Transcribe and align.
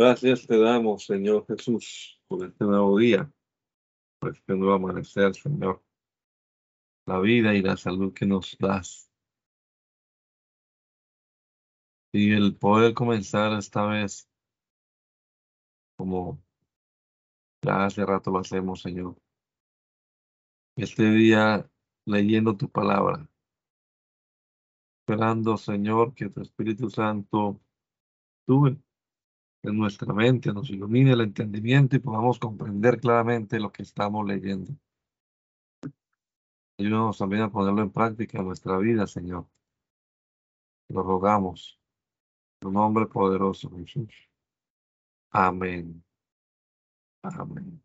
Gracias 0.00 0.46
te 0.46 0.58
damos, 0.58 1.04
Señor 1.04 1.44
Jesús, 1.46 2.18
por 2.26 2.46
este 2.46 2.64
nuevo 2.64 2.98
día, 2.98 3.30
por 4.18 4.34
este 4.34 4.54
nuevo 4.56 4.72
amanecer, 4.72 5.34
Señor. 5.34 5.84
La 7.04 7.20
vida 7.20 7.54
y 7.54 7.60
la 7.60 7.76
salud 7.76 8.14
que 8.14 8.24
nos 8.24 8.56
das. 8.58 9.12
Y 12.14 12.32
el 12.32 12.56
poder 12.56 12.94
comenzar 12.94 13.52
esta 13.58 13.84
vez 13.84 14.26
como 15.98 16.42
ya 17.62 17.84
hace 17.84 18.06
rato 18.06 18.30
lo 18.30 18.38
hacemos, 18.38 18.80
Señor. 18.80 19.20
Este 20.76 21.10
día 21.10 21.70
leyendo 22.06 22.56
tu 22.56 22.70
palabra, 22.70 23.28
esperando, 25.02 25.58
Señor, 25.58 26.14
que 26.14 26.30
tu 26.30 26.40
Espíritu 26.40 26.88
Santo 26.88 27.60
tuve 28.46 28.78
en 29.62 29.76
nuestra 29.76 30.12
mente, 30.14 30.52
nos 30.52 30.70
ilumine 30.70 31.12
el 31.12 31.20
entendimiento 31.20 31.96
y 31.96 32.00
podamos 32.00 32.38
comprender 32.38 33.00
claramente 33.00 33.60
lo 33.60 33.70
que 33.72 33.82
estamos 33.82 34.26
leyendo. 34.26 34.72
Ayúdanos 36.78 37.18
también 37.18 37.42
a 37.42 37.50
ponerlo 37.50 37.82
en 37.82 37.90
práctica 37.90 38.38
en 38.38 38.46
nuestra 38.46 38.78
vida, 38.78 39.06
Señor. 39.06 39.46
Lo 40.88 41.02
rogamos. 41.02 41.78
En 42.62 42.68
tu 42.68 42.72
nombre 42.72 43.06
poderoso, 43.06 43.70
Jesús. 43.70 44.30
Amén. 45.30 46.02
Amén. 47.22 47.82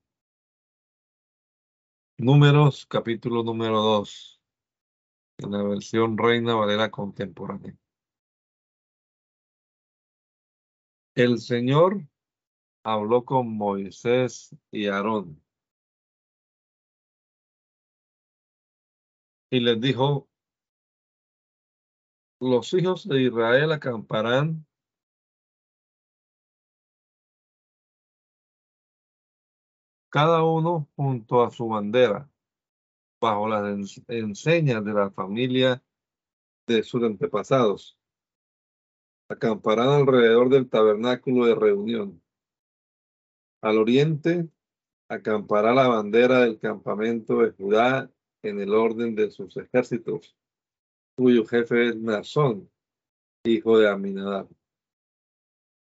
Números, 2.17 2.85
capítulo 2.85 3.43
número 3.43 3.81
2, 3.81 4.41
en 5.39 5.51
la 5.51 5.63
versión 5.63 6.17
Reina 6.17 6.55
Valera 6.55 6.89
contemporánea. 6.89 7.75
El 11.15 11.39
Señor 11.39 12.05
habló 12.83 13.23
con 13.23 13.55
Moisés 13.55 14.53
y 14.69 14.87
Aarón. 14.87 15.41
Y 19.49 19.61
les 19.61 19.79
dijo, 19.79 20.27
los 22.41 22.73
hijos 22.73 23.07
de 23.07 23.23
Israel 23.23 23.71
acamparán 23.71 24.67
cada 30.09 30.43
uno 30.43 30.89
junto 30.97 31.43
a 31.43 31.49
su 31.49 31.69
bandera, 31.69 32.29
bajo 33.21 33.47
las 33.47 33.97
enseñas 34.09 34.83
de 34.83 34.93
la 34.93 35.09
familia 35.11 35.81
de 36.67 36.83
sus 36.83 37.01
antepasados 37.03 37.97
acamparán 39.29 39.89
alrededor 39.89 40.49
del 40.49 40.69
tabernáculo 40.69 41.45
de 41.45 41.55
reunión. 41.55 42.21
Al 43.61 43.77
oriente 43.77 44.47
acampará 45.09 45.73
la 45.73 45.87
bandera 45.87 46.41
del 46.41 46.59
campamento 46.59 47.39
de 47.39 47.51
Judá 47.51 48.11
en 48.43 48.59
el 48.59 48.73
orden 48.73 49.15
de 49.15 49.31
sus 49.31 49.57
ejércitos, 49.57 50.35
cuyo 51.15 51.45
jefe 51.45 51.89
es 51.89 51.95
Nazón, 51.95 52.69
hijo 53.43 53.79
de 53.79 53.89
Aminadab. 53.89 54.47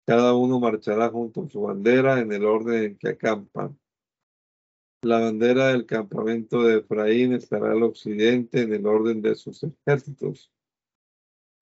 Cada 0.07 0.33
uno 0.33 0.61
marchará 0.61 1.09
junto 1.09 1.43
a 1.43 1.49
su 1.49 1.63
bandera 1.63 2.21
en 2.21 2.31
el 2.31 2.45
orden 2.45 2.83
en 2.83 2.97
que 2.97 3.09
acampan. 3.09 3.77
La 5.03 5.19
bandera 5.19 5.67
del 5.67 5.85
campamento 5.85 6.63
de 6.63 6.77
Efraín 6.77 7.33
estará 7.33 7.73
al 7.73 7.83
occidente 7.83 8.61
en 8.61 8.73
el 8.73 8.85
orden 8.85 9.21
de 9.21 9.35
sus 9.35 9.61
ejércitos. 9.61 10.49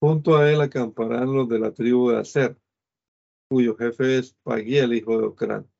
Junto 0.00 0.36
a 0.36 0.50
él 0.50 0.60
acamparán 0.60 1.32
los 1.32 1.48
de 1.48 1.58
la 1.58 1.72
tribu 1.72 2.10
de 2.10 2.18
Aser, 2.18 2.58
cuyo 3.48 3.76
jefe 3.76 4.18
es 4.18 4.34
Pagiel, 4.42 4.92
hijo 4.94 5.18
de 5.18 5.26
Ocrán. 5.26 5.70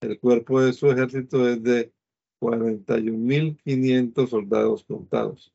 El 0.00 0.18
cuerpo 0.20 0.60
de 0.60 0.72
su 0.72 0.90
ejército 0.90 1.48
es 1.48 1.62
de 1.62 1.92
41.500 2.40 4.28
soldados 4.28 4.84
contados. 4.84 5.52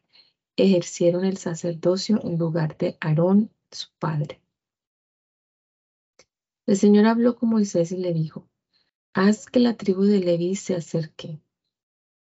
ejercieron 0.57 1.23
el 1.23 1.37
sacerdocio 1.37 2.19
en 2.21 2.37
lugar 2.37 2.77
de 2.77 2.97
Aarón, 2.99 3.49
su 3.71 3.87
padre. 3.97 4.41
El 6.65 6.75
Señor 6.75 7.05
habló 7.05 7.37
con 7.37 7.47
Moisés 7.47 7.93
y 7.93 7.97
le 7.97 8.13
dijo, 8.13 8.49
haz 9.13 9.45
que 9.45 9.61
la 9.61 9.77
tribu 9.77 10.03
de 10.03 10.19
Leví 10.19 10.55
se 10.55 10.75
acerque. 10.75 11.39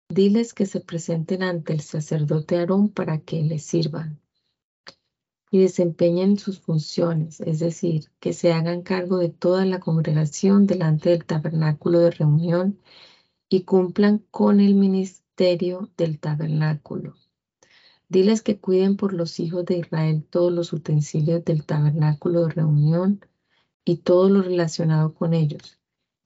Diles 0.09 0.55
que 0.55 0.65
se 0.65 0.81
presenten 0.81 1.43
ante 1.43 1.75
el 1.75 1.83
sacerdote 1.83 2.57
Aarón 2.57 2.89
para 2.89 3.19
que 3.19 3.43
le 3.43 3.59
sirvan 3.59 4.19
y 5.51 5.59
desempeñen 5.59 6.39
sus 6.39 6.61
funciones, 6.61 7.41
es 7.41 7.61
decir, 7.61 8.11
que 8.21 8.33
se 8.33 8.53
hagan 8.53 8.83
cargo 8.83 9.19
de 9.19 9.29
toda 9.29 9.65
la 9.65 9.81
congregación 9.81 10.67
delante 10.67 11.11
del 11.11 11.25
tabernáculo 11.25 12.01
de 12.01 12.11
reunión 12.11 12.81
y 13.49 13.63
cumplan 13.63 14.25
con 14.31 14.61
el 14.61 14.75
ministerio 14.75 15.91
del 15.97 16.19
tabernáculo. 16.19 17.15
Diles 18.09 18.43
que 18.43 18.59
cuiden 18.59 18.97
por 18.97 19.13
los 19.13 19.41
hijos 19.41 19.65
de 19.65 19.79
Israel 19.79 20.25
todos 20.29 20.53
los 20.53 20.73
utensilios 20.73 21.45
del 21.45 21.65
tabernáculo 21.65 22.47
de 22.47 22.53
reunión 22.53 23.21
y 23.85 23.97
todo 23.99 24.29
lo 24.29 24.43
relacionado 24.43 25.15
con 25.15 25.35
ellos, 25.35 25.79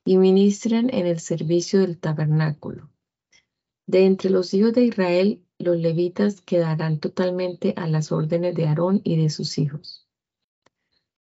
y 0.05 0.17
ministren 0.17 0.93
en 0.93 1.07
el 1.07 1.21
servicio 1.21 1.81
del 1.81 1.99
tabernáculo. 1.99 2.91
De 3.87 4.07
entre 4.07 4.31
los 4.31 4.55
hijos 4.55 4.73
de 4.73 4.85
Israel 4.85 5.43
los 5.61 5.77
levitas 5.77 6.41
quedarán 6.41 6.99
totalmente 6.99 7.75
a 7.77 7.87
las 7.87 8.13
órdenes 8.13 8.55
de 8.55 8.67
Aarón 8.67 9.01
y 9.05 9.21
de 9.23 9.31
sus 9.31 9.59
hijos. 9.59 10.07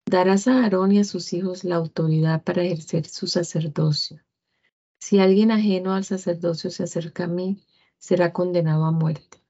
Darás 0.06 0.48
a 0.48 0.64
Aarón 0.64 0.92
y 0.92 1.00
a 1.00 1.04
sus 1.04 1.34
hijos 1.34 1.64
la 1.64 1.76
autoridad 1.76 2.44
para 2.44 2.64
ejercer 2.64 3.08
su 3.08 3.28
sacerdocio. 3.28 4.22
Si 5.00 5.20
alguien 5.20 5.52
ajeno 5.52 5.94
al 5.94 6.04
sacerdocio 6.04 6.70
se 6.72 6.84
acerca 6.84 7.26
a 7.26 7.28
mí, 7.28 7.64
será 7.98 8.34
condenado 8.34 8.86
a 8.86 8.92
muerte. 8.92 9.44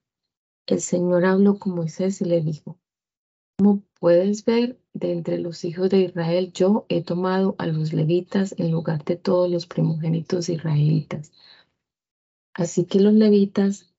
El 0.65 0.79
Señor 0.79 1.25
habló 1.25 1.59
con 1.59 1.75
Moisés 1.75 2.21
y 2.21 2.25
le 2.25 2.41
dijo, 2.41 2.77
Como 3.57 3.83
puedes 3.99 4.45
ver, 4.45 4.79
de 4.93 5.11
entre 5.11 5.39
los 5.39 5.65
hijos 5.65 5.89
de 5.89 6.01
Israel 6.01 6.51
yo 6.53 6.85
he 6.89 7.03
tomado 7.03 7.55
a 7.57 7.67
los 7.67 7.93
levitas 7.93 8.53
en 8.57 8.71
lugar 8.71 9.03
de 9.05 9.15
todos 9.15 9.49
los 9.49 9.65
primogénitos 9.65 10.49
israelitas. 10.49 11.31
Así 12.53 12.85
que 12.85 12.99
los 12.99 13.13
levitas 13.13 13.92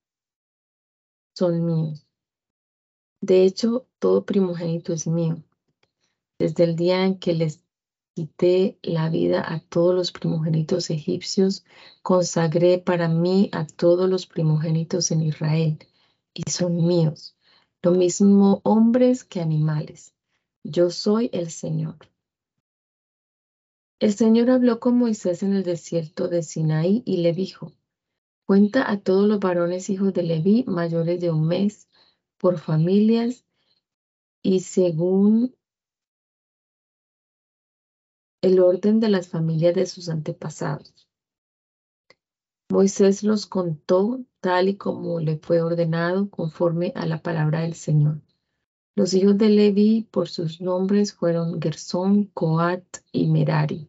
son 1.35 1.65
míos. 1.65 2.07
De 3.21 3.45
hecho, 3.45 3.87
todo 3.99 4.25
primogénito 4.25 4.93
es 4.93 5.07
mío. 5.07 5.43
Desde 6.39 6.65
el 6.65 6.77
día 6.77 7.05
en 7.05 7.19
que 7.19 7.33
les 7.33 7.61
quité 8.15 8.79
la 8.83 9.09
vida 9.09 9.43
a 9.47 9.61
todos 9.61 9.95
los 9.95 10.13
primogénitos 10.13 10.91
egipcios, 10.91 11.65
consagré 12.03 12.79
para 12.79 13.09
mí 13.09 13.51
a 13.53 13.67
todos 13.67 14.09
los 14.09 14.27
primogénitos 14.27 15.11
en 15.11 15.23
Israel, 15.23 15.79
y 16.33 16.49
son 16.51 16.87
míos, 16.87 17.37
lo 17.83 17.91
mismo 17.91 18.61
hombres 18.65 19.25
que 19.25 19.41
animales. 19.41 20.15
Yo 20.63 20.91
soy 20.91 21.31
el 21.33 21.51
Señor. 21.51 21.97
El 23.99 24.15
Señor 24.15 24.51
habló 24.51 24.81
con 24.81 24.97
Moisés 24.97 25.43
en 25.43 25.55
el 25.55 25.63
desierto 25.63 26.29
de 26.29 26.43
Sinaí 26.43 27.03
y 27.05 27.19
le 27.19 27.33
dijo, 27.33 27.73
Cuenta 28.47 28.91
a 28.91 29.01
todos 29.01 29.27
los 29.27 29.41
varones 29.41 29.89
hijos 29.89 30.13
de 30.13 30.23
Leví 30.23 30.65
mayores 30.67 31.21
de 31.21 31.31
un 31.31 31.47
mes 31.47 31.89
por 32.37 32.59
familias 32.59 33.45
y 34.43 34.61
según 34.61 35.57
el 38.43 38.61
orden 38.61 39.01
de 39.01 39.09
las 39.09 39.29
familias 39.29 39.75
de 39.75 39.87
sus 39.87 40.11
antepasados. 40.11 41.09
Moisés 42.71 43.23
los 43.23 43.47
contó 43.47 44.21
tal 44.41 44.69
y 44.69 44.77
como 44.77 45.21
le 45.21 45.39
fue 45.39 45.63
ordenado 45.63 46.29
conforme 46.29 46.93
a 46.95 47.07
la 47.07 47.23
palabra 47.23 47.61
del 47.61 47.75
Señor. 47.75 48.21
Los 48.95 49.15
hijos 49.15 49.39
de 49.39 49.49
Leví 49.49 50.07
por 50.11 50.29
sus 50.29 50.61
nombres 50.61 51.15
fueron 51.15 51.63
Gersón, 51.63 52.27
Coat 52.35 52.85
y 53.11 53.29
Merari. 53.29 53.89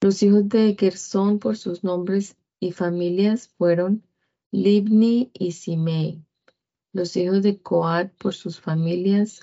Los 0.00 0.22
hijos 0.22 0.48
de 0.48 0.76
Gersón 0.78 1.40
por 1.40 1.56
sus 1.56 1.82
nombres 1.82 2.36
y 2.60 2.70
familias 2.70 3.48
fueron 3.48 4.04
Libni 4.52 5.32
y 5.34 5.50
Simei. 5.52 6.24
Los 6.92 7.16
hijos 7.16 7.42
de 7.42 7.60
Coat 7.60 8.12
por 8.16 8.32
sus 8.32 8.60
familias 8.60 9.40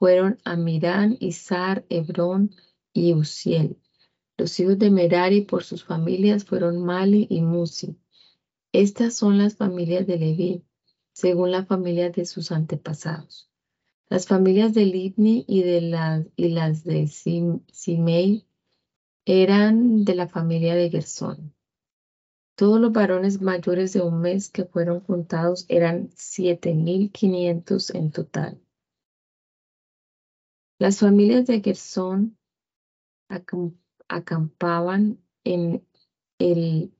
fueron 0.00 0.40
Amirán, 0.44 1.16
Izar, 1.20 1.86
Hebrón 1.88 2.50
y 2.92 3.12
Uziel. 3.12 3.78
Los 4.36 4.58
hijos 4.58 4.76
de 4.76 4.90
Merari 4.90 5.42
por 5.42 5.62
sus 5.62 5.84
familias 5.84 6.44
fueron 6.44 6.84
Mali 6.84 7.28
y 7.30 7.40
Musi. 7.40 7.96
Estas 8.72 9.14
son 9.14 9.38
las 9.38 9.54
familias 9.54 10.08
de 10.08 10.18
Leví, 10.18 10.64
según 11.12 11.52
la 11.52 11.64
familia 11.64 12.10
de 12.10 12.24
sus 12.24 12.50
antepasados. 12.50 13.48
Las 14.08 14.26
familias 14.26 14.74
de 14.74 14.84
Libni 14.84 15.44
y, 15.46 15.62
de 15.62 16.26
y 16.34 16.48
las 16.48 16.82
de 16.82 17.06
Simei 17.06 18.44
eran 19.24 20.04
de 20.04 20.14
la 20.14 20.28
familia 20.28 20.74
de 20.74 20.90
Gersón. 20.90 21.54
Todos 22.56 22.80
los 22.80 22.92
varones 22.92 23.40
mayores 23.40 23.92
de 23.92 24.02
un 24.02 24.20
mes 24.20 24.50
que 24.50 24.64
fueron 24.64 25.00
contados 25.00 25.64
eran 25.68 26.10
7.500 26.10 27.94
en 27.94 28.10
total. 28.10 28.60
Las 30.78 30.98
familias 30.98 31.46
de 31.46 31.60
Gersón 31.60 32.36
acampaban 34.08 35.18
en 35.44 35.86
el 36.38 36.92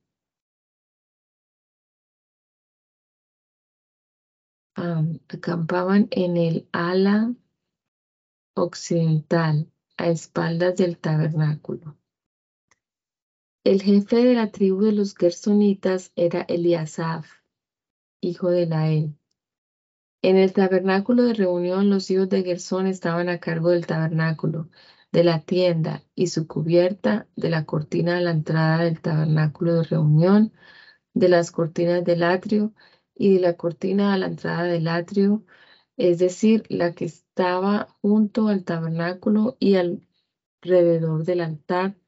acampaban 4.74 6.08
en 6.10 6.36
el 6.36 6.68
ala 6.72 7.34
occidental 8.54 9.70
a 9.96 10.08
espaldas 10.08 10.76
del 10.76 10.98
tabernáculo. 10.98 11.96
El 13.64 13.80
jefe 13.80 14.16
de 14.24 14.34
la 14.34 14.50
tribu 14.50 14.82
de 14.82 14.90
los 14.90 15.14
Gersonitas 15.14 16.10
era 16.16 16.42
Eliasaf, 16.42 17.28
hijo 18.20 18.50
de 18.50 18.66
Lael. 18.66 19.16
En 20.20 20.36
el 20.36 20.52
tabernáculo 20.52 21.22
de 21.22 21.34
reunión, 21.34 21.88
los 21.88 22.10
hijos 22.10 22.28
de 22.28 22.42
Gersón 22.42 22.88
estaban 22.88 23.28
a 23.28 23.38
cargo 23.38 23.70
del 23.70 23.86
tabernáculo, 23.86 24.68
de 25.12 25.22
la 25.22 25.42
tienda 25.42 26.02
y 26.16 26.26
su 26.26 26.48
cubierta, 26.48 27.28
de 27.36 27.50
la 27.50 27.64
cortina 27.64 28.16
de 28.16 28.22
la 28.22 28.32
entrada 28.32 28.82
del 28.82 29.00
tabernáculo 29.00 29.74
de 29.74 29.84
reunión, 29.84 30.52
de 31.14 31.28
las 31.28 31.52
cortinas 31.52 32.02
del 32.04 32.24
atrio 32.24 32.74
y 33.14 33.34
de 33.34 33.40
la 33.42 33.56
cortina 33.56 34.12
a 34.12 34.18
la 34.18 34.26
entrada 34.26 34.64
del 34.64 34.88
atrio, 34.88 35.44
es 35.96 36.18
decir, 36.18 36.64
la 36.68 36.94
que 36.94 37.04
estaba 37.04 37.86
junto 38.00 38.48
al 38.48 38.64
tabernáculo 38.64 39.56
y 39.60 39.76
alrededor 39.76 41.22
del 41.24 41.42
altar, 41.42 42.01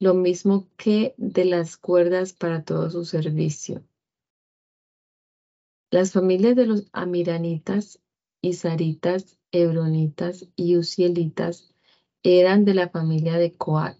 lo 0.00 0.14
mismo 0.14 0.68
que 0.76 1.14
de 1.16 1.44
las 1.44 1.76
cuerdas 1.76 2.32
para 2.32 2.64
todo 2.64 2.90
su 2.90 3.04
servicio. 3.04 3.84
Las 5.90 6.12
familias 6.12 6.54
de 6.54 6.66
los 6.66 6.86
amiranitas, 6.92 7.98
isaritas, 8.42 9.38
hebronitas 9.50 10.46
y 10.54 10.76
usielitas 10.76 11.74
eran 12.22 12.64
de 12.64 12.74
la 12.74 12.88
familia 12.88 13.38
de 13.38 13.54
Coat. 13.54 13.96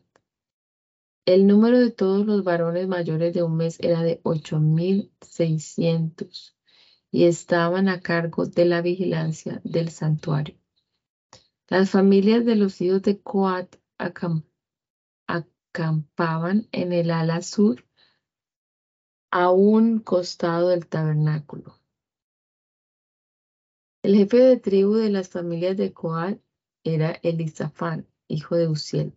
El 1.24 1.46
número 1.46 1.78
de 1.78 1.90
todos 1.90 2.26
los 2.26 2.44
varones 2.44 2.86
mayores 2.88 3.32
de 3.34 3.42
un 3.42 3.56
mes 3.56 3.78
era 3.80 4.02
de 4.02 4.22
8.600 4.22 6.54
y 7.10 7.24
estaban 7.24 7.88
a 7.88 8.00
cargo 8.00 8.46
de 8.46 8.66
la 8.66 8.82
vigilancia 8.82 9.60
del 9.64 9.90
santuario. 9.90 10.56
Las 11.68 11.90
familias 11.90 12.44
de 12.44 12.54
los 12.56 12.80
hijos 12.80 13.02
de 13.02 13.20
Coat 13.20 13.76
acampaban 15.78 16.66
en 16.72 16.92
el 16.92 17.12
ala 17.12 17.40
sur 17.40 17.84
a 19.30 19.52
un 19.52 20.00
costado 20.00 20.70
del 20.70 20.88
tabernáculo. 20.88 21.78
El 24.02 24.16
jefe 24.16 24.38
de 24.38 24.56
tribu 24.56 24.94
de 24.94 25.10
las 25.10 25.28
familias 25.28 25.76
de 25.76 25.92
Coat 25.92 26.40
era 26.82 27.12
Elisafán, 27.22 28.08
hijo 28.26 28.56
de 28.56 28.66
Uziel. 28.66 29.14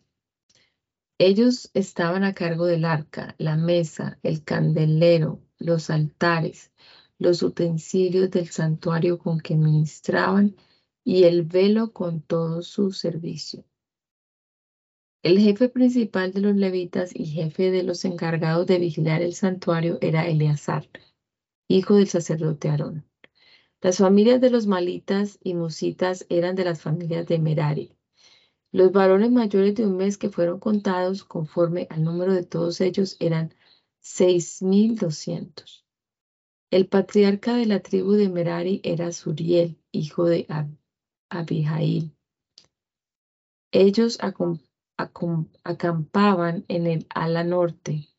Ellos 1.17 1.71
estaban 1.73 2.23
a 2.23 2.35
cargo 2.35 2.65
del 2.67 2.85
arca, 2.85 3.33
la 3.39 3.55
mesa, 3.55 4.19
el 4.21 4.43
candelero, 4.43 5.41
los 5.57 5.89
altares, 5.89 6.71
los 7.17 7.41
utensilios 7.41 8.29
del 8.29 8.49
santuario 8.49 9.17
con 9.17 9.39
que 9.39 9.55
ministraban 9.55 10.55
y 11.03 11.23
el 11.23 11.41
velo 11.41 11.91
con 11.91 12.21
todo 12.21 12.61
su 12.61 12.91
servicio. 12.91 13.65
El 15.23 15.37
jefe 15.37 15.69
principal 15.69 16.33
de 16.33 16.41
los 16.41 16.55
levitas 16.55 17.11
y 17.13 17.27
jefe 17.27 17.69
de 17.69 17.83
los 17.83 18.05
encargados 18.05 18.65
de 18.65 18.79
vigilar 18.79 19.21
el 19.21 19.35
santuario 19.35 19.99
era 20.01 20.27
Eleazar, 20.27 20.89
hijo 21.67 21.95
del 21.95 22.07
sacerdote 22.07 22.69
Aarón. 22.69 23.05
Las 23.81 23.99
familias 23.99 24.41
de 24.41 24.49
los 24.49 24.65
malitas 24.65 25.37
y 25.43 25.53
musitas 25.53 26.25
eran 26.29 26.55
de 26.55 26.63
las 26.63 26.81
familias 26.81 27.27
de 27.27 27.37
Merari. 27.37 27.95
Los 28.71 28.91
varones 28.91 29.29
mayores 29.29 29.75
de 29.75 29.85
un 29.85 29.95
mes 29.97 30.17
que 30.17 30.29
fueron 30.29 30.59
contados 30.59 31.23
conforme 31.23 31.85
al 31.91 32.03
número 32.03 32.33
de 32.33 32.43
todos 32.43 32.81
ellos 32.81 33.15
eran 33.19 33.53
seis 33.99 34.63
mil 34.63 34.95
doscientos. 34.95 35.85
El 36.71 36.87
patriarca 36.87 37.55
de 37.55 37.67
la 37.67 37.79
tribu 37.79 38.13
de 38.13 38.27
Merari 38.27 38.81
era 38.83 39.11
Suriel, 39.11 39.77
hijo 39.91 40.25
de 40.25 40.47
Abihail. 41.29 42.11
Ellos 43.71 44.17
acampaban 45.63 46.65
en 46.67 46.87
el 46.87 47.07
ala 47.09 47.43
norte, 47.43 48.09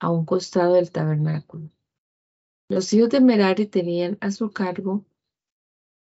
a 0.00 0.10
un 0.10 0.24
costado 0.24 0.74
del 0.74 0.90
tabernáculo. 0.90 1.70
Los 2.68 2.92
hijos 2.92 3.10
de 3.10 3.20
Merari 3.20 3.66
tenían 3.66 4.18
a 4.20 4.30
su 4.30 4.50
cargo 4.50 5.04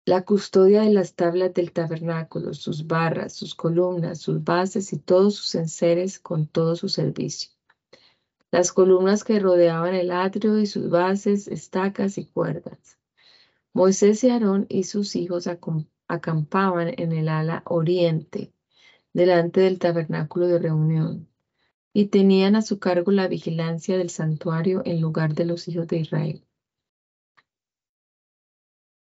la 0.05 0.23
custodia 0.23 0.81
de 0.81 0.91
las 0.91 1.13
tablas 1.13 1.53
del 1.53 1.71
tabernáculo, 1.71 2.53
sus 2.53 2.87
barras, 2.87 3.33
sus 3.33 3.55
columnas, 3.55 4.19
sus 4.19 4.43
bases 4.43 4.93
y 4.93 4.97
todos 4.97 5.35
sus 5.35 5.55
enseres 5.55 6.19
con 6.19 6.47
todo 6.47 6.75
su 6.75 6.89
servicio. 6.89 7.51
Las 8.51 8.73
columnas 8.73 9.23
que 9.23 9.39
rodeaban 9.39 9.95
el 9.95 10.11
atrio 10.11 10.57
y 10.57 10.65
sus 10.65 10.89
bases, 10.89 11.47
estacas 11.47 12.17
y 12.17 12.25
cuerdas. 12.25 12.97
Moisés 13.73 14.23
y 14.23 14.29
Aarón 14.29 14.65
y 14.67 14.83
sus 14.83 15.15
hijos 15.15 15.47
acampaban 16.07 16.93
en 16.97 17.13
el 17.13 17.29
ala 17.29 17.61
oriente, 17.65 18.51
delante 19.13 19.61
del 19.61 19.79
tabernáculo 19.79 20.47
de 20.47 20.59
reunión, 20.59 21.27
y 21.93 22.05
tenían 22.05 22.55
a 22.55 22.61
su 22.61 22.79
cargo 22.79 23.11
la 23.11 23.27
vigilancia 23.27 23.97
del 23.97 24.09
santuario 24.09 24.81
en 24.85 25.01
lugar 25.01 25.33
de 25.33 25.45
los 25.45 25.67
hijos 25.67 25.87
de 25.87 25.97
Israel. 25.97 26.43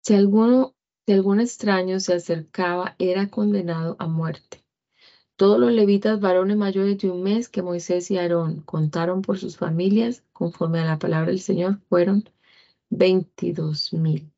Si, 0.01 0.15
alguno, 0.15 0.75
si 1.05 1.13
algún 1.13 1.39
extraño 1.39 1.99
se 1.99 2.13
acercaba, 2.13 2.95
era 2.97 3.27
condenado 3.27 3.95
a 3.99 4.07
muerte. 4.07 4.63
Todos 5.35 5.59
los 5.59 5.71
levitas 5.71 6.19
varones 6.19 6.57
mayores 6.57 6.97
de 6.97 7.09
un 7.09 7.23
mes 7.23 7.49
que 7.49 7.61
Moisés 7.61 8.09
y 8.11 8.17
Aarón 8.17 8.61
contaron 8.61 9.21
por 9.21 9.37
sus 9.37 9.57
familias, 9.57 10.23
conforme 10.33 10.79
a 10.79 10.85
la 10.85 10.99
palabra 10.99 11.31
del 11.31 11.39
Señor, 11.39 11.79
fueron 11.89 12.29
veintidós 12.89 13.93
mil. 13.93 14.31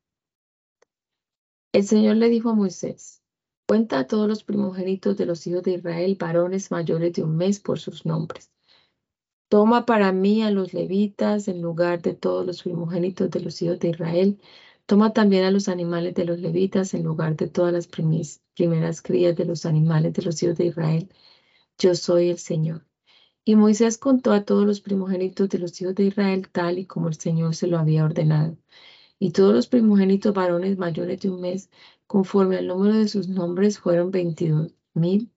El 1.73 1.83
Señor 1.85 2.17
le 2.17 2.29
dijo 2.29 2.51
a 2.51 2.55
Moisés, 2.55 3.22
cuenta 3.67 3.99
a 3.99 4.07
todos 4.07 4.27
los 4.27 4.43
primogénitos 4.43 5.17
de 5.17 5.25
los 5.25 5.45
hijos 5.47 5.63
de 5.63 5.73
Israel, 5.73 6.17
varones 6.19 6.71
mayores 6.71 7.13
de 7.13 7.23
un 7.23 7.37
mes 7.37 7.59
por 7.59 7.79
sus 7.79 8.05
nombres. 8.05 8.51
Toma 9.49 9.85
para 9.85 10.11
mí 10.11 10.41
a 10.41 10.51
los 10.51 10.73
levitas 10.73 11.47
en 11.47 11.61
lugar 11.61 12.01
de 12.01 12.13
todos 12.13 12.45
los 12.45 12.63
primogénitos 12.63 13.29
de 13.29 13.39
los 13.39 13.61
hijos 13.61 13.79
de 13.79 13.89
Israel, 13.89 14.39
Toma 14.85 15.13
también 15.13 15.45
a 15.45 15.51
los 15.51 15.69
animales 15.69 16.13
de 16.13 16.25
los 16.25 16.39
levitas 16.39 16.93
en 16.93 17.03
lugar 17.03 17.37
de 17.37 17.47
todas 17.47 17.71
las 17.71 17.87
primeras 17.87 19.01
crías 19.01 19.35
de 19.35 19.45
los 19.45 19.65
animales 19.65 20.13
de 20.13 20.23
los 20.23 20.43
hijos 20.43 20.57
de 20.57 20.65
Israel. 20.65 21.09
Yo 21.77 21.95
soy 21.95 22.29
el 22.29 22.37
Señor. 22.37 22.85
Y 23.45 23.55
Moisés 23.55 23.97
contó 23.97 24.33
a 24.33 24.43
todos 24.43 24.65
los 24.65 24.81
primogénitos 24.81 25.49
de 25.49 25.59
los 25.59 25.79
hijos 25.81 25.95
de 25.95 26.05
Israel 26.05 26.49
tal 26.49 26.79
y 26.79 26.85
como 26.85 27.07
el 27.07 27.15
Señor 27.15 27.55
se 27.55 27.67
lo 27.67 27.79
había 27.79 28.03
ordenado. 28.03 28.57
Y 29.19 29.31
todos 29.31 29.53
los 29.53 29.67
primogénitos 29.67 30.33
varones 30.33 30.77
mayores 30.77 31.21
de 31.21 31.29
un 31.29 31.41
mes, 31.41 31.69
conforme 32.13 32.57
al 32.57 32.67
número 32.67 32.95
de 32.95 33.07
sus 33.07 33.27
nombres, 33.27 33.79
fueron 33.79 34.11
veintidós 34.11 34.75
mil 34.93 35.31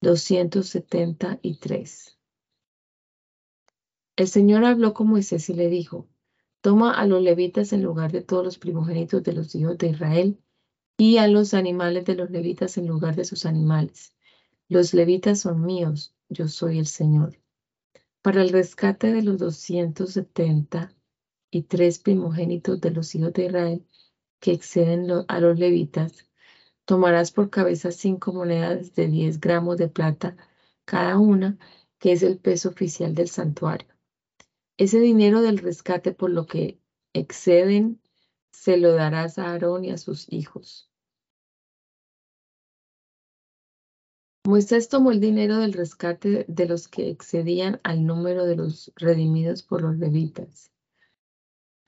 doscientos 0.00 0.68
setenta 0.68 1.40
y 1.42 1.56
tres. 1.56 2.20
El 4.14 4.28
Señor 4.28 4.64
habló 4.64 4.94
con 4.94 5.08
Moisés 5.08 5.50
y 5.50 5.54
le 5.54 5.68
dijo, 5.68 6.08
Toma 6.60 6.94
a 6.94 7.04
los 7.04 7.20
levitas 7.20 7.72
en 7.72 7.82
lugar 7.82 8.12
de 8.12 8.22
todos 8.22 8.44
los 8.44 8.58
primogénitos 8.58 9.24
de 9.24 9.32
los 9.32 9.52
hijos 9.56 9.76
de 9.76 9.88
Israel 9.88 10.40
y 10.96 11.16
a 11.16 11.26
los 11.26 11.52
animales 11.52 12.04
de 12.04 12.14
los 12.14 12.30
levitas 12.30 12.78
en 12.78 12.86
lugar 12.86 13.16
de 13.16 13.24
sus 13.24 13.44
animales. 13.44 14.14
Los 14.68 14.94
levitas 14.94 15.40
son 15.40 15.62
míos, 15.62 16.14
yo 16.28 16.46
soy 16.46 16.78
el 16.78 16.86
Señor. 16.86 17.40
Para 18.22 18.42
el 18.42 18.50
rescate 18.50 19.12
de 19.12 19.22
los 19.22 19.38
270 19.38 20.94
y 21.50 21.62
tres 21.62 21.98
primogénitos 21.98 22.80
de 22.80 22.92
los 22.92 23.12
hijos 23.16 23.32
de 23.32 23.46
Israel 23.46 23.84
que 24.40 24.52
exceden 24.52 25.08
a 25.28 25.40
los 25.40 25.58
levitas, 25.58 26.26
tomarás 26.84 27.32
por 27.32 27.50
cabeza 27.50 27.90
cinco 27.90 28.32
monedas 28.32 28.94
de 28.94 29.08
10 29.08 29.40
gramos 29.40 29.76
de 29.76 29.88
plata 29.88 30.36
cada 30.84 31.18
una, 31.18 31.58
que 31.98 32.12
es 32.12 32.22
el 32.22 32.38
peso 32.38 32.70
oficial 32.70 33.14
del 33.14 33.28
santuario. 33.28 33.88
Ese 34.78 35.00
dinero 35.00 35.42
del 35.42 35.58
rescate 35.58 36.12
por 36.12 36.30
lo 36.30 36.46
que 36.46 36.80
exceden 37.12 38.00
se 38.52 38.76
lo 38.76 38.92
darás 38.92 39.38
a 39.38 39.50
Aarón 39.50 39.84
y 39.84 39.90
a 39.90 39.98
sus 39.98 40.32
hijos. 40.32 40.88
Moisés 44.46 44.88
tomó 44.88 45.10
el 45.10 45.20
dinero 45.20 45.58
del 45.58 45.74
rescate 45.74 46.46
de 46.48 46.66
los 46.66 46.88
que 46.88 47.10
excedían 47.10 47.80
al 47.82 48.06
número 48.06 48.46
de 48.46 48.56
los 48.56 48.92
redimidos 48.96 49.62
por 49.62 49.82
los 49.82 49.98
levitas. 49.98 50.72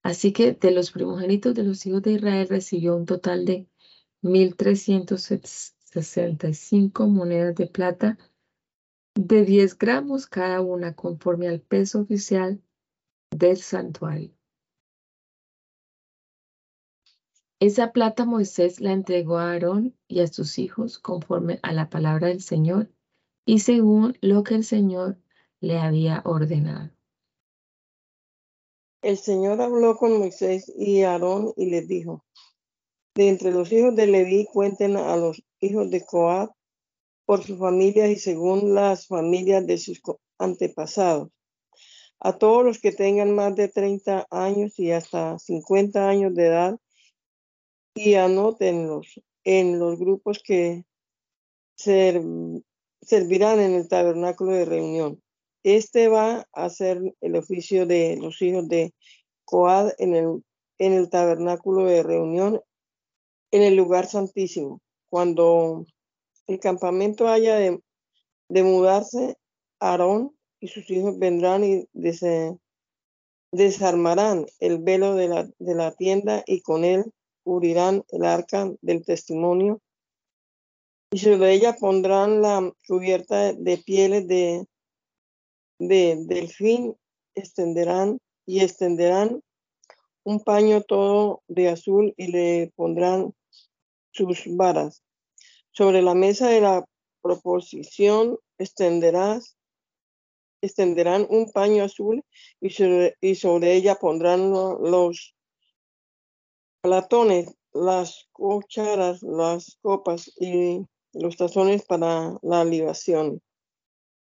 Así 0.02 0.33
que 0.33 0.52
de 0.52 0.71
los 0.71 0.92
primogénitos 0.92 1.54
de 1.54 1.62
los 1.62 1.85
hijos 1.87 2.02
de 2.02 2.12
Israel 2.12 2.49
recibió 2.49 2.97
un 2.97 3.07
total 3.07 3.45
de 3.45 3.69
1.365 4.23 7.09
monedas 7.09 7.54
de 7.54 7.66
plata 7.66 8.19
de 9.14 9.45
10 9.45 9.76
gramos 9.76 10.26
cada 10.26 10.61
una 10.61 10.95
conforme 10.95 11.49
al 11.49 11.61
peso 11.61 12.00
oficial 12.00 12.62
del 13.30 13.59
santuario. 13.59 14.33
Esa 17.61 17.92
plata 17.92 18.25
Moisés 18.25 18.80
la 18.80 18.92
entregó 18.92 19.37
a 19.37 19.52
Aarón 19.52 19.95
y 20.09 20.21
a 20.21 20.26
sus 20.26 20.59
hijos 20.59 20.99
conforme 20.99 21.61
a 21.62 21.73
la 21.73 21.90
palabra 21.90 22.28
del 22.28 22.40
Señor 22.40 22.90
y 23.45 23.59
según 23.59 24.16
lo 24.23 24.45
que 24.45 24.54
el 24.54 24.64
Señor 24.64 25.19
le 25.61 25.78
había 25.78 26.23
ordenado. 26.25 26.90
El 29.02 29.16
Señor 29.16 29.62
habló 29.62 29.97
con 29.97 30.19
Moisés 30.19 30.71
y 30.76 31.02
Aarón 31.02 31.54
y 31.57 31.66
les 31.66 31.88
dijo, 31.88 32.25
de 33.14 33.28
entre 33.28 33.50
los 33.50 33.73
hijos 33.73 33.97
de 33.97 34.07
Leví 34.07 34.47
cuenten 34.52 34.97
a 34.97 35.16
los 35.16 35.42
hijos 35.61 35.90
de 35.90 36.04
Coab 36.04 36.50
por 37.25 37.42
sus 37.42 37.59
familias 37.59 38.11
y 38.11 38.16
según 38.16 38.75
las 38.75 39.07
familias 39.07 39.66
de 39.66 39.78
sus 39.78 40.02
antepasados. 40.38 41.30
A 42.19 42.37
todos 42.37 42.62
los 42.62 42.78
que 42.78 42.92
tengan 42.92 43.35
más 43.35 43.57
de 43.57 43.69
30 43.69 44.26
años 44.30 44.78
y 44.78 44.90
hasta 44.90 45.38
50 45.38 46.07
años 46.07 46.35
de 46.35 46.47
edad 46.47 46.78
y 47.95 48.14
anótenlos 48.14 49.21
en 49.45 49.78
los 49.78 49.99
grupos 49.99 50.42
que 50.45 50.85
servirán 51.75 53.61
en 53.61 53.75
el 53.75 53.88
tabernáculo 53.88 54.52
de 54.52 54.66
reunión. 54.66 55.23
Este 55.62 56.09
va 56.09 56.47
a 56.52 56.71
ser 56.71 57.00
el 57.21 57.37
oficio 57.37 57.87
de 57.87 58.17
los 58.17 58.40
hijos 58.40 58.69
de 58.69 58.95
Coad 59.45 59.93
en 59.99 60.14
el, 60.14 60.45
en 60.79 60.93
el 60.95 61.11
tabernáculo 61.11 61.85
de 61.85 62.02
reunión 62.02 62.61
en 63.50 63.62
el 63.62 63.76
lugar 63.76 64.07
santísimo. 64.07 64.81
Cuando 65.09 65.85
el 66.47 66.61
campamento 66.61 67.29
haya 67.29 67.57
de, 67.57 68.62
mudarse, 68.62 69.37
Aarón 69.81 70.37
y 70.61 70.69
sus 70.69 70.88
hijos 70.90 71.19
vendrán 71.19 71.64
y 71.64 71.88
desarmarán 73.52 74.47
el 74.61 74.79
velo 74.79 75.14
de 75.14 75.29
la, 75.29 75.49
de 75.59 75.75
la 75.75 75.93
tienda 75.93 76.43
y 76.47 76.61
con 76.62 76.85
él 76.85 77.12
cubrirán 77.43 78.05
el 78.11 78.25
arca 78.25 78.71
del 78.83 79.05
testimonio 79.05 79.81
y 81.12 81.19
sobre 81.19 81.55
ella 81.55 81.75
pondrán 81.75 82.40
la 82.40 82.73
cubierta 82.87 83.52
de 83.52 83.79
pieles 83.79 84.29
de, 84.29 84.64
de 85.81 86.17
delfín, 86.27 86.95
extenderán 87.35 88.19
y 88.47 88.61
extenderán 88.61 89.43
un 90.23 90.41
paño 90.41 90.83
todo 90.83 91.43
de 91.49 91.71
azul 91.71 92.15
y 92.17 92.29
le 92.29 92.73
pondrán 92.77 93.35
sus 94.13 94.45
varas. 94.47 95.03
Sobre 95.73 96.03
la 96.03 96.15
mesa 96.15 96.49
de 96.49 96.61
la 96.61 96.85
proposición 97.23 98.39
extenderás, 98.59 99.57
extenderán 100.61 101.27
un 101.31 101.51
paño 101.51 101.85
azul 101.85 102.23
y 102.61 102.71
sobre, 102.71 103.17
y 103.21 103.35
sobre 103.35 103.75
ella 103.75 103.95
pondrán 103.95 104.51
los 104.51 105.35
platones, 106.83 107.55
las 107.73 108.29
cucharas, 108.33 109.23
las 109.23 109.79
copas 109.81 110.31
y 110.39 110.85
los 111.15 111.37
tazones 111.37 111.85
para 111.87 112.39
la 112.43 112.65
libación. 112.65 113.41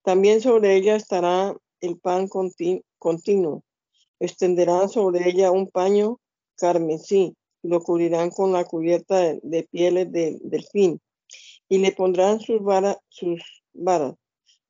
También 0.03 0.41
sobre 0.41 0.77
ella 0.77 0.97
estará 0.97 1.57
el 1.81 1.99
pan 1.99 2.29
continuo. 2.29 3.65
Extenderán 4.19 4.89
sobre 4.89 5.29
ella 5.29 5.51
un 5.51 5.69
paño 5.69 6.19
carmesí 6.57 7.35
lo 7.63 7.83
cubrirán 7.83 8.31
con 8.31 8.53
la 8.53 8.65
cubierta 8.65 9.35
de, 9.43 9.69
pieles 9.71 10.11
de 10.13 10.39
delfín 10.43 11.01
y 11.69 11.79
le 11.79 11.93
pondrán 11.93 12.41
sus, 12.41 12.61
varas. 13.73 14.15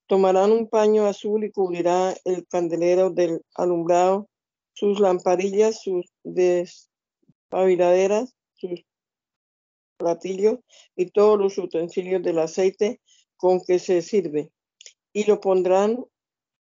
Tomarán 0.06 0.50
un 0.50 0.68
paño 0.68 1.06
azul 1.06 1.44
y 1.44 1.52
cubrirá 1.52 2.14
el 2.24 2.46
candelero 2.48 3.10
del 3.10 3.42
alumbrado, 3.54 4.28
sus 4.72 4.98
lamparillas, 4.98 5.82
sus 5.82 6.06
des, 6.24 6.90
paviladeras, 7.48 8.34
sus 8.54 8.84
platillos 9.96 10.58
y 10.96 11.06
todos 11.06 11.38
los 11.38 11.58
utensilios 11.58 12.22
del 12.22 12.40
aceite 12.40 13.00
con 13.36 13.60
que 13.60 13.78
se 13.78 14.02
sirve. 14.02 14.50
Y 15.12 15.24
lo 15.24 15.40
pondrán 15.40 16.04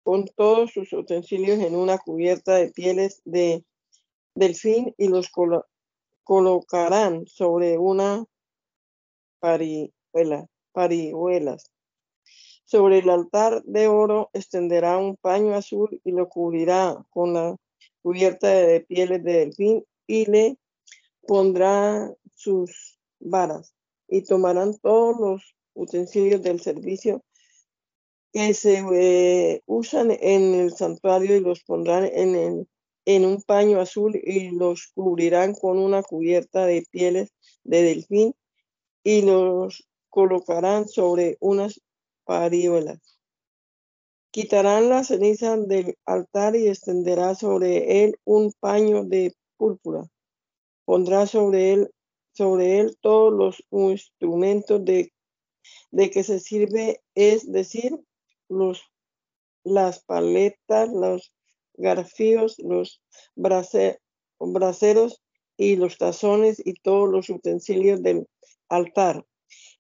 con 0.03 0.27
todos 0.27 0.73
sus 0.73 0.93
utensilios 0.93 1.59
en 1.59 1.77
una 1.77 1.99
cubierta 1.99 2.55
de 2.55 2.71
pieles 2.71 3.21
de 3.25 3.65
delfín 4.35 4.95
y 4.97 5.09
los 5.09 5.31
colocarán 6.25 7.27
sobre 7.27 7.79
una 7.79 8.25
parihuela, 9.41 10.47
parihuelas. 10.73 11.71
Sobre 12.65 12.99
el 12.99 13.11
altar 13.11 13.63
de 13.65 13.89
oro 13.89 14.31
extenderá 14.33 14.97
un 14.97 15.17
paño 15.17 15.55
azul 15.55 16.01
y 16.05 16.13
lo 16.13 16.29
cubrirá 16.29 17.05
con 17.11 17.35
la 17.35 17.57
cubierta 18.03 18.49
de 18.49 18.81
pieles 18.81 19.25
de 19.25 19.33
delfín 19.33 19.85
y 20.07 20.27
le 20.31 20.57
pondrá 21.27 22.15
sus 22.35 22.99
varas 23.19 23.75
y 24.09 24.23
tomarán 24.23 24.79
todos 24.79 25.19
los 25.19 25.57
utensilios 25.75 26.43
del 26.43 26.61
servicio 26.61 27.23
que 28.33 28.55
se 28.55 28.85
eh, 28.95 29.63
usan 29.67 30.11
en 30.11 30.55
el 30.55 30.73
santuario 30.73 31.37
y 31.37 31.41
los 31.41 31.63
pondrán 31.65 32.05
en, 32.05 32.69
en 33.05 33.25
un 33.25 33.43
paño 33.43 33.81
azul 33.81 34.15
y 34.23 34.51
los 34.51 34.93
cubrirán 34.95 35.55
con 35.55 35.79
una 35.79 36.03
cubierta 36.03 36.67
de 36.67 36.85
pieles 36.91 37.33
de 37.65 37.83
delfín 37.83 38.35
y 39.03 39.23
los 39.23 39.89
colocarán 40.09 40.89
sobre 40.89 41.37
unas 41.41 41.81
paríolas. 42.25 43.19
Quitarán 44.31 44.89
la 44.89 45.03
ceniza 45.03 45.57
del 45.57 45.97
altar 46.05 46.55
y 46.55 46.69
extenderá 46.69 47.35
sobre 47.35 48.05
él 48.05 48.17
un 48.25 48.53
paño 48.61 49.05
de 49.05 49.35
púrpura 49.57 50.05
pondrá 50.91 51.25
sobre 51.25 51.73
él, 51.73 51.91
sobre 52.33 52.81
él 52.81 52.99
todos 53.01 53.33
los 53.33 53.63
instrumentos 53.71 54.85
de, 54.85 55.13
de 55.93 56.11
que 56.11 56.25
se 56.25 56.41
sirve, 56.41 57.01
es 57.15 57.51
decir, 57.53 57.97
los, 58.51 58.83
las 59.65 60.05
paletas, 60.05 60.91
los 60.91 61.33
garfíos, 61.75 62.59
los 62.59 63.01
braseros 63.37 65.23
y 65.57 65.77
los 65.77 65.97
tazones 65.97 66.61
y 66.65 66.75
todos 66.75 67.09
los 67.09 67.31
utensilios 67.31 68.03
del 68.03 68.27
altar. 68.69 69.25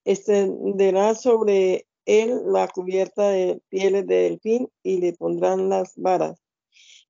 Extenderá 0.04 1.14
sobre 1.14 1.86
él 2.06 2.40
la 2.46 2.68
cubierta 2.68 3.28
de 3.30 3.60
pieles 3.68 4.06
de 4.06 4.22
delfín 4.22 4.68
y 4.82 5.00
le 5.00 5.12
pondrán 5.12 5.68
las 5.68 5.92
varas. 5.96 6.40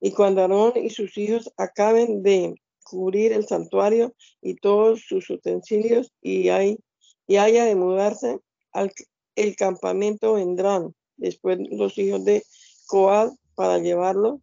Y 0.00 0.12
cuando 0.12 0.40
Aarón 0.40 0.72
y 0.76 0.90
sus 0.90 1.16
hijos 1.18 1.52
acaben 1.56 2.22
de 2.22 2.54
cubrir 2.82 3.32
el 3.32 3.46
santuario 3.46 4.14
y 4.42 4.56
todos 4.56 5.02
sus 5.06 5.30
utensilios 5.30 6.12
y, 6.20 6.48
hay, 6.48 6.78
y 7.26 7.36
haya 7.36 7.64
de 7.64 7.76
mudarse 7.76 8.38
al 8.72 8.90
el 9.36 9.56
campamento 9.56 10.34
vendrán 10.34 10.94
después 11.20 11.58
los 11.70 11.96
hijos 11.98 12.24
de 12.24 12.42
Coad 12.86 13.32
para 13.54 13.78
llevarlo, 13.78 14.40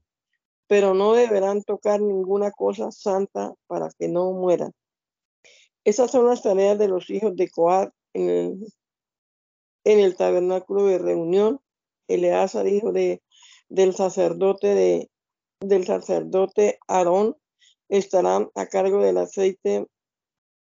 pero 0.68 0.94
no 0.94 1.14
deberán 1.14 1.64
tocar 1.64 2.00
ninguna 2.00 2.52
cosa 2.52 2.92
santa 2.92 3.54
para 3.68 3.90
que 3.98 4.08
no 4.08 4.32
mueran. 4.32 4.72
Esas 5.84 6.12
son 6.12 6.28
las 6.28 6.44
tareas 6.44 6.78
de 6.78 6.88
los 6.88 7.10
hijos 7.10 7.36
de 7.36 7.50
Coad 7.50 7.90
en 8.14 8.62
el, 9.84 10.16
tabernáculo 10.16 10.86
de 10.86 10.98
reunión. 10.98 11.60
Eleazar, 12.08 12.68
hijo 12.68 12.92
de, 12.92 13.22
del 13.70 13.94
sacerdote 13.94 14.68
de, 14.68 15.10
del 15.60 15.86
sacerdote 15.86 16.80
Aarón, 16.88 17.36
estarán 17.90 18.50
a 18.56 18.66
cargo 18.68 19.02
del 19.02 19.18
aceite 19.18 19.88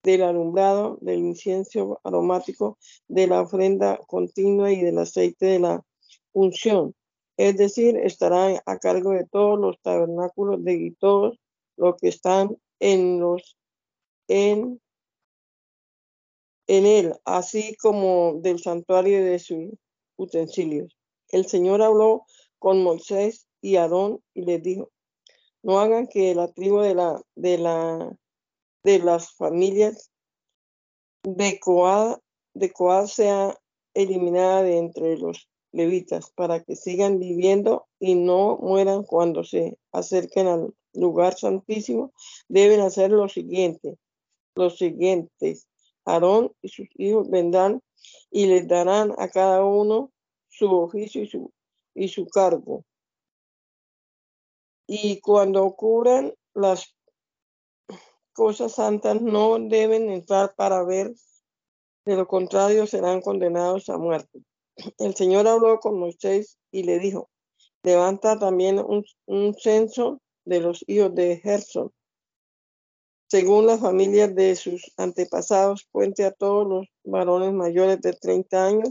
del 0.03 0.21
alumbrado, 0.21 0.97
del 1.01 1.19
incienso 1.19 1.99
aromático, 2.03 2.77
de 3.07 3.27
la 3.27 3.41
ofrenda 3.41 3.99
continua 4.07 4.71
y 4.71 4.81
del 4.81 4.99
aceite 4.99 5.47
de 5.47 5.59
la 5.59 5.83
unción. 6.35 6.93
Es 7.37 7.57
decir, 7.57 7.97
estarán 7.97 8.59
a 8.65 8.77
cargo 8.77 9.11
de 9.11 9.25
todos 9.25 9.59
los 9.59 9.81
tabernáculos 9.81 10.63
de 10.63 10.95
todos 10.99 11.39
los 11.77 11.95
que 11.97 12.09
están 12.09 12.55
en 12.79 13.19
los 13.19 13.57
en, 14.27 14.81
en 16.67 16.85
él, 16.85 17.15
así 17.25 17.75
como 17.77 18.39
del 18.41 18.59
santuario 18.59 19.23
de 19.23 19.39
sus 19.39 19.69
utensilios. 20.17 20.97
El 21.29 21.45
Señor 21.45 21.81
habló 21.81 22.25
con 22.59 22.83
Moisés 22.83 23.47
y 23.61 23.75
Aarón 23.75 24.21
y 24.33 24.43
les 24.43 24.61
dijo, 24.61 24.91
no 25.63 25.79
hagan 25.79 26.07
que 26.07 26.35
la 26.35 26.51
tribu 26.51 26.79
de 26.79 26.95
la 26.95 27.21
de 27.35 27.57
la 27.57 28.17
de 28.83 28.99
las 28.99 29.33
familias 29.33 30.11
de 31.23 31.59
Coad, 31.59 32.19
de 32.53 32.71
Coad 32.71 33.07
sea 33.07 33.57
eliminada 33.93 34.63
de 34.63 34.77
entre 34.77 35.17
los 35.17 35.49
levitas 35.75 36.31
para 36.31 36.63
que 36.63 36.75
sigan 36.75 37.19
viviendo 37.19 37.87
y 37.99 38.15
no 38.15 38.57
mueran 38.57 39.03
cuando 39.03 39.43
se 39.43 39.77
acerquen 39.91 40.47
al 40.47 40.73
lugar 40.93 41.37
santísimo, 41.37 42.13
deben 42.47 42.79
hacer 42.79 43.11
lo 43.11 43.27
siguiente, 43.27 43.97
los 44.55 44.77
siguientes, 44.77 45.67
Aarón 46.05 46.53
y 46.61 46.69
sus 46.69 46.87
hijos 46.95 47.29
vendrán 47.29 47.81
y 48.31 48.45
les 48.45 48.67
darán 48.67 49.13
a 49.17 49.27
cada 49.27 49.65
uno 49.65 50.11
su 50.47 50.71
oficio 50.71 51.23
y 51.23 51.27
su, 51.27 51.51
y 51.93 52.07
su 52.07 52.27
cargo. 52.27 52.85
Y 54.87 55.19
cuando 55.19 55.63
ocurran 55.65 56.33
las 56.53 56.95
cosas 58.33 58.73
santas, 58.73 59.21
no 59.21 59.57
deben 59.59 60.09
entrar 60.09 60.53
para 60.55 60.83
ver, 60.83 61.13
de 62.05 62.15
lo 62.15 62.27
contrario 62.27 62.85
serán 62.85 63.21
condenados 63.21 63.89
a 63.89 63.97
muerte. 63.97 64.43
El 64.97 65.15
Señor 65.15 65.47
habló 65.47 65.79
con 65.79 65.99
Moisés 65.99 66.57
y 66.71 66.83
le 66.83 66.99
dijo, 66.99 67.29
levanta 67.83 68.37
también 68.37 68.79
un, 68.79 69.55
censo 69.55 70.21
de 70.45 70.59
los 70.59 70.83
hijos 70.87 71.13
de 71.15 71.37
Gerson 71.37 71.91
según 73.27 73.65
las 73.65 73.81
familias 73.81 74.33
de 74.35 74.55
sus 74.55 74.93
antepasados, 74.97 75.87
cuente 75.91 76.25
a 76.25 76.31
todos 76.31 76.67
los 76.67 76.87
varones 77.03 77.53
mayores 77.53 77.99
de 78.01 78.13
30 78.13 78.65
años 78.65 78.89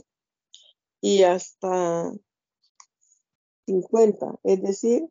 y 1.01 1.23
hasta 1.23 2.13
50, 3.67 4.35
es 4.43 4.63
decir, 4.63 5.09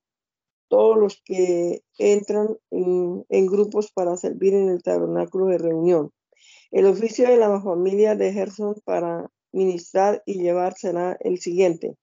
todos 0.67 0.97
los 0.97 1.21
que 1.23 1.83
entran 1.97 2.57
en, 2.71 3.45
grupos 3.47 3.91
para 3.91 4.17
servir 4.17 4.53
en 4.53 4.69
el 4.69 4.83
tabernáculo 4.83 5.47
de 5.47 5.57
reunión. 5.57 6.11
El 6.71 6.87
oficio 6.87 7.27
de 7.27 7.37
la 7.37 7.61
familia 7.61 8.15
de 8.15 8.33
Gerson 8.33 8.75
para 8.83 9.29
ministrar 9.53 10.21
y 10.25 10.41
llevar 10.41 10.73
será 10.73 11.17
el 11.21 11.39
siguiente. 11.39 11.95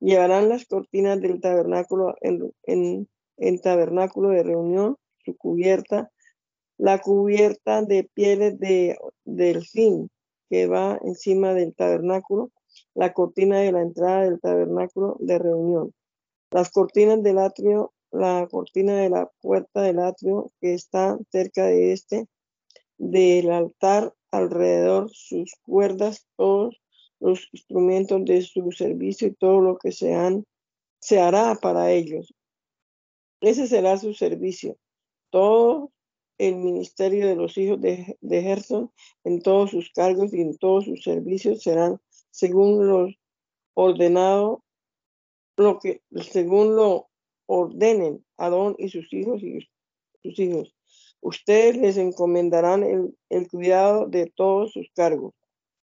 Llevarán 0.00 0.48
las 0.48 0.66
cortinas 0.66 1.20
del 1.20 1.40
tabernáculo 1.40 2.16
en, 2.20 3.08
en 3.36 3.60
tabernáculo 3.60 4.30
de 4.30 4.42
reunión, 4.42 4.96
su 5.24 5.36
cubierta, 5.36 6.10
la 6.78 6.98
cubierta 7.00 7.82
de 7.82 8.04
pieles 8.04 8.58
de 8.58 8.98
delfín 9.24 10.10
que 10.48 10.66
va 10.66 10.98
encima 11.04 11.54
del 11.54 11.74
tabernáculo, 11.74 12.50
la 12.94 13.12
cortina 13.12 13.60
de 13.60 13.72
la 13.72 13.82
entrada 13.82 14.22
del 14.22 14.40
tabernáculo 14.40 15.16
de 15.20 15.38
reunión, 15.38 15.92
las 16.50 16.70
cortinas 16.70 17.22
del 17.22 17.38
atrio, 17.38 17.92
la 18.10 18.48
cortina 18.50 18.96
de 18.96 19.10
la 19.10 19.30
puerta 19.40 19.82
del 19.82 19.98
atrio 19.98 20.50
que 20.60 20.74
está 20.74 21.18
cerca 21.30 21.66
de 21.66 21.92
este, 21.92 22.26
del 22.96 23.50
altar 23.50 24.14
alrededor, 24.30 25.10
sus 25.12 25.54
cuerdas, 25.62 26.26
todos 26.36 26.80
los 27.20 27.48
instrumentos 27.52 28.24
de 28.24 28.42
su 28.42 28.70
servicio 28.72 29.28
y 29.28 29.34
todo 29.34 29.60
lo 29.60 29.78
que 29.78 29.92
se, 29.92 30.14
han, 30.14 30.44
se 31.00 31.20
hará 31.20 31.56
para 31.56 31.90
ellos. 31.92 32.34
Ese 33.40 33.66
será 33.66 33.96
su 33.98 34.14
servicio. 34.14 34.76
Todos 35.30 35.90
el 36.38 36.54
ministerio 36.56 37.26
de 37.26 37.34
los 37.34 37.58
hijos 37.58 37.80
de, 37.80 38.16
de 38.20 38.42
Gerson 38.42 38.92
en 39.24 39.42
todos 39.42 39.70
sus 39.70 39.90
cargos 39.90 40.32
y 40.32 40.40
en 40.40 40.56
todos 40.56 40.84
sus 40.84 41.02
servicios 41.02 41.62
serán 41.62 42.00
según 42.30 42.86
lo 42.86 43.08
ordenado, 43.74 44.62
lo 45.56 45.78
que, 45.80 46.02
según 46.30 46.76
lo 46.76 47.08
ordenen 47.46 48.24
Adón 48.36 48.76
y 48.78 48.88
sus 48.88 49.12
hijos 49.12 49.42
y 49.42 49.68
sus 50.22 50.38
hijos. 50.38 50.74
Ustedes 51.20 51.76
les 51.76 51.96
encomendarán 51.96 53.14
el, 53.28 53.48
cuidado 53.48 54.06
de 54.06 54.26
todos 54.26 54.72
sus 54.72 54.88
cargos. 54.94 55.34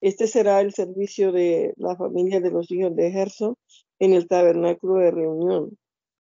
Este 0.01 0.27
será 0.27 0.61
el 0.61 0.73
servicio 0.73 1.33
de 1.33 1.75
la 1.77 1.97
familia 1.97 2.41
de 2.41 2.51
los 2.51 2.71
hijos 2.71 2.95
de 2.95 3.11
Gerson 3.11 3.57
en 3.99 4.13
el 4.13 4.29
tabernáculo 4.29 4.97
de 4.97 5.11
reunión. 5.11 5.79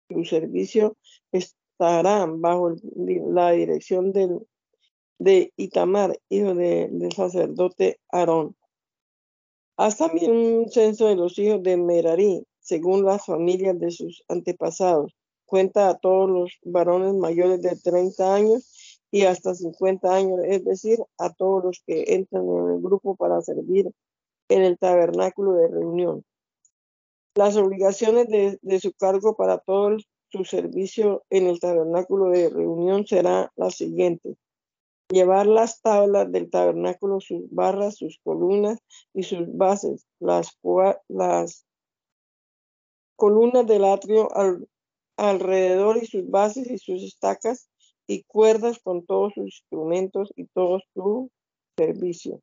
Su 0.08 0.24
servicio 0.24 0.96
es, 1.30 1.54
estarán 1.80 2.42
bajo 2.42 2.74
la 2.94 3.52
dirección 3.52 4.12
del, 4.12 4.46
de 5.18 5.50
Itamar, 5.56 6.18
hijo 6.28 6.54
del 6.54 7.10
sacerdote 7.12 7.98
Aarón. 8.12 8.54
Haz 9.78 9.96
también 9.96 10.30
un 10.30 10.68
censo 10.68 11.08
de 11.08 11.16
los 11.16 11.38
hijos 11.38 11.62
de 11.62 11.78
Merari, 11.78 12.44
según 12.60 13.06
las 13.06 13.24
familias 13.24 13.78
de 13.78 13.90
sus 13.90 14.22
antepasados. 14.28 15.16
Cuenta 15.50 15.88
a 15.88 15.98
todos 15.98 16.30
los 16.30 16.58
varones 16.62 17.12
mayores 17.14 17.60
de 17.60 17.74
30 17.74 18.34
años 18.36 19.00
y 19.10 19.24
hasta 19.24 19.52
50 19.52 20.14
años, 20.14 20.38
es 20.44 20.64
decir, 20.64 21.00
a 21.18 21.32
todos 21.32 21.64
los 21.64 21.82
que 21.84 22.04
entran 22.14 22.44
en 22.44 22.74
el 22.74 22.80
grupo 22.80 23.16
para 23.16 23.42
servir 23.42 23.90
en 24.48 24.62
el 24.62 24.78
tabernáculo 24.78 25.54
de 25.54 25.66
reunión. 25.66 26.24
Las 27.34 27.56
obligaciones 27.56 28.28
de, 28.28 28.60
de 28.62 28.78
su 28.78 28.92
cargo 28.92 29.34
para 29.34 29.58
todos 29.58 30.08
su 30.30 30.44
servicio 30.44 31.24
en 31.30 31.48
el 31.48 31.58
tabernáculo 31.58 32.30
de 32.30 32.48
reunión 32.48 33.04
será 33.04 33.52
la 33.56 33.72
siguiente. 33.72 34.36
Llevar 35.08 35.48
las 35.48 35.82
tablas 35.82 36.30
del 36.30 36.48
tabernáculo, 36.48 37.18
sus 37.18 37.50
barras, 37.50 37.96
sus 37.96 38.20
columnas 38.22 38.78
y 39.12 39.24
sus 39.24 39.52
bases, 39.56 40.06
las, 40.20 40.56
las 41.08 41.66
columnas 43.16 43.66
del 43.66 43.84
atrio 43.84 44.28
alrededor 45.20 45.98
y 46.02 46.06
sus 46.06 46.30
bases 46.30 46.70
y 46.70 46.78
sus 46.78 47.02
estacas 47.02 47.68
y 48.06 48.22
cuerdas 48.22 48.78
con 48.82 49.04
todos 49.04 49.34
sus 49.34 49.44
instrumentos 49.44 50.32
y 50.34 50.46
todo 50.46 50.80
su 50.94 51.30
servicio. 51.76 52.40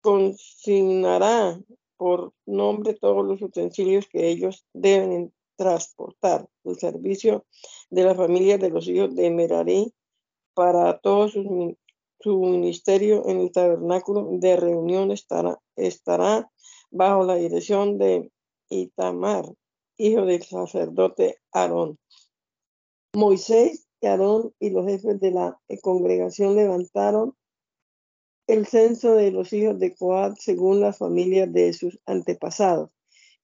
consignará 0.00 1.60
por 1.96 2.32
nombre 2.46 2.94
todos 2.94 3.26
los 3.26 3.42
utensilios 3.42 4.06
que 4.08 4.28
ellos 4.28 4.64
deben 4.72 5.32
transportar. 5.56 6.48
El 6.62 6.78
servicio 6.78 7.44
de 7.90 8.04
la 8.04 8.14
familia 8.14 8.58
de 8.58 8.70
los 8.70 8.86
hijos 8.86 9.14
de 9.16 9.28
Merari 9.30 9.92
para 10.54 10.98
todo 10.98 11.28
su, 11.28 11.76
ministerio 12.24 13.28
en 13.28 13.40
el 13.40 13.50
tabernáculo 13.50 14.28
de 14.30 14.56
reunión 14.56 15.10
estará, 15.10 15.58
estará 15.74 16.48
bajo 16.92 17.24
la 17.24 17.34
dirección 17.34 17.98
de 17.98 18.30
Itamar, 18.68 19.44
hijo 19.96 20.24
del 20.24 20.42
sacerdote 20.42 21.38
Aarón. 21.52 21.98
Moisés 23.14 23.86
y 24.00 24.06
Aarón 24.06 24.54
y 24.58 24.70
los 24.70 24.86
jefes 24.86 25.20
de 25.20 25.30
la 25.30 25.60
congregación 25.82 26.56
levantaron 26.56 27.36
el 28.46 28.66
censo 28.66 29.14
de 29.14 29.30
los 29.30 29.52
hijos 29.52 29.78
de 29.78 29.94
Coat 29.94 30.36
según 30.38 30.80
las 30.80 30.98
familias 30.98 31.52
de 31.52 31.72
sus 31.72 32.00
antepasados. 32.06 32.90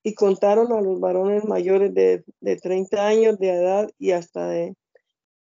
Y 0.02 0.14
contaron 0.14 0.72
a 0.72 0.80
los 0.80 1.00
varones 1.00 1.44
mayores 1.44 1.92
de, 1.92 2.24
de 2.40 2.56
30 2.56 3.06
años 3.06 3.38
de 3.38 3.50
edad 3.50 3.90
y 3.98 4.12
hasta 4.12 4.48
de 4.48 4.74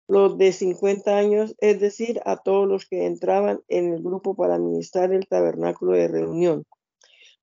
los 0.07 0.37
de 0.37 0.51
50 0.51 1.17
años, 1.17 1.55
es 1.59 1.79
decir, 1.79 2.19
a 2.25 2.35
todos 2.35 2.67
los 2.67 2.85
que 2.85 3.05
entraban 3.05 3.61
en 3.69 3.93
el 3.93 4.03
grupo 4.03 4.35
para 4.35 4.55
administrar 4.55 5.13
el 5.13 5.25
tabernáculo 5.25 5.93
de 5.93 6.09
reunión. 6.09 6.65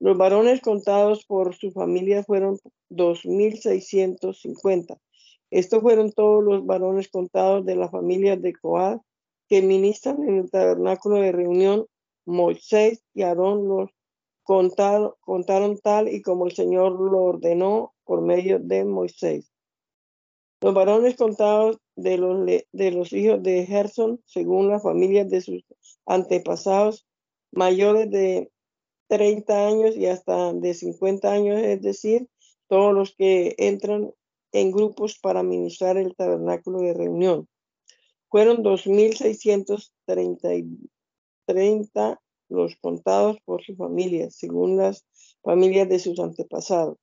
Los 0.01 0.19
varones 0.19 0.61
contados 0.61 1.25
por 1.25 1.55
su 1.55 1.73
familia 1.73 2.23
fueron 2.25 2.59
2.650. 2.91 4.99
Estos 5.51 5.83
fueron 5.83 6.13
todos 6.13 6.45
los 6.45 6.67
varones 6.67 7.09
contados 7.09 7.65
de 7.65 7.77
la 7.77 7.89
familia 7.89 8.37
de 8.37 8.53
Coad 8.53 8.99
que 9.49 9.63
ministran 9.63 10.23
en 10.29 10.39
el 10.39 10.51
tabernáculo 10.51 11.17
de 11.17 11.33
reunión 11.33 11.87
Moisés 12.27 13.03
y 13.15 13.23
Aarón 13.23 13.67
los 13.67 13.91
contaron, 14.43 15.13
contaron 15.21 15.79
tal 15.79 16.09
y 16.09 16.21
como 16.21 16.47
el 16.47 16.53
Señor 16.53 16.93
lo 16.93 17.23
ordenó 17.23 17.95
por 18.05 18.21
medio 18.21 18.59
de 18.59 18.85
Moisés. 18.85 19.51
Los 20.61 20.75
varones 20.75 21.17
contados 21.17 21.79
de 21.97 22.19
los, 22.19 22.45
de 22.47 22.91
los 22.91 23.13
hijos 23.13 23.43
de 23.43 23.65
Gerson, 23.65 24.21
según 24.27 24.69
las 24.69 24.83
familias 24.83 25.31
de 25.31 25.41
sus 25.41 25.65
antepasados, 26.05 27.07
mayores 27.53 28.11
de 28.11 28.51
30 29.09 29.67
años 29.67 29.97
y 29.97 30.07
hasta 30.07 30.53
de 30.53 30.75
50 30.75 31.33
años, 31.33 31.61
es 31.61 31.81
decir, 31.81 32.29
todos 32.69 32.95
los 32.95 33.15
que 33.15 33.55
entran 33.59 34.13
en 34.53 34.71
grupos 34.71 35.19
para 35.19 35.41
administrar 35.41 35.97
el 35.97 36.15
tabernáculo 36.15 36.81
de 36.81 36.95
reunión. 36.95 37.49
Fueron 38.31 38.63
2.630 38.63 40.91
30 41.47 42.21
los 42.51 42.77
contados 42.77 43.39
por 43.45 43.65
su 43.65 43.75
familia, 43.75 44.31
según 44.31 44.77
las 44.77 45.05
familias 45.43 45.89
de 45.89 45.99
sus 45.99 46.21
antepasados. 46.21 46.97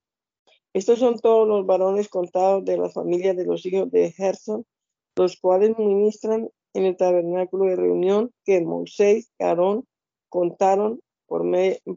Estos 0.73 0.99
son 0.99 1.19
todos 1.19 1.47
los 1.47 1.65
varones 1.65 2.10
contados 2.10 2.65
de 2.65 2.78
la 2.78 2.89
familia 2.89 3.34
de 3.34 3.45
los 3.45 3.65
hijos 3.65 3.89
de 3.91 4.12
Gerson, 4.12 4.65
los 5.15 5.39
cuales 5.39 5.78
ministran 5.78 6.49
en 6.73 6.86
el 6.86 6.97
tabernáculo 6.97 7.65
de 7.65 7.75
reunión 7.75 8.32
que 8.43 8.62
Moisés 8.62 9.32
y 9.39 9.43
Aarón 9.43 9.86
contaron 10.30 10.99
por, 11.28 11.43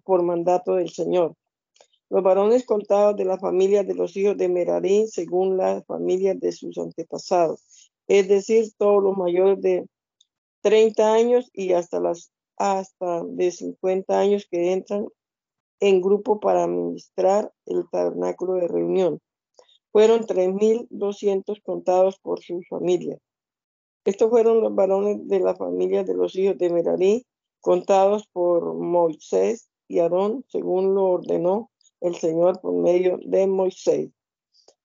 por 0.05 0.23
mandato 0.23 0.77
del 0.77 0.91
Señor. 0.91 1.35
Los 2.11 2.23
varones 2.23 2.65
contados 2.65 3.17
de 3.17 3.25
la 3.25 3.39
familia 3.39 3.85
de 3.85 3.95
los 3.95 4.17
hijos 4.17 4.37
de 4.37 4.49
Merarí, 4.49 5.07
según 5.09 5.57
las 5.57 5.85
familias 5.87 6.41
de 6.41 6.53
sus 6.53 6.79
antepasados, 6.79 7.93
es 8.07 8.29
decir, 8.29 8.73
todos 8.79 9.03
los 9.03 9.17
mayores 9.17 9.61
de 9.61 9.87
30 10.63 11.13
años 11.13 11.51
y 11.53 11.73
hasta 11.73 12.01
las 12.01 12.33
hasta 12.59 13.23
de 13.25 13.51
50 13.51 14.19
años 14.19 14.47
que 14.51 14.73
entran 14.73 15.07
en 15.81 16.01
grupo 16.01 16.41
para 16.41 16.65
administrar 16.65 17.53
el 17.67 17.89
tabernáculo 17.89 18.55
de 18.55 18.67
reunión. 18.67 19.21
Fueron 19.93 20.27
3.200 20.27 21.63
contados 21.63 22.19
por 22.19 22.43
sus 22.43 22.67
familias. 22.69 23.21
Estos 24.05 24.29
fueron 24.31 24.61
los 24.61 24.75
varones 24.75 25.27
de 25.29 25.41
la 25.41 25.55
familia 25.55 26.03
de 26.03 26.15
los 26.15 26.35
hijos 26.35 26.59
de 26.59 26.71
Merari, 26.71 27.27
contados 27.61 28.27
por 28.33 28.75
Moisés 28.75 29.69
y 29.87 30.01
Aarón, 30.01 30.45
según 30.49 30.95
lo 30.95 31.05
ordenó 31.05 31.71
el 32.01 32.15
Señor 32.17 32.61
por 32.61 32.75
medio 32.75 33.19
de 33.25 33.47
Moisés. 33.47 34.11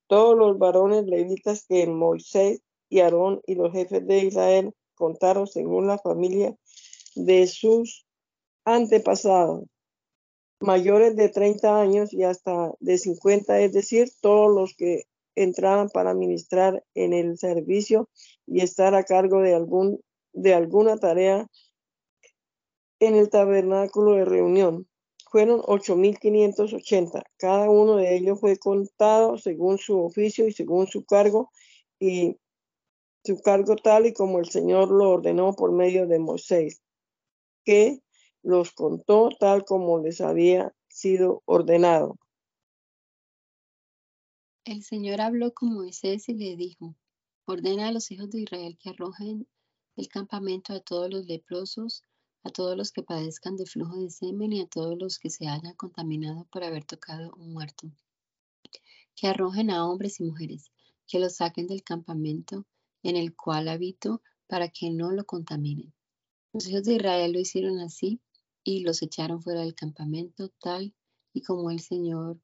Todos 0.07 0.37
los 0.37 0.57
varones 0.57 1.05
levitas 1.05 1.65
que 1.67 1.87
Moisés 1.87 2.61
y 2.89 2.99
Aarón 2.99 3.41
y 3.47 3.55
los 3.55 3.71
jefes 3.71 4.05
de 4.05 4.19
Israel 4.19 4.73
contaron 4.95 5.47
según 5.47 5.87
la 5.87 5.97
familia 5.97 6.55
de 7.15 7.47
sus 7.47 8.05
antepasados, 8.65 9.63
mayores 10.59 11.15
de 11.15 11.29
30 11.29 11.81
años 11.81 12.13
y 12.13 12.23
hasta 12.23 12.71
de 12.79 12.97
50, 12.97 13.59
es 13.59 13.73
decir, 13.73 14.09
todos 14.21 14.53
los 14.53 14.75
que 14.75 15.03
entraban 15.35 15.89
para 15.89 16.13
ministrar 16.13 16.83
en 16.93 17.13
el 17.13 17.37
servicio 17.37 18.09
y 18.45 18.61
estar 18.61 18.95
a 18.95 19.03
cargo 19.03 19.41
de, 19.41 19.55
algún, 19.55 19.99
de 20.31 20.53
alguna 20.53 20.97
tarea 20.97 21.47
en 22.99 23.15
el 23.15 23.29
tabernáculo 23.29 24.13
de 24.13 24.25
reunión. 24.25 24.87
Fueron 25.33 25.61
8.580. 25.61 27.23
Cada 27.37 27.67
uno 27.67 27.95
de 27.95 28.15
ellos 28.15 28.39
fue 28.39 28.55
contado 28.59 29.39
según 29.39 29.79
su 29.79 29.99
oficio 29.99 30.47
y 30.47 30.51
según 30.51 30.85
su 30.85 31.05
cargo 31.05 31.49
y 31.99 32.37
su 33.25 33.41
cargo 33.41 33.75
tal 33.75 34.05
y 34.05 34.13
como 34.13 34.37
el 34.37 34.47
Señor 34.51 34.91
lo 34.91 35.09
ordenó 35.09 35.55
por 35.55 35.71
medio 35.71 36.05
de 36.05 36.19
Moisés, 36.19 36.83
que 37.65 38.03
los 38.43 38.73
contó 38.73 39.29
tal 39.39 39.65
como 39.65 39.97
les 40.03 40.21
había 40.21 40.71
sido 40.87 41.41
ordenado. 41.45 42.19
El 44.65 44.83
Señor 44.83 45.19
habló 45.19 45.51
con 45.51 45.73
Moisés 45.73 46.29
y 46.29 46.35
le 46.35 46.55
dijo, 46.55 46.95
ordena 47.45 47.87
a 47.87 47.91
los 47.91 48.11
hijos 48.11 48.29
de 48.29 48.41
Israel 48.41 48.77
que 48.79 48.91
arrojen 48.91 49.47
del 49.95 50.07
campamento 50.09 50.73
a 50.73 50.79
todos 50.79 51.09
los 51.09 51.25
leprosos, 51.25 52.03
a 52.43 52.49
todos 52.49 52.77
los 52.77 52.91
que 52.91 53.03
padezcan 53.03 53.55
de 53.55 53.65
flujo 53.65 53.97
de 53.97 54.09
semen 54.09 54.53
y 54.53 54.61
a 54.61 54.67
todos 54.67 54.97
los 54.97 55.19
que 55.19 55.29
se 55.29 55.47
hayan 55.47 55.75
contaminado 55.75 56.45
por 56.51 56.63
haber 56.63 56.83
tocado 56.83 57.33
un 57.37 57.53
muerto. 57.53 57.91
Que 59.15 59.27
arrojen 59.27 59.69
a 59.69 59.85
hombres 59.87 60.19
y 60.19 60.23
mujeres, 60.23 60.71
que 61.07 61.19
los 61.19 61.35
saquen 61.35 61.67
del 61.67 61.83
campamento 61.83 62.65
en 63.03 63.15
el 63.15 63.35
cual 63.35 63.67
habito 63.67 64.21
para 64.47 64.69
que 64.69 64.89
no 64.89 65.11
lo 65.11 65.25
contaminen. 65.25 65.93
Los 66.51 66.67
hijos 66.67 66.83
de 66.83 66.95
Israel 66.95 67.31
lo 67.31 67.39
hicieron 67.39 67.79
así 67.79 68.21
y 68.63 68.81
los 68.81 69.01
echaron 69.01 69.41
fuera 69.41 69.61
del 69.61 69.75
campamento 69.75 70.49
tal 70.59 70.93
y 71.33 71.41
como 71.41 71.71
el 71.71 71.79
Señor 71.79 72.39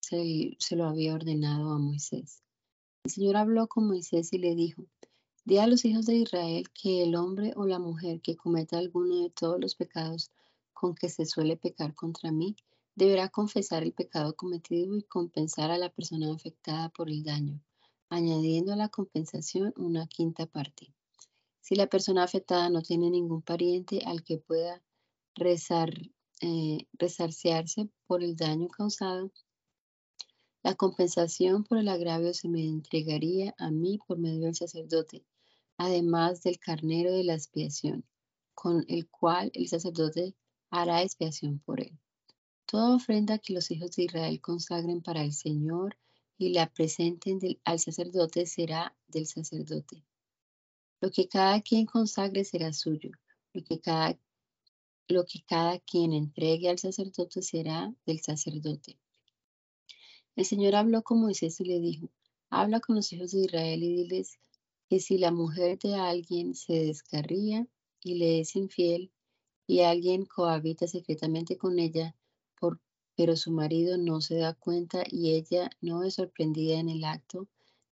se, 0.00 0.56
lo 0.76 0.84
había 0.84 1.14
ordenado 1.14 1.72
a 1.72 1.78
Moisés. 1.78 2.42
El 3.04 3.10
Señor 3.10 3.36
habló 3.36 3.66
con 3.66 3.86
Moisés 3.86 4.32
y 4.32 4.38
le 4.38 4.54
dijo, 4.54 4.86
Di 5.46 5.58
a 5.58 5.66
los 5.66 5.84
hijos 5.84 6.06
de 6.06 6.16
Israel 6.16 6.70
que 6.70 7.02
el 7.02 7.14
hombre 7.14 7.52
o 7.54 7.66
la 7.66 7.78
mujer 7.78 8.22
que 8.22 8.34
cometa 8.34 8.78
alguno 8.78 9.18
de 9.18 9.28
todos 9.28 9.60
los 9.60 9.74
pecados 9.74 10.30
con 10.72 10.94
que 10.94 11.10
se 11.10 11.26
suele 11.26 11.58
pecar 11.58 11.94
contra 11.94 12.32
mí, 12.32 12.56
deberá 12.94 13.28
confesar 13.28 13.82
el 13.82 13.92
pecado 13.92 14.36
cometido 14.36 14.96
y 14.96 15.02
compensar 15.02 15.70
a 15.70 15.76
la 15.76 15.90
persona 15.90 16.32
afectada 16.32 16.88
por 16.88 17.10
el 17.10 17.24
daño, 17.24 17.60
añadiendo 18.08 18.72
a 18.72 18.76
la 18.76 18.88
compensación 18.88 19.74
una 19.76 20.06
quinta 20.06 20.46
parte. 20.46 20.94
Si 21.60 21.74
la 21.74 21.88
persona 21.88 22.22
afectada 22.22 22.70
no 22.70 22.80
tiene 22.80 23.10
ningún 23.10 23.42
pariente 23.42 24.00
al 24.06 24.24
que 24.24 24.38
pueda 24.38 24.82
rezar, 25.34 25.90
eh, 26.40 26.86
por 28.06 28.22
el 28.22 28.34
daño 28.34 28.68
causado, 28.68 29.30
la 30.62 30.74
compensación 30.74 31.64
por 31.64 31.76
el 31.76 31.88
agravio 31.88 32.32
se 32.32 32.48
me 32.48 32.66
entregaría 32.66 33.54
a 33.58 33.70
mí 33.70 33.98
por 34.06 34.18
medio 34.18 34.46
del 34.46 34.54
sacerdote, 34.54 35.22
además 35.76 36.42
del 36.42 36.58
carnero 36.58 37.12
de 37.12 37.24
la 37.24 37.34
expiación, 37.34 38.04
con 38.54 38.84
el 38.88 39.08
cual 39.08 39.50
el 39.54 39.68
sacerdote 39.68 40.34
hará 40.70 41.02
expiación 41.02 41.58
por 41.58 41.80
él. 41.80 41.98
Toda 42.66 42.96
ofrenda 42.96 43.38
que 43.38 43.52
los 43.52 43.70
hijos 43.70 43.92
de 43.92 44.04
Israel 44.04 44.40
consagren 44.40 45.02
para 45.02 45.22
el 45.22 45.32
Señor 45.32 45.96
y 46.38 46.50
la 46.50 46.72
presenten 46.72 47.38
al 47.64 47.78
sacerdote 47.78 48.46
será 48.46 48.96
del 49.08 49.26
sacerdote. 49.26 50.02
Lo 51.00 51.10
que 51.10 51.28
cada 51.28 51.60
quien 51.60 51.86
consagre 51.86 52.44
será 52.44 52.72
suyo. 52.72 53.10
Lo 53.52 53.62
que 53.62 53.80
cada 53.80 54.18
lo 55.06 55.26
que 55.26 55.42
cada 55.44 55.78
quien 55.80 56.14
entregue 56.14 56.70
al 56.70 56.78
sacerdote 56.78 57.42
será 57.42 57.94
del 58.06 58.20
sacerdote. 58.20 58.98
El 60.34 60.46
Señor 60.46 60.74
habló 60.74 61.02
con 61.02 61.20
Moisés 61.20 61.60
y 61.60 61.64
le 61.64 61.78
dijo, 61.78 62.10
habla 62.48 62.80
con 62.80 62.96
los 62.96 63.12
hijos 63.12 63.32
de 63.32 63.40
Israel 63.40 63.82
y 63.82 63.96
diles 63.96 64.38
que 64.94 65.00
si 65.00 65.18
la 65.18 65.32
mujer 65.32 65.76
de 65.80 65.96
alguien 65.96 66.54
se 66.54 66.74
descarría 66.84 67.66
y 68.00 68.14
le 68.14 68.38
es 68.38 68.54
infiel 68.54 69.10
y 69.66 69.80
alguien 69.80 70.24
cohabita 70.24 70.86
secretamente 70.86 71.58
con 71.58 71.80
ella, 71.80 72.14
pero 73.16 73.36
su 73.36 73.50
marido 73.50 73.98
no 73.98 74.20
se 74.20 74.36
da 74.36 74.54
cuenta 74.54 75.02
y 75.10 75.32
ella 75.32 75.68
no 75.80 76.04
es 76.04 76.14
sorprendida 76.14 76.78
en 76.78 76.90
el 76.90 77.02
acto, 77.02 77.48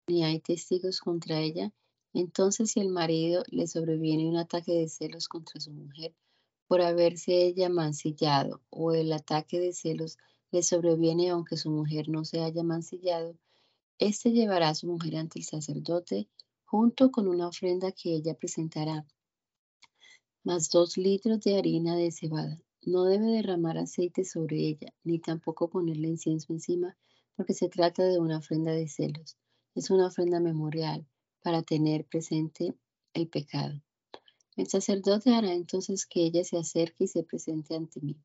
ni 0.08 0.24
hay 0.24 0.40
testigos 0.40 0.98
contra 0.98 1.38
ella, 1.38 1.72
entonces 2.14 2.72
si 2.72 2.80
el 2.80 2.88
marido 2.88 3.44
le 3.46 3.68
sobreviene 3.68 4.28
un 4.28 4.36
ataque 4.36 4.72
de 4.72 4.88
celos 4.88 5.28
contra 5.28 5.60
su 5.60 5.70
mujer, 5.70 6.16
por 6.66 6.80
haberse 6.80 7.44
ella 7.44 7.68
mancillado 7.68 8.60
o 8.70 8.90
el 8.90 9.12
ataque 9.12 9.60
de 9.60 9.72
celos 9.72 10.18
le 10.50 10.64
sobreviene 10.64 11.30
aunque 11.30 11.58
su 11.58 11.70
mujer 11.70 12.08
no 12.08 12.24
se 12.24 12.40
haya 12.40 12.64
mancillado, 12.64 13.36
éste 14.00 14.32
llevará 14.32 14.70
a 14.70 14.74
su 14.74 14.88
mujer 14.88 15.14
ante 15.14 15.38
el 15.38 15.44
sacerdote 15.44 16.28
junto 16.70 17.10
con 17.10 17.28
una 17.28 17.48
ofrenda 17.48 17.92
que 17.92 18.14
ella 18.14 18.34
presentará, 18.34 19.06
más 20.44 20.68
dos 20.68 20.98
litros 20.98 21.40
de 21.40 21.56
harina 21.56 21.96
de 21.96 22.12
cebada. 22.12 22.60
No 22.82 23.04
debe 23.04 23.28
derramar 23.28 23.78
aceite 23.78 24.22
sobre 24.26 24.58
ella, 24.68 24.92
ni 25.02 25.18
tampoco 25.18 25.70
ponerle 25.70 26.08
incienso 26.08 26.52
encima, 26.52 26.94
porque 27.36 27.54
se 27.54 27.70
trata 27.70 28.04
de 28.04 28.18
una 28.18 28.36
ofrenda 28.36 28.72
de 28.72 28.86
celos. 28.86 29.38
Es 29.74 29.88
una 29.88 30.08
ofrenda 30.08 30.40
memorial 30.40 31.06
para 31.42 31.62
tener 31.62 32.04
presente 32.04 32.74
el 33.14 33.28
pecado. 33.28 33.82
El 34.54 34.66
sacerdote 34.68 35.34
hará 35.34 35.54
entonces 35.54 36.04
que 36.04 36.26
ella 36.26 36.44
se 36.44 36.58
acerque 36.58 37.04
y 37.04 37.08
se 37.08 37.22
presente 37.22 37.76
ante 37.76 38.02
mí. 38.02 38.18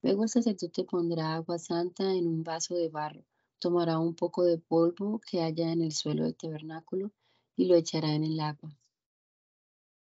Luego 0.00 0.22
el 0.22 0.30
sacerdote 0.30 0.84
pondrá 0.84 1.34
agua 1.34 1.58
santa 1.58 2.14
en 2.14 2.26
un 2.26 2.42
vaso 2.42 2.74
de 2.74 2.88
barro, 2.88 3.26
tomará 3.58 3.98
un 3.98 4.14
poco 4.14 4.44
de 4.44 4.56
polvo 4.56 5.20
que 5.20 5.42
haya 5.42 5.70
en 5.70 5.82
el 5.82 5.92
suelo 5.92 6.24
del 6.24 6.36
tabernáculo 6.36 7.12
y 7.62 7.66
lo 7.66 7.76
echará 7.76 8.12
en 8.12 8.24
el 8.24 8.40
agua. 8.40 8.76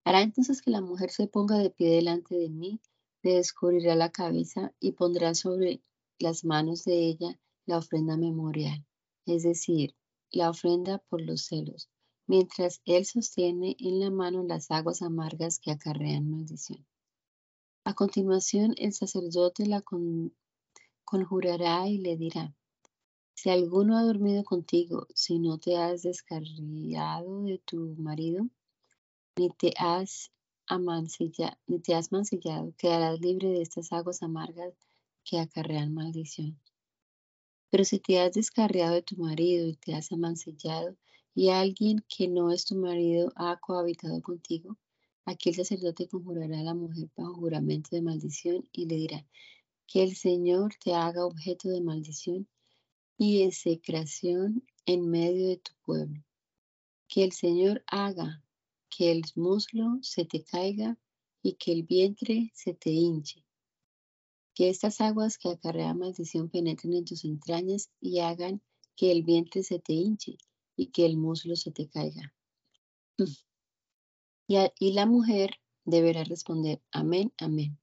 Hará 0.04 0.20
entonces 0.20 0.60
que 0.60 0.70
la 0.70 0.82
mujer 0.82 1.10
se 1.10 1.28
ponga 1.28 1.56
de 1.56 1.70
pie 1.70 1.88
delante 1.88 2.34
de 2.34 2.50
mí, 2.50 2.78
le 3.22 3.36
descubrirá 3.36 3.94
la 3.94 4.12
cabeza 4.12 4.74
y 4.78 4.92
pondrá 4.92 5.34
sobre 5.34 5.80
las 6.18 6.44
manos 6.44 6.84
de 6.84 7.06
ella 7.06 7.40
la 7.64 7.78
ofrenda 7.78 8.18
memorial, 8.18 8.84
es 9.24 9.44
decir, 9.44 9.94
la 10.30 10.50
ofrenda 10.50 10.98
por 11.08 11.22
los 11.22 11.46
celos, 11.46 11.88
mientras 12.26 12.82
él 12.84 13.06
sostiene 13.06 13.76
en 13.78 13.98
la 13.98 14.10
mano 14.10 14.42
las 14.42 14.70
aguas 14.70 15.00
amargas 15.00 15.58
que 15.58 15.70
acarrean 15.70 16.30
maldición. 16.30 16.86
A 17.84 17.94
continuación, 17.94 18.74
el 18.76 18.92
sacerdote 18.92 19.64
la 19.64 19.82
conjurará 21.04 21.88
y 21.88 21.96
le 21.96 22.18
dirá, 22.18 22.54
si 23.40 23.50
alguno 23.50 23.96
ha 23.96 24.02
dormido 24.02 24.42
contigo, 24.42 25.06
si 25.14 25.38
no 25.38 25.58
te 25.58 25.76
has 25.76 26.02
descarriado 26.02 27.44
de 27.44 27.58
tu 27.58 27.94
marido, 27.96 28.48
ni 29.36 29.48
te 29.50 29.72
has 29.78 30.32
amancillado, 30.66 31.56
ni 31.68 31.78
te 31.78 31.94
has 31.94 32.10
mancillado, 32.10 32.74
quedarás 32.76 33.20
libre 33.20 33.50
de 33.50 33.62
estas 33.62 33.92
aguas 33.92 34.24
amargas 34.24 34.74
que 35.22 35.38
acarrean 35.38 35.94
maldición. 35.94 36.58
Pero 37.70 37.84
si 37.84 38.00
te 38.00 38.18
has 38.20 38.32
descarriado 38.32 38.94
de 38.94 39.02
tu 39.02 39.14
marido 39.14 39.68
y 39.68 39.76
te 39.76 39.94
has 39.94 40.10
amancillado, 40.10 40.96
y 41.32 41.50
alguien 41.50 42.04
que 42.08 42.26
no 42.26 42.50
es 42.50 42.64
tu 42.64 42.74
marido 42.74 43.32
ha 43.36 43.56
cohabitado 43.60 44.20
contigo, 44.20 44.76
aquí 45.26 45.50
el 45.50 45.54
sacerdote 45.54 46.08
conjurará 46.08 46.58
a 46.58 46.64
la 46.64 46.74
mujer 46.74 47.08
bajo 47.16 47.34
juramento 47.34 47.90
de 47.92 48.02
maldición 48.02 48.68
y 48.72 48.86
le 48.86 48.96
dirá, 48.96 49.26
que 49.86 50.02
el 50.02 50.16
Señor 50.16 50.74
te 50.82 50.92
haga 50.96 51.24
objeto 51.24 51.68
de 51.68 51.80
maldición 51.82 52.48
y 53.18 53.42
execración 53.42 54.64
en 54.86 55.10
medio 55.10 55.48
de 55.48 55.56
tu 55.58 55.72
pueblo. 55.82 56.24
Que 57.08 57.24
el 57.24 57.32
Señor 57.32 57.82
haga 57.88 58.44
que 58.88 59.10
el 59.10 59.22
muslo 59.34 59.98
se 60.02 60.24
te 60.24 60.44
caiga 60.44 60.96
y 61.42 61.54
que 61.54 61.72
el 61.72 61.82
vientre 61.82 62.50
se 62.54 62.74
te 62.74 62.90
hinche. 62.90 63.44
Que 64.54 64.70
estas 64.70 65.00
aguas 65.00 65.36
que 65.36 65.50
acarrean 65.50 65.98
maldición 65.98 66.48
penetren 66.48 66.94
en 66.94 67.04
tus 67.04 67.24
entrañas 67.24 67.90
y 68.00 68.20
hagan 68.20 68.62
que 68.96 69.12
el 69.12 69.24
vientre 69.24 69.62
se 69.62 69.78
te 69.78 69.92
hinche 69.92 70.38
y 70.76 70.86
que 70.86 71.04
el 71.04 71.16
muslo 71.16 71.56
se 71.56 71.72
te 71.72 71.88
caiga. 71.88 72.34
Y, 74.50 74.92
la 74.92 75.04
mujer 75.04 75.50
deberá 75.84 76.24
responder, 76.24 76.80
amén, 76.90 77.34
amén. 77.36 77.78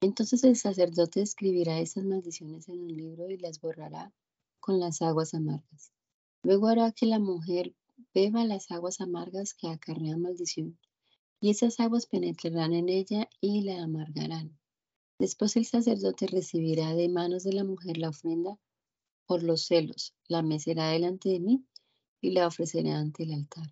Entonces 0.00 0.44
el 0.44 0.54
sacerdote 0.54 1.20
escribirá 1.20 1.80
esas 1.80 2.04
maldiciones 2.04 2.68
en 2.68 2.80
un 2.80 2.96
libro 2.96 3.28
y 3.28 3.38
las 3.38 3.60
borrará 3.60 4.14
con 4.60 4.80
las 4.80 5.02
aguas 5.02 5.34
amargas. 5.34 5.92
Luego 6.42 6.68
hará 6.68 6.92
que 6.92 7.06
la 7.06 7.18
mujer 7.18 7.74
beba 8.14 8.44
las 8.44 8.70
aguas 8.70 9.00
amargas 9.00 9.54
que 9.54 9.68
acarrean 9.68 10.22
maldición 10.22 10.78
y 11.40 11.50
esas 11.50 11.80
aguas 11.80 12.06
penetrarán 12.06 12.72
en 12.72 12.88
ella 12.88 13.28
y 13.40 13.62
la 13.62 13.82
amargarán. 13.82 14.58
Después 15.18 15.56
el 15.56 15.64
sacerdote 15.64 16.26
recibirá 16.26 16.94
de 16.94 17.08
manos 17.08 17.42
de 17.44 17.52
la 17.52 17.64
mujer 17.64 17.98
la 17.98 18.10
ofrenda 18.10 18.58
por 19.26 19.42
los 19.42 19.66
celos, 19.66 20.14
la 20.28 20.42
mecerá 20.42 20.90
delante 20.90 21.28
de 21.30 21.40
mí 21.40 21.64
y 22.20 22.30
la 22.30 22.46
ofrecerá 22.46 22.98
ante 22.98 23.24
el 23.24 23.32
altar. 23.32 23.70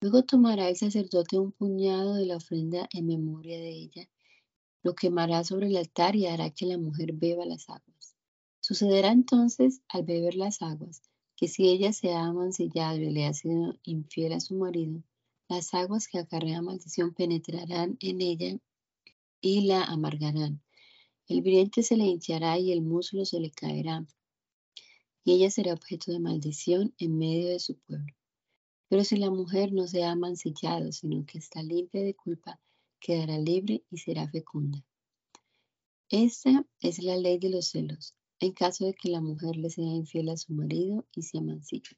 Luego 0.00 0.22
tomará 0.24 0.68
el 0.68 0.76
sacerdote 0.76 1.38
un 1.38 1.52
puñado 1.52 2.14
de 2.14 2.26
la 2.26 2.36
ofrenda 2.36 2.88
en 2.92 3.06
memoria 3.06 3.58
de 3.58 3.70
ella, 3.70 4.08
lo 4.82 4.94
quemará 4.94 5.44
sobre 5.44 5.68
el 5.68 5.76
altar 5.76 6.16
y 6.16 6.26
hará 6.26 6.50
que 6.50 6.66
la 6.66 6.76
mujer 6.76 7.12
beba 7.12 7.46
las 7.46 7.68
aguas. 7.68 8.16
Sucederá 8.64 9.10
entonces 9.10 9.82
al 9.88 10.04
beber 10.04 10.36
las 10.36 10.62
aguas 10.62 11.02
que 11.34 11.48
si 11.48 11.68
ella 11.68 11.92
se 11.92 12.12
ha 12.12 12.26
amancillado 12.26 12.96
y 12.96 13.10
le 13.10 13.26
ha 13.26 13.34
sido 13.34 13.76
infiel 13.82 14.32
a 14.34 14.38
su 14.38 14.54
marido, 14.54 15.02
las 15.48 15.74
aguas 15.74 16.06
que 16.06 16.20
acarrea 16.20 16.62
maldición 16.62 17.12
penetrarán 17.12 17.96
en 17.98 18.20
ella 18.20 18.56
y 19.40 19.62
la 19.62 19.82
amargarán. 19.82 20.62
El 21.26 21.42
vientre 21.42 21.82
se 21.82 21.96
le 21.96 22.04
hinchará 22.04 22.56
y 22.56 22.70
el 22.70 22.82
muslo 22.82 23.24
se 23.24 23.40
le 23.40 23.50
caerá, 23.50 24.06
y 25.24 25.32
ella 25.32 25.50
será 25.50 25.72
objeto 25.72 26.12
de 26.12 26.20
maldición 26.20 26.94
en 26.98 27.18
medio 27.18 27.48
de 27.48 27.58
su 27.58 27.76
pueblo. 27.80 28.14
Pero 28.88 29.02
si 29.02 29.16
la 29.16 29.30
mujer 29.30 29.72
no 29.72 29.88
se 29.88 30.04
ha 30.04 30.12
amancillado, 30.12 30.92
sino 30.92 31.26
que 31.26 31.38
está 31.38 31.64
limpia 31.64 32.04
de 32.04 32.14
culpa, 32.14 32.60
quedará 33.00 33.38
libre 33.38 33.82
y 33.90 33.98
será 33.98 34.28
fecunda. 34.28 34.84
Esta 36.08 36.64
es 36.78 37.02
la 37.02 37.16
ley 37.16 37.38
de 37.38 37.50
los 37.50 37.66
celos 37.66 38.14
en 38.42 38.50
caso 38.50 38.86
de 38.86 38.94
que 38.94 39.08
la 39.08 39.20
mujer 39.20 39.56
le 39.56 39.70
sea 39.70 39.86
infiel 39.86 40.28
a 40.28 40.36
su 40.36 40.52
marido 40.52 41.06
y 41.14 41.22
se 41.22 41.38
amancille, 41.38 41.96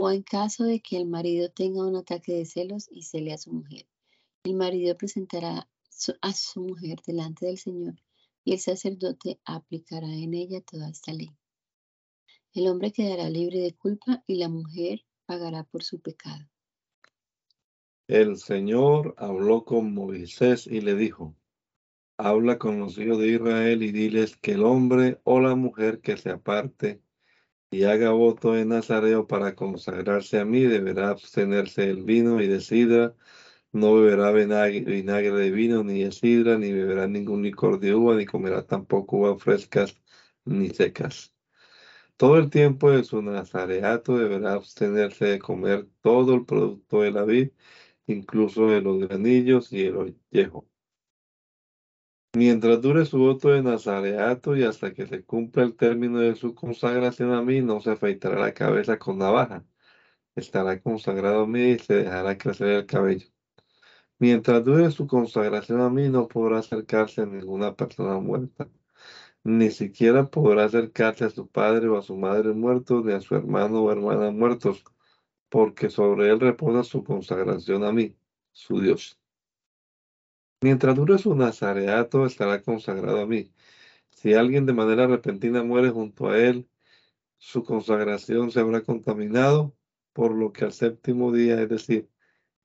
o 0.00 0.10
en 0.10 0.22
caso 0.22 0.64
de 0.64 0.80
que 0.80 0.96
el 0.96 1.06
marido 1.06 1.50
tenga 1.50 1.86
un 1.86 1.94
ataque 1.94 2.32
de 2.32 2.44
celos 2.46 2.88
y 2.90 3.04
cele 3.04 3.32
a 3.32 3.38
su 3.38 3.52
mujer. 3.52 3.86
El 4.42 4.54
marido 4.54 4.96
presentará 4.96 5.68
a 6.20 6.32
su 6.32 6.62
mujer 6.62 6.98
delante 7.06 7.46
del 7.46 7.58
Señor 7.58 7.94
y 8.44 8.54
el 8.54 8.58
sacerdote 8.58 9.38
aplicará 9.44 10.08
en 10.08 10.34
ella 10.34 10.60
toda 10.62 10.90
esta 10.90 11.12
ley. 11.12 11.30
El 12.54 12.66
hombre 12.66 12.90
quedará 12.90 13.30
libre 13.30 13.60
de 13.60 13.72
culpa 13.72 14.24
y 14.26 14.38
la 14.38 14.48
mujer 14.48 15.04
pagará 15.26 15.62
por 15.62 15.84
su 15.84 16.00
pecado. 16.00 16.44
El 18.08 18.36
Señor 18.36 19.14
habló 19.16 19.64
con 19.64 19.94
Moisés 19.94 20.66
y 20.66 20.80
le 20.80 20.96
dijo, 20.96 21.36
Habla 22.24 22.56
con 22.56 22.78
los 22.78 22.98
hijos 22.98 23.18
de 23.18 23.28
Israel 23.28 23.82
y 23.82 23.90
diles 23.90 24.36
que 24.36 24.52
el 24.52 24.62
hombre 24.62 25.20
o 25.24 25.40
la 25.40 25.56
mujer 25.56 26.00
que 26.00 26.16
se 26.16 26.30
aparte 26.30 27.02
y 27.70 27.84
haga 27.84 28.12
voto 28.12 28.56
en 28.56 28.68
Nazareo 28.68 29.26
para 29.26 29.56
consagrarse 29.56 30.38
a 30.38 30.44
mí 30.44 30.60
deberá 30.62 31.10
abstenerse 31.10 31.86
del 31.88 32.04
vino 32.04 32.40
y 32.40 32.46
de 32.48 32.60
sidra, 32.60 33.16
no 33.72 33.94
beberá 33.96 34.30
vinagre 34.32 35.32
de 35.32 35.50
vino 35.50 35.82
ni 35.84 36.04
de 36.04 36.12
sidra, 36.12 36.58
ni 36.58 36.72
beberá 36.72 37.08
ningún 37.08 37.42
licor 37.42 37.80
de 37.80 37.94
uva, 37.94 38.16
ni 38.16 38.26
comerá 38.26 38.66
tampoco 38.66 39.16
uvas 39.18 39.42
frescas 39.42 39.96
ni 40.44 40.70
secas. 40.70 41.34
Todo 42.16 42.38
el 42.38 42.50
tiempo 42.50 42.90
de 42.92 43.04
su 43.04 43.22
nazareato 43.22 44.18
deberá 44.18 44.54
abstenerse 44.54 45.26
de 45.26 45.38
comer 45.40 45.88
todo 46.02 46.34
el 46.34 46.46
producto 46.46 47.02
de 47.02 47.12
la 47.12 47.24
vid, 47.24 47.50
incluso 48.06 48.68
de 48.68 48.80
los 48.82 49.00
granillos 49.00 49.72
y 49.72 49.86
el 49.86 49.96
ollejo 49.96 50.71
Mientras 52.34 52.80
dure 52.80 53.04
su 53.04 53.18
voto 53.18 53.50
de 53.50 53.62
nazareato 53.62 54.56
y 54.56 54.64
hasta 54.64 54.94
que 54.94 55.06
se 55.06 55.22
cumpla 55.24 55.64
el 55.64 55.74
término 55.76 56.18
de 56.18 56.34
su 56.34 56.54
consagración 56.54 57.32
a 57.32 57.42
mí, 57.42 57.60
no 57.60 57.80
se 57.80 57.90
afeitará 57.90 58.38
la 58.40 58.54
cabeza 58.54 58.98
con 58.98 59.18
navaja. 59.18 59.66
Estará 60.36 60.80
consagrado 60.80 61.42
a 61.42 61.46
mí 61.46 61.72
y 61.72 61.78
se 61.78 61.94
dejará 61.96 62.38
crecer 62.38 62.68
el 62.68 62.86
cabello. 62.86 63.26
Mientras 64.18 64.64
dure 64.64 64.90
su 64.90 65.06
consagración 65.06 65.80
a 65.82 65.90
mí, 65.90 66.08
no 66.08 66.28
podrá 66.28 66.58
acercarse 66.60 67.22
a 67.22 67.26
ninguna 67.26 67.76
persona 67.76 68.18
muerta. 68.18 68.68
Ni 69.44 69.70
siquiera 69.70 70.30
podrá 70.30 70.64
acercarse 70.64 71.24
a 71.26 71.30
su 71.30 71.48
padre 71.48 71.88
o 71.88 71.98
a 71.98 72.02
su 72.02 72.16
madre 72.16 72.52
muertos, 72.54 73.04
ni 73.04 73.12
a 73.12 73.20
su 73.20 73.34
hermano 73.36 73.82
o 73.82 73.92
hermana 73.92 74.30
muertos, 74.30 74.84
porque 75.50 75.90
sobre 75.90 76.30
él 76.30 76.40
reposa 76.40 76.84
su 76.84 77.04
consagración 77.04 77.84
a 77.84 77.92
mí, 77.92 78.16
su 78.52 78.80
Dios. 78.80 79.21
Mientras 80.62 80.94
dure 80.94 81.18
su 81.18 81.34
nazareato, 81.34 82.24
estará 82.24 82.62
consagrado 82.62 83.20
a 83.20 83.26
mí. 83.26 83.52
Si 84.10 84.34
alguien 84.34 84.64
de 84.64 84.72
manera 84.72 85.08
repentina 85.08 85.64
muere 85.64 85.90
junto 85.90 86.28
a 86.28 86.38
él, 86.38 86.68
su 87.36 87.64
consagración 87.64 88.52
se 88.52 88.60
habrá 88.60 88.82
contaminado, 88.82 89.74
por 90.12 90.32
lo 90.32 90.52
que 90.52 90.64
al 90.64 90.72
séptimo 90.72 91.32
día, 91.32 91.60
es 91.60 91.68
decir, 91.68 92.08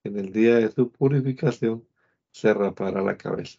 en 0.04 0.16
el 0.16 0.32
día 0.32 0.56
de 0.56 0.70
su 0.70 0.92
purificación, 0.92 1.88
se 2.30 2.54
rapará 2.54 3.02
la 3.02 3.16
cabeza. 3.16 3.58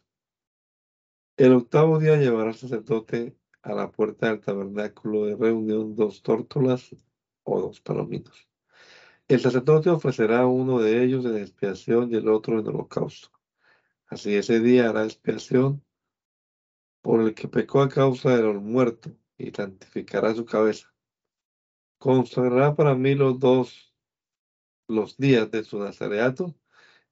El 1.35 1.51
octavo 1.51 1.99
día 1.99 2.15
llevará 2.15 2.51
al 2.51 2.55
sacerdote 2.55 3.35
a 3.61 3.73
la 3.73 3.91
puerta 3.91 4.29
del 4.29 4.39
tabernáculo 4.39 5.25
de 5.25 5.35
reunión 5.35 5.97
dos 5.97 6.21
tórtolas 6.21 6.95
o 7.43 7.59
dos 7.59 7.81
palominos. 7.81 8.47
El 9.27 9.41
sacerdote 9.41 9.89
ofrecerá 9.89 10.47
uno 10.47 10.79
de 10.79 11.03
ellos 11.03 11.25
en 11.25 11.37
expiación 11.37 12.09
y 12.13 12.15
el 12.15 12.29
otro 12.29 12.57
en 12.57 12.67
holocausto. 12.67 13.38
Así 14.09 14.35
ese 14.35 14.59
día 14.59 14.89
hará 14.89 15.03
expiación 15.03 15.83
por 17.01 17.21
el 17.21 17.35
que 17.35 17.47
pecó 17.47 17.81
a 17.81 17.89
causa 17.89 18.35
de 18.35 18.41
los 18.41 18.61
muertos 18.61 19.13
y 19.37 19.51
santificará 19.51 20.33
su 20.33 20.45
cabeza. 20.45 20.91
Consagrará 21.99 22.75
para 22.75 22.95
mí 22.95 23.13
los 23.13 23.39
dos 23.39 23.95
los 24.87 25.15
días 25.17 25.51
de 25.51 25.63
su 25.63 25.77
nazareato 25.77 26.55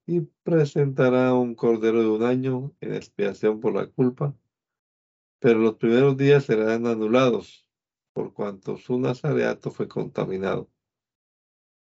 y 0.07 0.21
presentará 0.21 1.35
un 1.35 1.53
cordero 1.53 2.01
de 2.01 2.09
un 2.09 2.23
año 2.23 2.75
en 2.81 2.95
expiación 2.95 3.59
por 3.59 3.75
la 3.75 3.85
culpa, 3.85 4.35
pero 5.39 5.59
los 5.59 5.75
primeros 5.75 6.17
días 6.17 6.45
serán 6.45 6.87
anulados 6.87 7.67
por 8.11 8.33
cuanto 8.33 8.77
su 8.77 8.97
nazareato 8.99 9.69
fue 9.69 9.87
contaminado. 9.87 10.71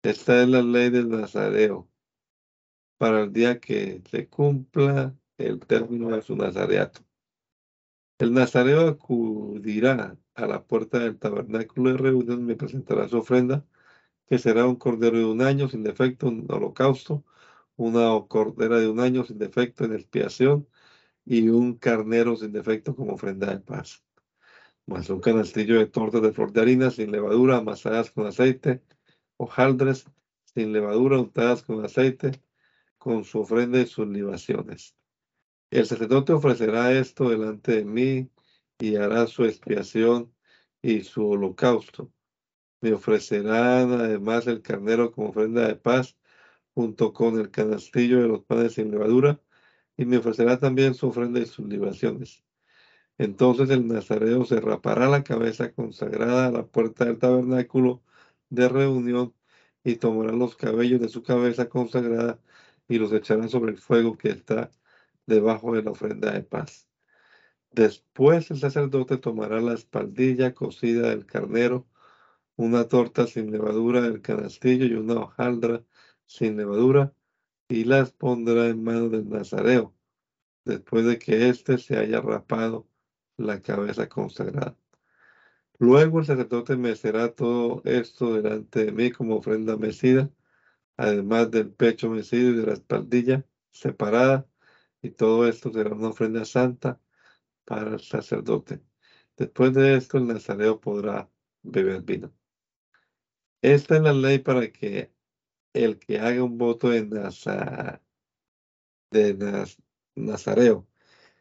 Esta 0.02 0.42
es 0.42 0.48
la 0.48 0.62
ley 0.62 0.88
del 0.88 1.10
nazareo 1.10 1.91
para 3.02 3.22
el 3.22 3.32
día 3.32 3.58
que 3.58 4.00
se 4.08 4.28
cumpla 4.28 5.12
el 5.36 5.58
término 5.58 6.10
de 6.10 6.22
su 6.22 6.36
nazareato. 6.36 7.00
El 8.16 8.32
nazareo 8.32 8.86
acudirá 8.86 10.16
a 10.36 10.46
la 10.46 10.62
puerta 10.62 11.00
del 11.00 11.18
tabernáculo 11.18 11.90
de 11.90 11.98
reunión 11.98 12.48
y 12.48 12.54
presentará 12.54 13.08
su 13.08 13.18
ofrenda, 13.18 13.66
que 14.28 14.38
será 14.38 14.66
un 14.68 14.76
cordero 14.76 15.18
de 15.18 15.24
un 15.24 15.42
año 15.42 15.68
sin 15.68 15.82
defecto 15.82 16.28
en 16.28 16.46
holocausto, 16.48 17.24
una 17.74 18.08
cordera 18.28 18.78
de 18.78 18.88
un 18.88 19.00
año 19.00 19.24
sin 19.24 19.38
defecto 19.38 19.84
en 19.84 19.94
expiación 19.94 20.68
y 21.24 21.48
un 21.48 21.78
carnero 21.78 22.36
sin 22.36 22.52
defecto 22.52 22.94
como 22.94 23.14
ofrenda 23.14 23.48
de 23.52 23.58
paz. 23.58 24.04
Más 24.86 25.10
un 25.10 25.18
canastillo 25.20 25.80
de 25.80 25.86
tortas 25.86 26.22
de 26.22 26.30
flor 26.32 26.52
de 26.52 26.60
harina 26.60 26.92
sin 26.92 27.10
levadura, 27.10 27.56
amasadas 27.56 28.12
con 28.12 28.28
aceite, 28.28 28.80
hojaldres 29.38 30.06
sin 30.54 30.72
levadura, 30.72 31.18
untadas 31.18 31.64
con 31.64 31.84
aceite, 31.84 32.40
con 33.02 33.24
su 33.24 33.40
ofrenda 33.40 33.80
y 33.80 33.86
sus 33.86 34.06
libaciones. 34.06 34.94
El 35.72 35.86
sacerdote 35.86 36.32
ofrecerá 36.32 36.92
esto 36.92 37.30
delante 37.30 37.72
de 37.72 37.84
mí 37.84 38.30
y 38.78 38.94
hará 38.94 39.26
su 39.26 39.44
expiación 39.44 40.32
y 40.82 41.00
su 41.02 41.26
holocausto. 41.28 42.12
Me 42.80 42.92
ofrecerán 42.92 43.90
además 43.92 44.46
el 44.46 44.62
carnero 44.62 45.10
como 45.10 45.30
ofrenda 45.30 45.66
de 45.66 45.74
paz 45.74 46.16
junto 46.74 47.12
con 47.12 47.40
el 47.40 47.50
canastillo 47.50 48.22
de 48.22 48.28
los 48.28 48.44
panes 48.44 48.74
sin 48.74 48.92
levadura 48.92 49.40
y 49.96 50.04
me 50.04 50.18
ofrecerá 50.18 50.60
también 50.60 50.94
su 50.94 51.08
ofrenda 51.08 51.40
y 51.40 51.46
sus 51.46 51.66
libaciones. 51.66 52.44
Entonces 53.18 53.68
el 53.70 53.88
nazareo 53.88 54.44
se 54.44 54.60
rapará 54.60 55.08
la 55.08 55.24
cabeza 55.24 55.72
consagrada 55.72 56.46
a 56.46 56.52
la 56.52 56.66
puerta 56.66 57.04
del 57.06 57.18
tabernáculo 57.18 58.00
de 58.48 58.68
reunión 58.68 59.34
y 59.82 59.96
tomará 59.96 60.30
los 60.32 60.54
cabellos 60.54 61.00
de 61.00 61.08
su 61.08 61.24
cabeza 61.24 61.68
consagrada 61.68 62.38
y 62.92 62.98
los 62.98 63.10
echarán 63.12 63.48
sobre 63.48 63.72
el 63.72 63.78
fuego 63.78 64.18
que 64.18 64.28
está 64.28 64.70
debajo 65.26 65.74
de 65.74 65.82
la 65.82 65.92
ofrenda 65.92 66.30
de 66.32 66.42
paz. 66.42 66.90
Después 67.70 68.50
el 68.50 68.58
sacerdote 68.58 69.16
tomará 69.16 69.62
la 69.62 69.72
espaldilla 69.72 70.52
cocida 70.52 71.08
del 71.08 71.24
carnero, 71.24 71.88
una 72.54 72.88
torta 72.88 73.26
sin 73.26 73.50
levadura 73.50 74.02
del 74.02 74.20
canastillo 74.20 74.84
y 74.84 74.92
una 74.92 75.14
hojaldra 75.14 75.82
sin 76.26 76.58
levadura, 76.58 77.14
y 77.66 77.84
las 77.84 78.12
pondrá 78.12 78.68
en 78.68 78.84
manos 78.84 79.10
del 79.10 79.26
nazareo, 79.26 79.94
después 80.66 81.06
de 81.06 81.18
que 81.18 81.48
éste 81.48 81.78
se 81.78 81.96
haya 81.96 82.20
rapado 82.20 82.86
la 83.38 83.62
cabeza 83.62 84.06
consagrada. 84.10 84.76
Luego 85.78 86.18
el 86.18 86.26
sacerdote 86.26 86.76
mecerá 86.76 87.34
todo 87.34 87.80
esto 87.86 88.34
delante 88.34 88.84
de 88.84 88.92
mí 88.92 89.10
como 89.10 89.36
ofrenda 89.36 89.78
mecida, 89.78 90.28
además 91.02 91.50
del 91.50 91.72
pecho 91.72 92.10
mecido 92.10 92.50
y 92.52 92.56
de 92.56 92.66
la 92.66 92.72
espaldilla 92.74 93.46
separada, 93.70 94.48
y 95.02 95.10
todo 95.10 95.48
esto 95.48 95.72
será 95.72 95.94
una 95.94 96.08
ofrenda 96.10 96.44
santa 96.44 97.00
para 97.64 97.94
el 97.94 98.00
sacerdote. 98.00 98.82
Después 99.36 99.74
de 99.74 99.96
esto, 99.96 100.18
el 100.18 100.28
nazareo 100.28 100.80
podrá 100.80 101.30
beber 101.62 102.02
vino. 102.02 102.32
Esta 103.62 103.96
es 103.96 104.02
la 104.02 104.12
ley 104.12 104.38
para 104.40 104.70
que 104.72 105.12
el 105.74 105.98
que 105.98 106.18
haga 106.20 106.44
un 106.44 106.58
voto 106.58 106.90
de 106.90 107.02
de 109.10 109.34
Naz- 109.36 109.78
Nazareo 110.16 110.88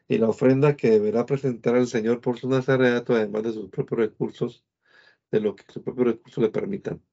y 0.07 0.18
la 0.20 0.30
ofrenda 0.30 0.76
que 0.78 0.91
deberá 0.91 1.26
presentar 1.26 1.76
al 1.76 1.88
Señor 1.88 2.22
por 2.22 2.39
su 2.39 2.49
nazareato, 2.49 3.16
además 3.16 3.43
de 3.43 3.53
sus 3.53 3.70
propios 3.70 3.99
recursos, 4.01 4.66
de 5.32 5.41
lo 5.41 5.55
que 5.55 5.66
sus 5.72 5.84
propios 5.84 6.07
recursos 6.07 6.43
le 6.43 6.51
permitan. 6.51 7.03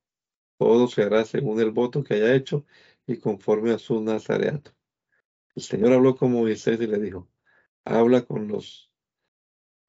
Todo 0.59 0.89
se 0.89 1.03
hará 1.03 1.25
según 1.25 1.61
el 1.61 1.71
voto 1.71 2.03
que 2.03 2.15
haya 2.15 2.35
hecho 2.35 2.67
y 3.07 3.19
conforme 3.19 3.71
a 3.73 3.79
su 3.79 4.03
nazareato. 4.03 4.73
El 5.55 5.63
Señor 5.63 5.93
habló 5.93 6.17
con 6.17 6.33
Moisés 6.33 6.81
y 6.81 6.87
le 6.87 6.99
dijo, 6.99 7.29
habla 7.85 8.23
con 8.23 8.49
los 8.49 8.91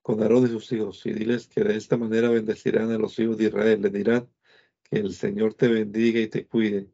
con 0.02 0.22
Aarón 0.24 0.46
y 0.46 0.48
sus 0.48 0.72
hijos 0.72 1.06
y 1.06 1.14
diles 1.14 1.48
que 1.48 1.64
de 1.64 1.76
esta 1.76 1.98
manera 1.98 2.30
bendecirán 2.30 2.92
a 2.92 2.98
los 2.98 3.20
hijos 3.20 3.38
de 3.38 3.46
Israel. 3.46 3.82
Le 3.82 3.90
dirán 3.90 4.30
que 4.84 5.00
el 5.00 5.14
Señor 5.14 5.54
te 5.56 5.68
bendiga 5.68 6.20
y 6.20 6.28
te 6.28 6.48
cuide, 6.48 6.90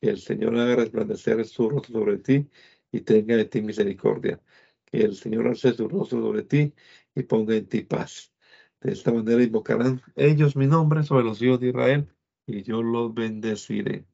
que 0.00 0.10
el 0.10 0.18
Señor 0.18 0.56
haga 0.56 0.76
resplandecer 0.76 1.44
su 1.46 1.68
rostro 1.70 2.00
sobre 2.00 2.18
ti 2.18 2.48
y 2.92 3.00
tenga 3.00 3.36
de 3.36 3.46
ti 3.46 3.62
misericordia, 3.62 4.40
que 4.84 4.98
el 5.02 5.16
Señor 5.16 5.48
alce 5.48 5.72
su 5.72 5.88
rostro 5.88 6.20
sobre 6.20 6.42
ti 6.42 6.74
y 7.14 7.22
ponga 7.24 7.56
en 7.56 7.66
ti 7.66 7.82
paz. 7.82 8.32
De 8.80 8.92
esta 8.92 9.12
manera 9.12 9.42
invocarán 9.42 10.02
ellos 10.16 10.56
mi 10.56 10.66
nombre 10.66 11.02
sobre 11.02 11.24
los 11.24 11.40
hijos 11.42 11.60
de 11.60 11.68
Israel 11.68 12.08
y 12.50 12.62
yo 12.62 12.82
los 12.82 13.14
bendeciré. 13.14 14.04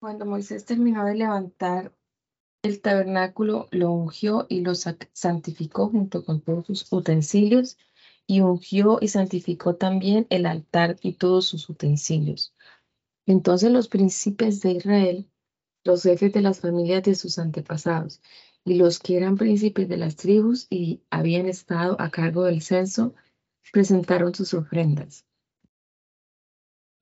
Cuando 0.00 0.26
Moisés 0.26 0.64
terminó 0.64 1.04
de 1.04 1.14
levantar 1.14 1.92
el 2.62 2.80
tabernáculo, 2.80 3.68
lo 3.70 3.90
ungió 3.92 4.46
y 4.48 4.60
lo 4.60 4.74
santificó 4.74 5.88
junto 5.88 6.24
con 6.24 6.40
todos 6.40 6.66
sus 6.66 6.92
utensilios, 6.92 7.76
y 8.26 8.40
ungió 8.40 8.98
y 9.00 9.08
santificó 9.08 9.74
también 9.76 10.26
el 10.30 10.46
altar 10.46 10.96
y 11.02 11.14
todos 11.14 11.46
sus 11.46 11.68
utensilios. 11.68 12.54
Entonces 13.26 13.70
los 13.70 13.88
príncipes 13.88 14.60
de 14.62 14.72
Israel, 14.72 15.30
los 15.84 16.02
jefes 16.02 16.32
de 16.32 16.40
las 16.40 16.60
familias 16.60 17.02
de 17.02 17.14
sus 17.14 17.38
antepasados, 17.38 18.22
y 18.64 18.74
los 18.74 18.98
que 18.98 19.18
eran 19.18 19.36
príncipes 19.36 19.88
de 19.88 19.98
las 19.98 20.16
tribus 20.16 20.66
y 20.70 21.02
habían 21.10 21.46
estado 21.46 22.00
a 22.00 22.10
cargo 22.10 22.44
del 22.44 22.62
censo, 22.62 23.14
presentaron 23.72 24.34
sus 24.34 24.54
ofrendas. 24.54 25.26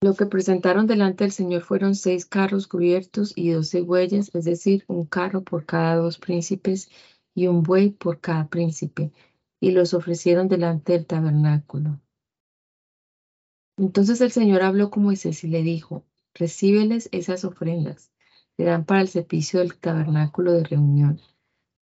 Lo 0.03 0.15
que 0.15 0.27
presentaron 0.27 0.89
delante 0.89 1.23
del 1.23 1.31
Señor 1.31 1.63
fueron 1.63 1.95
seis 1.95 2.27
carros 2.27 2.67
cubiertos 2.67 3.33
y 3.37 3.51
doce 3.51 3.83
bueyes, 3.83 4.35
es 4.35 4.45
decir, 4.45 4.85
un 4.89 5.07
carro 5.07 5.45
por 5.45 5.65
cada 5.65 5.95
dos 5.95 6.19
príncipes 6.19 6.91
y 7.37 7.47
un 7.47 7.63
buey 7.63 7.91
por 7.91 8.19
cada 8.19 8.49
príncipe, 8.49 9.13
y 9.61 9.71
los 9.71 9.95
ofrecieron 9.95 10.49
delante 10.49 10.95
del 10.95 11.07
tabernáculo. 11.07 12.01
Entonces 13.77 14.21
el 14.21 14.33
Señor 14.33 14.63
habló 14.63 14.91
con 14.91 15.05
Moisés 15.05 15.45
y 15.45 15.47
le 15.47 15.63
dijo, 15.63 16.05
recíbeles 16.35 17.09
esas 17.13 17.45
ofrendas, 17.45 18.11
serán 18.57 18.85
para 18.85 19.03
el 19.03 19.09
servicio 19.09 19.61
del 19.61 19.79
tabernáculo 19.79 20.53
de 20.53 20.65
reunión. 20.65 21.21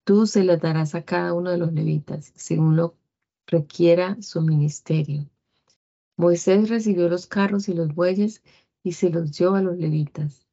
Tú 0.05 0.27
se 0.27 0.45
las 0.45 0.61
darás 0.61 0.95
a 0.95 1.07
cada 1.07 1.33
uno 1.33 1.53
de 1.53 1.57
los 1.57 1.73
levitas, 1.73 2.35
según 2.37 2.77
lo 2.77 2.97
requiera 3.47 4.21
su 4.21 4.43
ministerio. 4.43 5.27
Moisés 6.21 6.69
recibió 6.69 7.09
los 7.09 7.27
carros 7.27 7.71
y 7.71 7.73
los 7.73 7.95
bueyes 7.95 8.43
y 8.83 8.93
se 8.93 9.09
los 9.09 9.33
dio 9.33 9.55
a 9.55 9.63
los 9.63 9.79
levitas. 9.79 10.47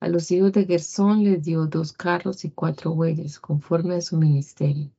A 0.00 0.08
los 0.08 0.28
hijos 0.32 0.50
de 0.50 0.64
Gersón 0.64 1.22
les 1.22 1.44
dio 1.44 1.66
dos 1.66 1.92
carros 1.92 2.44
y 2.44 2.50
cuatro 2.50 2.92
bueyes, 2.92 3.38
conforme 3.38 3.94
a 3.94 4.00
su 4.00 4.16
ministerio. 4.16 4.90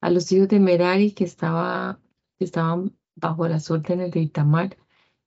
A 0.00 0.08
los 0.08 0.32
hijos 0.32 0.48
de 0.48 0.58
Merari, 0.58 1.12
que, 1.12 1.24
estaba, 1.24 2.00
estaban 2.38 2.96
bajo 3.14 3.46
las 3.46 3.70
órdenes 3.70 4.12
de 4.12 4.20
Itamar, 4.20 4.78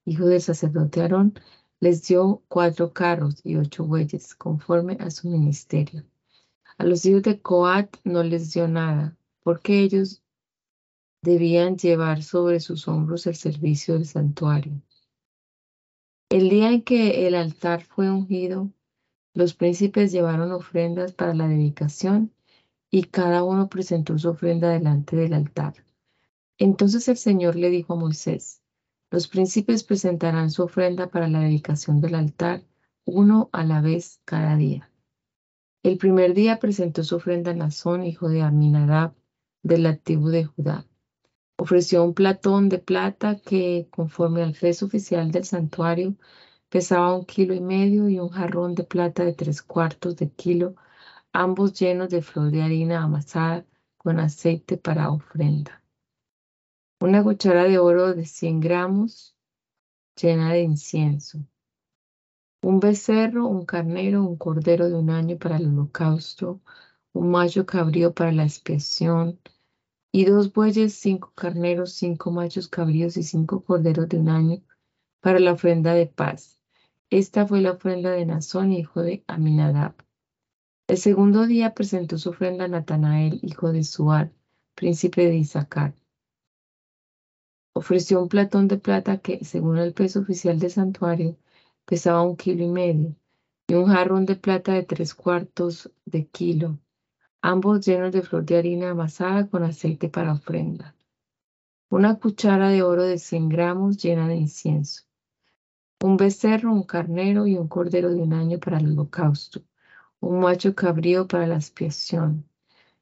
hijo 0.05 0.25
del 0.25 0.41
sacerdote 0.41 1.01
Aarón, 1.01 1.35
les 1.79 2.07
dio 2.07 2.41
cuatro 2.47 2.93
carros 2.93 3.41
y 3.43 3.57
ocho 3.57 3.85
bueyes, 3.85 4.33
conforme 4.33 4.97
a 5.01 5.11
su 5.11 5.29
ministerio. 5.29 6.03
A 6.79 6.83
los 6.83 7.05
hijos 7.05 7.21
de 7.21 7.43
Coat 7.43 7.97
no 8.03 8.23
les 8.23 8.51
dio 8.53 8.67
nada, 8.67 9.15
porque 9.43 9.81
ellos 9.81 10.23
debían 11.25 11.75
llevar 11.75 12.21
sobre 12.21 12.59
sus 12.59 12.87
hombros 12.87 13.25
el 13.25 13.35
servicio 13.35 13.95
del 13.95 14.05
santuario. 14.05 14.79
El 16.29 16.49
día 16.49 16.71
en 16.71 16.83
que 16.83 17.27
el 17.27 17.33
altar 17.33 17.83
fue 17.83 18.11
ungido, 18.11 18.71
los 19.33 19.55
príncipes 19.55 20.11
llevaron 20.11 20.51
ofrendas 20.51 21.13
para 21.13 21.33
la 21.33 21.47
dedicación 21.47 22.31
y 22.91 23.03
cada 23.05 23.43
uno 23.43 23.69
presentó 23.69 24.17
su 24.19 24.29
ofrenda 24.29 24.69
delante 24.69 25.15
del 25.15 25.33
altar. 25.33 25.73
Entonces 26.57 27.07
el 27.07 27.17
Señor 27.17 27.55
le 27.55 27.69
dijo 27.69 27.93
a 27.93 27.97
Moisés, 27.97 28.61
los 29.09 29.27
príncipes 29.27 29.83
presentarán 29.83 30.51
su 30.51 30.63
ofrenda 30.63 31.09
para 31.09 31.27
la 31.27 31.39
dedicación 31.39 32.01
del 32.01 32.15
altar, 32.15 32.63
uno 33.03 33.49
a 33.51 33.63
la 33.63 33.81
vez 33.81 34.21
cada 34.25 34.55
día. 34.55 34.91
El 35.81 35.97
primer 35.97 36.33
día 36.33 36.59
presentó 36.59 37.03
su 37.03 37.15
ofrenda 37.15 37.53
Nazón, 37.53 38.03
hijo 38.03 38.29
de 38.29 38.41
Aminadab, 38.41 39.13
de 39.63 39.79
la 39.79 39.97
tribu 39.97 40.29
de 40.29 40.45
Judá. 40.45 40.85
Ofreció 41.57 42.03
un 42.03 42.13
platón 42.13 42.69
de 42.69 42.79
plata 42.79 43.37
que, 43.37 43.87
conforme 43.91 44.43
al 44.43 44.53
peso 44.53 44.87
oficial 44.87 45.31
del 45.31 45.45
santuario, 45.45 46.15
pesaba 46.69 47.15
un 47.15 47.25
kilo 47.25 47.53
y 47.53 47.61
medio 47.61 48.09
y 48.09 48.19
un 48.19 48.29
jarrón 48.29 48.75
de 48.75 48.83
plata 48.83 49.23
de 49.23 49.33
tres 49.33 49.61
cuartos 49.61 50.17
de 50.17 50.29
kilo, 50.29 50.75
ambos 51.31 51.73
llenos 51.79 52.09
de 52.09 52.21
flor 52.21 52.51
de 52.51 52.61
harina 52.61 53.03
amasada 53.03 53.65
con 53.97 54.19
aceite 54.19 54.77
para 54.77 55.09
ofrenda. 55.09 55.81
Una 56.99 57.23
cuchara 57.23 57.63
de 57.63 57.77
oro 57.77 58.13
de 58.13 58.25
100 58.25 58.59
gramos 58.59 59.35
llena 60.15 60.53
de 60.53 60.61
incienso. 60.61 61.39
Un 62.61 62.79
becerro, 62.79 63.47
un 63.47 63.65
carnero, 63.65 64.23
un 64.23 64.37
cordero 64.37 64.87
de 64.89 64.95
un 64.95 65.09
año 65.09 65.37
para 65.37 65.57
el 65.57 65.67
holocausto, 65.67 66.61
un 67.13 67.31
macho 67.31 67.65
cabrío 67.65 68.13
para 68.13 68.31
la 68.31 68.43
expiación, 68.43 69.39
y 70.15 70.23
dos 70.23 70.53
bueyes, 70.53 70.93
cinco 70.93 71.33
carneros, 71.35 71.91
cinco 71.91 72.31
machos 72.31 72.69
cabríos 72.69 73.17
y 73.17 73.23
cinco 73.23 73.65
corderos 73.65 74.07
de 74.07 74.17
un 74.17 74.29
año 74.29 74.61
para 75.19 75.39
la 75.39 75.51
ofrenda 75.51 75.93
de 75.93 76.05
paz. 76.05 76.57
Esta 77.09 77.45
fue 77.45 77.59
la 77.59 77.71
ofrenda 77.71 78.11
de 78.11 78.25
Nazón, 78.25 78.71
hijo 78.71 79.01
de 79.01 79.25
Aminadab. 79.27 79.93
El 80.87 80.97
segundo 80.99 81.45
día 81.45 81.73
presentó 81.73 82.17
su 82.17 82.29
ofrenda 82.29 82.63
a 82.63 82.67
Natanael, 82.69 83.41
hijo 83.43 83.73
de 83.73 83.83
Suar, 83.83 84.31
príncipe 84.73 85.27
de 85.27 85.35
Isaacar. 85.35 85.93
Ofreció 87.73 88.21
un 88.21 88.29
platón 88.29 88.69
de 88.69 88.77
plata 88.77 89.17
que, 89.17 89.43
según 89.43 89.79
el 89.79 89.93
peso 89.93 90.21
oficial 90.21 90.59
del 90.59 90.71
santuario, 90.71 91.35
pesaba 91.83 92.21
un 92.21 92.37
kilo 92.37 92.63
y 92.63 92.69
medio, 92.69 93.15
y 93.67 93.73
un 93.73 93.87
jarrón 93.87 94.25
de 94.25 94.37
plata 94.37 94.75
de 94.75 94.83
tres 94.83 95.13
cuartos 95.13 95.91
de 96.05 96.25
kilo, 96.27 96.79
ambos 97.45 97.85
llenos 97.85 98.11
de 98.11 98.23
flor 98.23 98.43
de 98.43 98.57
harina 98.57 98.89
amasada 98.89 99.47
con 99.47 99.61
aceite 99.61 100.09
para 100.09 100.33
ofrenda. 100.33 100.95
Una 101.91 102.17
cuchara 102.17 102.69
de 102.69 102.81
oro 102.81 103.03
de 103.03 103.19
100 103.19 103.49
gramos 103.49 103.97
llena 104.01 104.27
de 104.27 104.35
incienso. 104.35 105.03
Un 106.01 106.17
becerro, 106.17 106.73
un 106.73 106.81
carnero 106.81 107.45
y 107.45 107.55
un 107.55 107.67
cordero 107.67 108.09
de 108.09 108.19
un 108.19 108.33
año 108.33 108.59
para 108.59 108.79
el 108.79 108.87
holocausto. 108.87 109.61
Un 110.19 110.39
macho 110.39 110.73
cabrío 110.73 111.27
para 111.27 111.45
la 111.45 111.55
expiación. 111.55 112.49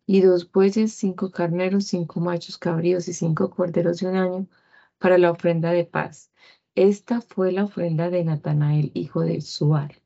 Y 0.06 0.20
dos 0.20 0.52
bueyes, 0.52 0.92
cinco 0.94 1.32
carneros, 1.32 1.86
cinco 1.86 2.20
machos 2.20 2.58
cabríos 2.58 3.08
y 3.08 3.14
cinco 3.14 3.50
corderos 3.50 4.02
de 4.02 4.08
un 4.08 4.18
año 4.18 4.48
para 4.98 5.18
la 5.18 5.32
ofrenda 5.32 5.72
de 5.72 5.86
paz. 5.86 6.32
Esta 6.76 7.22
fue 7.22 7.54
la 7.54 7.64
ofrenda 7.64 8.10
de 8.10 8.26
Natanael, 8.26 8.92
hijo 8.94 9.22
de 9.22 9.40
Suar. 9.40 10.03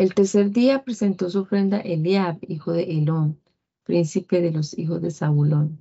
El 0.00 0.14
tercer 0.14 0.50
día 0.50 0.82
presentó 0.82 1.28
su 1.28 1.40
ofrenda 1.40 1.78
Eliab, 1.78 2.38
hijo 2.48 2.72
de 2.72 2.84
Elón, 2.84 3.38
príncipe 3.82 4.40
de 4.40 4.50
los 4.50 4.78
hijos 4.78 5.02
de 5.02 5.10
Zabulón. 5.10 5.78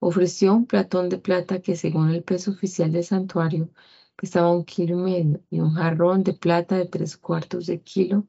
Ofreció 0.00 0.54
un 0.54 0.66
platón 0.66 1.08
de 1.08 1.16
plata 1.16 1.62
que, 1.62 1.74
según 1.74 2.10
el 2.10 2.22
peso 2.22 2.50
oficial 2.50 2.92
del 2.92 3.04
santuario, 3.04 3.70
pesaba 4.16 4.52
un 4.52 4.66
kilo 4.66 4.98
y 4.98 5.02
medio, 5.02 5.40
y 5.48 5.60
un 5.60 5.72
jarrón 5.72 6.24
de 6.24 6.34
plata 6.34 6.76
de 6.76 6.84
tres 6.84 7.16
cuartos 7.16 7.64
de 7.64 7.80
kilo, 7.80 8.26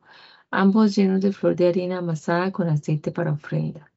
ambos 0.52 0.96
llenos 0.96 1.20
de 1.20 1.34
flor 1.34 1.58
de 1.58 1.68
harina 1.68 1.98
amasada 1.98 2.54
con 2.54 2.70
aceite 2.70 3.12
para 3.12 3.34
ofrenda. 3.34 3.92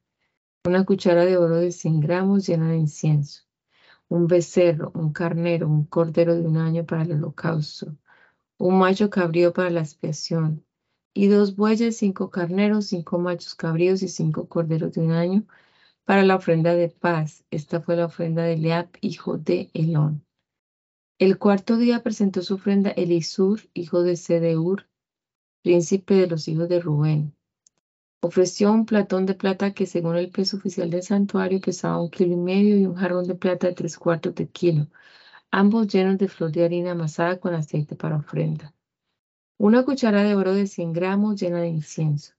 Una 0.65 0.83
cuchara 0.83 1.23
de 1.23 1.37
oro 1.37 1.55
de 1.55 1.71
100 1.71 2.01
gramos 2.01 2.45
llena 2.47 2.67
de 2.67 2.75
incienso. 2.79 3.43
Un 4.09 4.27
becerro, 4.27 4.91
un 4.93 5.13
carnero, 5.13 5.69
un 5.69 5.85
cordero 5.85 6.35
de 6.35 6.41
un 6.45 6.57
año 6.57 6.85
para 6.85 7.03
el 7.03 7.13
holocausto. 7.13 7.95
Un 8.57 8.77
macho 8.77 9.09
cabrío 9.09 9.53
para 9.53 9.69
la 9.69 9.79
expiación 9.79 10.65
y 11.13 11.27
dos 11.27 11.55
bueyes, 11.55 11.97
cinco 11.97 12.29
carneros, 12.29 12.87
cinco 12.87 13.19
machos 13.19 13.55
cabríos 13.55 14.01
y 14.03 14.07
cinco 14.07 14.47
corderos 14.47 14.93
de 14.93 15.01
un 15.01 15.11
año 15.11 15.45
para 16.05 16.23
la 16.23 16.35
ofrenda 16.35 16.75
de 16.75 16.89
paz. 16.89 17.45
Esta 17.51 17.81
fue 17.81 17.95
la 17.95 18.05
ofrenda 18.05 18.43
de 18.43 18.57
Leab, 18.57 18.89
hijo 19.01 19.37
de 19.37 19.69
Elón. 19.73 20.25
El 21.19 21.37
cuarto 21.37 21.77
día 21.77 22.03
presentó 22.03 22.41
su 22.41 22.55
ofrenda 22.55 22.89
Elisur, 22.91 23.61
hijo 23.73 24.03
de 24.03 24.15
Sedeur, 24.15 24.87
príncipe 25.61 26.15
de 26.15 26.27
los 26.27 26.47
hijos 26.47 26.67
de 26.67 26.79
Rubén. 26.79 27.35
Ofreció 28.21 28.71
un 28.71 28.85
platón 28.85 29.25
de 29.25 29.35
plata 29.35 29.73
que, 29.73 29.85
según 29.85 30.15
el 30.15 30.31
peso 30.31 30.57
oficial 30.57 30.89
del 30.89 31.03
santuario, 31.03 31.59
pesaba 31.61 32.01
un 32.01 32.09
kilo 32.09 32.33
y 32.33 32.37
medio 32.37 32.77
y 32.77 32.85
un 32.85 32.95
jarrón 32.95 33.27
de 33.27 33.35
plata 33.35 33.67
de 33.67 33.73
tres 33.73 33.97
cuartos 33.97 34.33
de 34.35 34.47
kilo, 34.47 34.87
ambos 35.51 35.87
llenos 35.87 36.17
de 36.17 36.27
flor 36.27 36.51
de 36.51 36.65
harina 36.65 36.91
amasada 36.91 37.39
con 37.39 37.53
aceite 37.53 37.95
para 37.95 38.17
ofrenda. 38.17 38.73
Una 39.57 39.85
cuchara 39.85 40.23
de 40.23 40.35
oro 40.35 40.53
de 40.53 40.67
100 40.67 40.93
gramos 40.93 41.39
llena 41.39 41.61
de 41.61 41.67
incienso. 41.67 42.33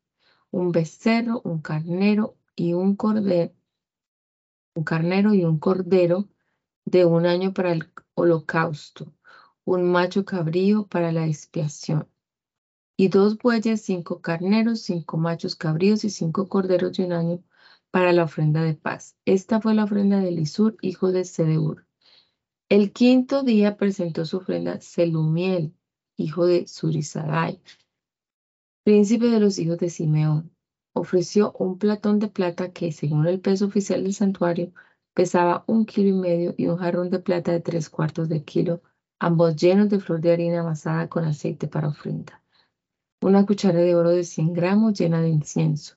Un 0.51 0.73
becerro, 0.73 1.41
un 1.45 1.61
carnero 1.61 2.37
y 2.57 2.75
un 2.75 2.97
cordero. 2.97 3.53
Un 4.75 4.85
carnero 4.85 5.33
y 5.33 5.45
un 5.45 5.59
cordero 5.59 6.29
de 6.85 7.05
un 7.05 7.27
año 7.27 7.55
para 7.55 7.73
el 7.73 7.91
holocausto. 8.15 9.13
Un 9.65 9.91
macho 9.91 10.25
cabrío 10.25 10.87
para 10.87 11.13
la 11.13 11.27
expiación. 11.27 12.09
Y 12.97 13.09
dos 13.09 13.39
bueyes, 13.39 13.83
cinco 13.83 14.21
carneros, 14.21 14.83
cinco 14.83 15.17
machos 15.17 15.57
cabríos 15.57 16.05
y 16.05 16.11
cinco 16.11 16.49
corderos 16.49 16.97
de 16.97 17.05
un 17.07 17.13
año 17.13 17.45
para 17.91 18.13
la 18.13 18.25
ofrenda 18.25 18.63
de 18.63 18.75
paz. 18.75 19.17
Esta 19.25 19.61
fue 19.61 19.75
la 19.75 19.85
ofrenda 19.85 20.19
de 20.19 20.33
Lisur, 20.33 20.77
hijo 20.81 21.13
de 21.13 21.25
Sedeur. 21.25 21.87
El 22.69 22.93
quinto 22.93 23.45
día 23.45 23.77
presentó 23.77 24.25
su 24.25 24.39
ofrenda 24.39 24.81
Selumiel, 24.81 25.75
hijo 26.17 26.47
de 26.47 26.67
Surizadai, 26.67 27.61
príncipe 28.85 29.27
de 29.27 29.41
los 29.41 29.59
hijos 29.59 29.79
de 29.79 29.91
Simeón. 29.91 30.51
Ofreció 30.93 31.53
un 31.59 31.79
platón 31.79 32.19
de 32.19 32.29
plata 32.29 32.73
que, 32.73 32.93
según 32.93 33.27
el 33.27 33.41
peso 33.41 33.67
oficial 33.67 34.05
del 34.05 34.15
santuario, 34.15 34.73
pesaba 35.13 35.65
un 35.67 35.87
kilo 35.87 36.09
y 36.09 36.13
medio 36.13 36.55
y 36.57 36.67
un 36.67 36.77
jarrón 36.77 37.11
de 37.11 37.19
plata 37.19 37.53
de 37.53 37.61
tres 37.61 37.91
cuartos 37.91 38.29
de 38.29 38.45
kilo, 38.45 38.83
ambos 39.19 39.57
llenos 39.57 39.89
de 39.89 40.01
flor 40.01 40.21
de 40.21 40.33
harina 40.33 40.61
amasada 40.61 41.09
con 41.09 41.25
aceite 41.25 41.67
para 41.67 41.89
ofrenda. 41.89 42.43
Una 43.21 43.47
cuchara 43.47 43.81
de 43.81 43.95
oro 43.95 44.11
de 44.11 44.25
100 44.25 44.53
gramos 44.53 44.99
llena 44.99 45.21
de 45.21 45.31
incienso. 45.31 45.97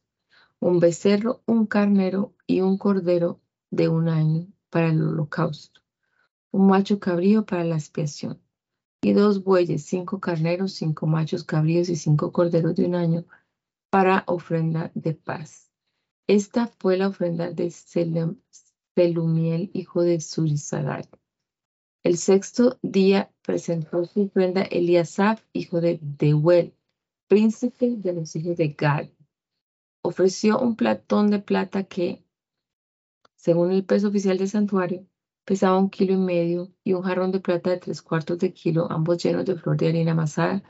Un 0.59 0.79
becerro, 0.79 1.43
un 1.45 1.67
carnero 1.67 2.33
y 2.47 2.61
un 2.61 2.77
cordero 2.77 3.39
de 3.69 3.89
un 3.89 4.09
año 4.09 4.47
para 4.69 4.89
el 4.89 5.01
holocausto 5.01 5.81
un 6.51 6.67
macho 6.67 6.99
cabrío 6.99 7.45
para 7.45 7.63
la 7.63 7.75
expiación, 7.75 8.41
y 9.01 9.13
dos 9.13 9.43
bueyes, 9.43 9.83
cinco 9.85 10.19
carneros, 10.19 10.73
cinco 10.73 11.07
machos 11.07 11.43
cabríos 11.43 11.89
y 11.89 11.95
cinco 11.95 12.31
corderos 12.31 12.75
de 12.75 12.85
un 12.85 12.95
año 12.95 13.25
para 13.89 14.23
ofrenda 14.27 14.91
de 14.95 15.13
paz. 15.13 15.71
Esta 16.27 16.67
fue 16.67 16.97
la 16.97 17.07
ofrenda 17.07 17.51
de 17.51 17.71
Selumiel, 17.71 19.69
hijo 19.73 20.01
de 20.01 20.19
Surizadai. 20.19 21.07
El 22.03 22.17
sexto 22.17 22.79
día 22.81 23.31
presentó 23.43 24.05
su 24.05 24.23
ofrenda 24.23 24.63
Eliasaf, 24.63 25.43
hijo 25.53 25.79
de 25.79 25.99
Deuel, 26.01 26.73
príncipe 27.27 27.95
de 27.97 28.13
los 28.13 28.35
hijos 28.35 28.57
de 28.57 28.69
Gad. 28.69 29.07
Ofreció 30.01 30.59
un 30.59 30.75
platón 30.75 31.29
de 31.29 31.39
plata 31.39 31.83
que, 31.83 32.23
según 33.35 33.71
el 33.71 33.85
peso 33.85 34.07
oficial 34.07 34.37
del 34.37 34.49
santuario, 34.49 35.05
pesaba 35.47 35.77
un 35.79 35.89
kilo 35.89 36.13
y 36.13 36.17
medio 36.17 36.73
y 36.83 36.91
un 36.91 37.03
jarrón 37.03 37.31
de 37.31 37.39
plata 37.39 37.69
de 37.69 37.77
tres 37.77 38.01
cuartos 38.01 38.37
de 38.39 38.51
kilo, 38.53 38.91
ambos 38.91 39.23
llenos 39.23 39.45
de 39.45 39.55
flor 39.55 39.77
de 39.77 39.87
harina 39.87 40.11
amasada 40.11 40.61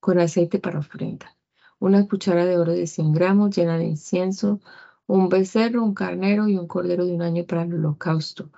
con 0.00 0.18
aceite 0.18 0.58
para 0.58 0.78
ofrenda. 0.78 1.36
Una 1.78 2.08
cuchara 2.08 2.46
de 2.46 2.56
oro 2.56 2.72
de 2.72 2.86
100 2.86 3.12
gramos 3.12 3.54
llena 3.54 3.76
de 3.76 3.84
incienso, 3.84 4.60
un 5.06 5.28
becerro, 5.28 5.84
un 5.84 5.92
carnero 5.92 6.48
y 6.48 6.56
un 6.56 6.66
cordero 6.66 7.04
de 7.04 7.12
un 7.12 7.20
año 7.20 7.44
para 7.44 7.64
el 7.64 7.74
holocausto, 7.74 8.50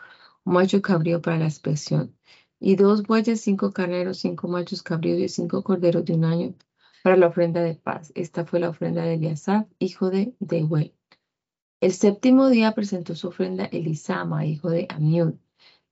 un 0.45 0.55
macho 0.55 0.81
cabrío 0.81 1.21
para 1.21 1.39
la 1.39 1.47
expresión, 1.47 2.17
y 2.61 2.77
dos 2.77 3.03
bueyes, 3.03 3.41
cinco 3.41 3.73
carneros, 3.73 4.19
cinco 4.19 4.47
machos 4.47 4.81
cabríos 4.85 5.19
y 5.21 5.29
cinco 5.29 5.65
corderos 5.65 6.05
de 6.05 6.15
un 6.15 6.25
año 6.25 6.55
para 7.03 7.17
la 7.17 7.27
ofrenda 7.27 7.63
de 7.63 7.75
paz. 7.75 8.13
Esta 8.15 8.45
fue 8.45 8.61
la 8.61 8.69
ofrenda 8.71 9.03
de 9.03 9.15
Eliasaf, 9.15 9.67
hijo 9.81 10.11
de 10.11 10.37
Deuel. 10.39 10.95
El 11.81 11.93
séptimo 11.93 12.49
día 12.49 12.73
presentó 12.75 13.17
su 13.17 13.29
ofrenda 13.29 13.65
Elisama, 13.67 14.47
hijo 14.47 14.71
de 14.71 14.87
Amiud, 14.89 15.35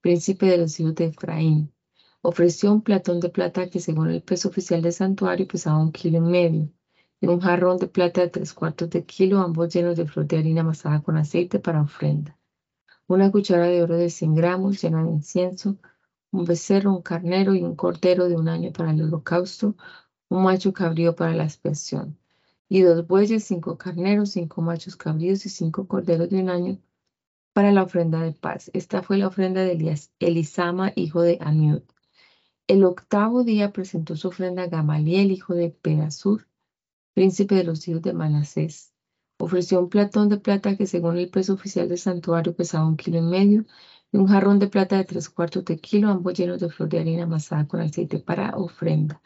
príncipe 0.03 0.47
de 0.47 0.57
los 0.57 0.77
hijos 0.81 0.95
de 0.95 1.05
Efraín. 1.05 1.73
Ofreció 2.21 2.73
un 2.73 2.81
platón 2.81 3.21
de 3.21 3.29
plata 3.29 3.69
que 3.69 3.79
según 3.79 4.09
el 4.09 4.21
peso 4.21 4.49
oficial 4.49 4.81
del 4.81 4.91
santuario 4.91 5.47
pesaba 5.47 5.81
un 5.81 5.93
kilo 5.93 6.17
y 6.17 6.21
medio, 6.21 6.69
y 7.21 7.27
un 7.27 7.39
jarrón 7.39 7.77
de 7.77 7.87
plata 7.87 8.19
de 8.19 8.27
tres 8.27 8.53
cuartos 8.53 8.89
de 8.89 9.05
kilo, 9.05 9.39
ambos 9.39 9.73
llenos 9.73 9.95
de 9.95 10.05
flor 10.05 10.27
de 10.27 10.39
harina 10.39 10.59
amasada 10.59 11.01
con 11.01 11.15
aceite 11.15 11.57
para 11.59 11.81
ofrenda. 11.81 12.37
Una 13.07 13.31
cuchara 13.31 13.67
de 13.67 13.81
oro 13.81 13.95
de 13.95 14.09
100 14.09 14.35
gramos 14.35 14.81
llena 14.81 15.05
de 15.05 15.11
incienso, 15.11 15.77
un 16.31 16.43
becerro, 16.43 16.93
un 16.93 17.01
carnero 17.01 17.55
y 17.55 17.63
un 17.63 17.77
cordero 17.77 18.27
de 18.27 18.35
un 18.35 18.49
año 18.49 18.73
para 18.73 18.91
el 18.91 19.03
holocausto, 19.03 19.77
un 20.27 20.43
macho 20.43 20.73
cabrío 20.73 21.15
para 21.15 21.33
la 21.33 21.45
expiación, 21.45 22.17
y 22.67 22.81
dos 22.81 23.07
bueyes, 23.07 23.45
cinco 23.45 23.77
carneros, 23.77 24.31
cinco 24.31 24.61
machos 24.61 24.97
cabríos 24.97 25.45
y 25.45 25.49
cinco 25.49 25.87
corderos 25.87 26.29
de 26.29 26.41
un 26.41 26.49
año 26.49 26.79
para 27.53 27.71
la 27.71 27.83
ofrenda 27.83 28.19
de 28.21 28.33
paz. 28.33 28.71
Esta 28.73 29.03
fue 29.03 29.17
la 29.17 29.27
ofrenda 29.27 29.61
de 29.61 29.95
Elisama, 30.19 30.91
hijo 30.95 31.21
de 31.21 31.37
Amiud. 31.39 31.83
El 32.67 32.83
octavo 32.83 33.43
día 33.43 33.71
presentó 33.71 34.15
su 34.15 34.29
ofrenda 34.29 34.63
a 34.63 34.67
Gamaliel, 34.67 35.31
hijo 35.31 35.53
de 35.53 35.69
Pedasur, 35.69 36.47
príncipe 37.13 37.55
de 37.55 37.63
los 37.63 37.87
hijos 37.87 38.01
de 38.01 38.13
Manasés. 38.13 38.93
Ofreció 39.37 39.79
un 39.79 39.89
platón 39.89 40.29
de 40.29 40.37
plata 40.37 40.77
que 40.77 40.87
según 40.87 41.17
el 41.17 41.29
peso 41.29 41.53
oficial 41.53 41.89
del 41.89 41.97
santuario 41.97 42.55
pesaba 42.55 42.87
un 42.87 42.97
kilo 42.97 43.19
y 43.19 43.21
medio 43.21 43.65
y 44.11 44.17
un 44.17 44.27
jarrón 44.27 44.59
de 44.59 44.67
plata 44.67 44.97
de 44.97 45.03
tres 45.05 45.29
cuartos 45.29 45.65
de 45.65 45.77
kilo, 45.77 46.09
ambos 46.09 46.33
llenos 46.33 46.59
de 46.59 46.69
flor 46.69 46.89
de 46.89 46.99
harina 46.99 47.23
amasada 47.23 47.67
con 47.67 47.81
aceite 47.81 48.19
para 48.19 48.55
ofrenda. 48.57 49.21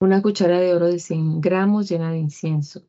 Una 0.00 0.20
cuchara 0.22 0.60
de 0.60 0.74
oro 0.74 0.88
de 0.88 0.98
100 0.98 1.40
gramos 1.40 1.88
llena 1.88 2.10
de 2.10 2.18
incienso. 2.18 2.82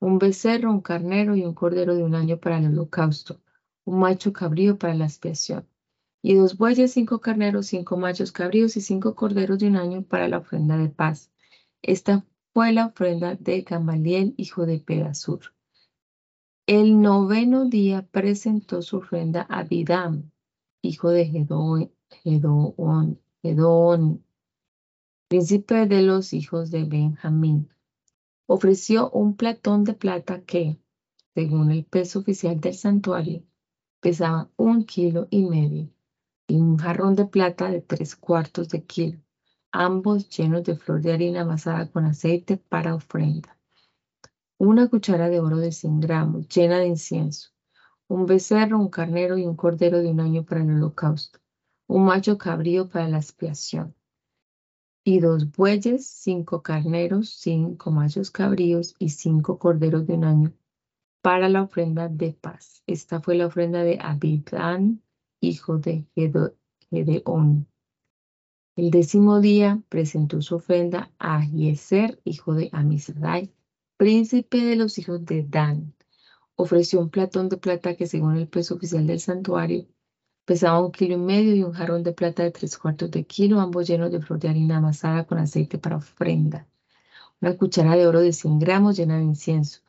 Un 0.00 0.18
becerro, 0.18 0.70
un 0.70 0.80
carnero 0.80 1.34
y 1.36 1.44
un 1.44 1.54
cordero 1.54 1.94
de 1.96 2.04
un 2.04 2.14
año 2.14 2.38
para 2.38 2.58
el 2.58 2.66
holocausto 2.66 3.41
un 3.84 3.98
macho 4.00 4.32
cabrío 4.32 4.78
para 4.78 4.94
la 4.94 5.06
expiación, 5.06 5.68
y 6.22 6.34
dos 6.34 6.56
bueyes, 6.56 6.92
cinco 6.92 7.20
carneros, 7.20 7.66
cinco 7.66 7.96
machos 7.96 8.30
cabríos 8.32 8.76
y 8.76 8.80
cinco 8.80 9.14
corderos 9.14 9.58
de 9.58 9.66
un 9.68 9.76
año 9.76 10.02
para 10.02 10.28
la 10.28 10.38
ofrenda 10.38 10.76
de 10.76 10.88
paz. 10.88 11.30
Esta 11.82 12.24
fue 12.54 12.72
la 12.72 12.86
ofrenda 12.86 13.34
de 13.34 13.62
Gamaliel, 13.62 14.34
hijo 14.36 14.66
de 14.66 14.78
Pedasur. 14.78 15.40
El 16.66 17.00
noveno 17.00 17.64
día 17.64 18.06
presentó 18.08 18.82
su 18.82 18.98
ofrenda 18.98 19.42
a 19.42 19.64
Bidam, 19.64 20.30
hijo 20.80 21.10
de 21.10 21.26
Gedoón, 21.26 21.90
príncipe 25.26 25.86
de 25.86 26.02
los 26.02 26.32
hijos 26.32 26.70
de 26.70 26.84
Benjamín. 26.84 27.68
Ofreció 28.46 29.10
un 29.10 29.34
platón 29.34 29.82
de 29.82 29.94
plata 29.94 30.42
que, 30.42 30.78
según 31.34 31.72
el 31.72 31.84
peso 31.84 32.20
oficial 32.20 32.60
del 32.60 32.74
santuario, 32.74 33.42
pesaba 34.02 34.50
un 34.56 34.84
kilo 34.84 35.28
y 35.30 35.44
medio 35.44 35.88
y 36.48 36.56
un 36.56 36.76
jarrón 36.76 37.14
de 37.14 37.24
plata 37.24 37.70
de 37.70 37.80
tres 37.80 38.16
cuartos 38.16 38.68
de 38.68 38.84
kilo, 38.84 39.20
ambos 39.70 40.28
llenos 40.28 40.64
de 40.64 40.76
flor 40.76 41.00
de 41.00 41.12
harina 41.12 41.42
amasada 41.42 41.88
con 41.88 42.04
aceite 42.04 42.56
para 42.56 42.96
ofrenda. 42.96 43.56
Una 44.58 44.88
cuchara 44.88 45.28
de 45.28 45.38
oro 45.38 45.58
de 45.58 45.70
100 45.70 46.00
gramos 46.00 46.48
llena 46.48 46.78
de 46.80 46.88
incienso, 46.88 47.50
un 48.08 48.26
becerro, 48.26 48.80
un 48.80 48.88
carnero 48.88 49.38
y 49.38 49.46
un 49.46 49.54
cordero 49.54 50.00
de 50.00 50.10
un 50.10 50.18
año 50.18 50.44
para 50.44 50.62
el 50.62 50.70
holocausto, 50.72 51.38
un 51.86 52.04
macho 52.04 52.36
cabrío 52.38 52.88
para 52.88 53.08
la 53.08 53.18
expiación, 53.18 53.94
y 55.04 55.20
dos 55.20 55.48
bueyes, 55.52 56.08
cinco 56.08 56.60
carneros, 56.60 57.30
cinco 57.30 57.92
machos 57.92 58.32
cabríos 58.32 58.96
y 58.98 59.10
cinco 59.10 59.60
corderos 59.60 60.08
de 60.08 60.14
un 60.14 60.24
año 60.24 60.52
para 61.22 61.48
la 61.48 61.62
ofrenda 61.62 62.08
de 62.08 62.32
paz. 62.32 62.82
Esta 62.86 63.20
fue 63.20 63.36
la 63.36 63.46
ofrenda 63.46 63.84
de 63.84 63.98
Abidán, 64.02 65.02
hijo 65.40 65.78
de 65.78 66.04
Gedeón. 66.90 67.68
El 68.74 68.90
décimo 68.90 69.40
día 69.40 69.80
presentó 69.88 70.42
su 70.42 70.56
ofrenda 70.56 71.12
a 71.20 71.46
Yeser, 71.46 72.20
hijo 72.24 72.54
de 72.54 72.70
Amisadai, 72.72 73.52
príncipe 73.96 74.64
de 74.64 74.74
los 74.74 74.98
hijos 74.98 75.24
de 75.24 75.44
Dan. 75.44 75.94
Ofreció 76.56 77.00
un 77.00 77.10
platón 77.10 77.48
de 77.48 77.56
plata 77.56 77.94
que 77.94 78.06
según 78.06 78.36
el 78.36 78.48
peso 78.48 78.74
oficial 78.74 79.06
del 79.06 79.20
santuario 79.20 79.86
pesaba 80.44 80.84
un 80.84 80.90
kilo 80.90 81.14
y 81.14 81.18
medio 81.18 81.54
y 81.54 81.62
un 81.62 81.72
jarrón 81.72 82.02
de 82.02 82.12
plata 82.12 82.42
de 82.42 82.50
tres 82.50 82.76
cuartos 82.76 83.12
de 83.12 83.24
kilo, 83.24 83.60
ambos 83.60 83.86
llenos 83.86 84.10
de 84.10 84.20
flor 84.20 84.40
de 84.40 84.48
harina 84.48 84.78
amasada 84.78 85.24
con 85.24 85.38
aceite 85.38 85.78
para 85.78 85.96
ofrenda. 85.96 86.66
Una 87.40 87.56
cuchara 87.56 87.94
de 87.94 88.08
oro 88.08 88.20
de 88.20 88.32
100 88.32 88.58
gramos 88.58 88.96
llena 88.96 89.18
de 89.18 89.24
incienso 89.24 89.81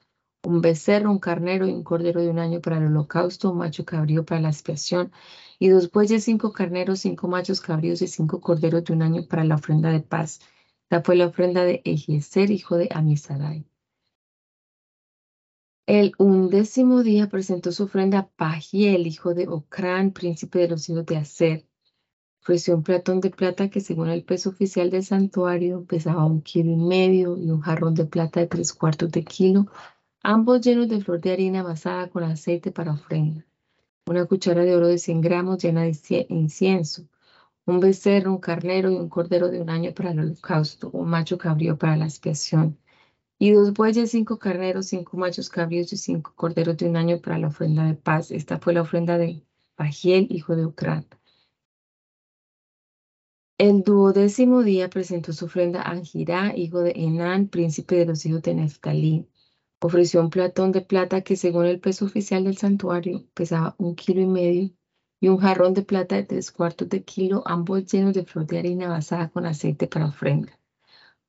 un 0.44 0.62
becerro, 0.62 1.12
un 1.12 1.20
carnero 1.20 1.68
y 1.68 1.72
un 1.72 1.84
cordero 1.84 2.22
de 2.22 2.30
un 2.30 2.40
año 2.40 2.62
para 2.62 2.78
el 2.78 2.86
holocausto, 2.86 3.52
un 3.52 3.60
macho 3.60 3.86
cabrío 3.86 4.26
para 4.26 4.42
la 4.42 4.50
expiación, 4.50 5.12
y 5.60 5.70
dos 5.70 5.92
bueyes, 5.92 6.24
cinco 6.26 6.52
carneros, 6.52 7.00
cinco 7.00 7.28
machos 7.28 7.62
cabríos 7.62 8.02
y 8.02 8.08
cinco 8.08 8.42
corderos 8.42 8.84
de 8.84 8.94
un 8.94 9.02
año 9.02 9.26
para 9.28 9.44
la 9.46 9.56
ofrenda 9.56 9.90
de 9.92 10.02
paz. 10.02 10.42
Esta 10.84 11.02
fue 11.02 11.16
la 11.16 11.28
ofrenda 11.28 11.64
de 11.64 11.82
Ejieser, 11.86 12.52
hijo 12.52 12.76
de 12.76 12.90
Amisadai. 12.92 13.66
El 15.86 16.14
undécimo 16.18 17.04
día 17.04 17.30
presentó 17.30 17.72
su 17.72 17.84
ofrenda 17.84 18.20
a 18.20 18.28
Pagiel, 18.28 19.08
hijo 19.08 19.34
de 19.34 19.48
Ocrán, 19.48 20.12
príncipe 20.12 20.60
de 20.60 20.70
los 20.70 20.88
hijos 20.90 21.06
de 21.06 21.18
Aser. 21.18 21.68
Ofreció 22.42 22.76
un 22.76 22.84
platón 22.84 23.22
de 23.22 23.30
plata 23.30 23.70
que 23.70 23.80
según 23.80 24.10
el 24.10 24.24
peso 24.24 24.50
oficial 24.50 24.90
del 24.90 25.04
santuario 25.04 25.86
pesaba 25.86 26.26
un 26.26 26.42
kilo 26.42 26.72
y 26.72 26.76
medio 26.76 27.38
y 27.38 27.50
un 27.50 27.62
jarrón 27.62 27.96
de 27.96 28.06
plata 28.06 28.42
de 28.42 28.48
tres 28.48 28.74
cuartos 28.74 29.12
de 29.12 29.24
kilo 29.24 29.68
ambos 30.24 30.62
llenos 30.62 30.88
de 30.88 31.02
flor 31.02 31.20
de 31.22 31.34
harina 31.34 31.60
amasada 31.60 32.10
con 32.10 32.24
aceite 32.24 32.72
para 32.72 32.94
ofrenda, 32.94 33.46
una 34.08 34.26
cuchara 34.26 34.64
de 34.64 34.76
oro 34.76 34.88
de 34.88 34.98
100 34.98 35.22
gramos 35.22 35.62
llena 35.62 35.84
de 35.84 36.26
incienso, 36.30 37.04
un 37.66 37.80
becerro, 37.80 38.32
un 38.32 38.40
carnero 38.40 38.90
y 38.90 38.96
un 38.96 39.10
cordero 39.10 39.50
de 39.50 39.62
un 39.62 39.70
año 39.70 39.94
para 39.94 40.12
el 40.12 40.20
holocausto, 40.20 40.90
un 40.92 41.10
macho 41.10 41.38
cabrío 41.38 41.78
para 41.78 41.98
la 41.98 42.06
expiación, 42.06 42.78
y 43.38 43.52
dos 43.52 43.74
bueyes, 43.74 44.12
cinco 44.12 44.40
carneros, 44.40 44.88
cinco 44.88 45.18
machos 45.18 45.50
cabríos 45.50 45.92
y 45.92 45.98
cinco 45.98 46.34
corderos 46.36 46.78
de 46.78 46.88
un 46.90 46.96
año 46.96 47.20
para 47.20 47.38
la 47.38 47.48
ofrenda 47.48 47.86
de 47.86 47.96
paz. 47.96 48.32
Esta 48.32 48.60
fue 48.60 48.74
la 48.74 48.82
ofrenda 48.82 49.18
de 49.18 49.44
Bagiel, 49.78 50.28
hijo 50.30 50.56
de 50.56 50.66
Ucrán. 50.66 51.06
El 53.58 53.84
duodécimo 53.84 54.64
día 54.64 54.90
presentó 54.90 55.34
su 55.34 55.46
ofrenda 55.46 55.82
a 55.82 55.92
Angirá, 55.92 56.56
hijo 56.56 56.80
de 56.80 56.94
Enán, 56.96 57.48
príncipe 57.48 57.96
de 57.96 58.06
los 58.06 58.26
hijos 58.26 58.42
de 58.44 58.54
Neftalí. 58.56 59.28
Ofreció 59.84 60.22
un 60.22 60.32
platón 60.32 60.72
de 60.72 60.82
plata 60.82 61.22
que 61.22 61.36
según 61.36 61.66
el 61.66 61.80
peso 61.80 62.06
oficial 62.06 62.46
del 62.46 62.58
santuario 62.58 63.26
pesaba 63.36 63.76
un 63.78 63.96
kilo 63.96 64.22
y 64.22 64.26
medio 64.26 64.72
y 65.20 65.28
un 65.28 65.38
jarrón 65.38 65.76
de 65.76 65.84
plata 65.84 66.16
de 66.16 66.24
tres 66.24 66.52
cuartos 66.52 66.90
de 66.90 67.04
kilo, 67.04 67.44
ambos 67.46 67.86
llenos 67.86 68.14
de 68.16 68.26
flor 68.26 68.48
de 68.48 68.60
harina 68.60 68.88
basada 68.90 69.30
con 69.30 69.46
aceite 69.46 69.88
para 69.88 70.08
ofrenda 70.08 70.58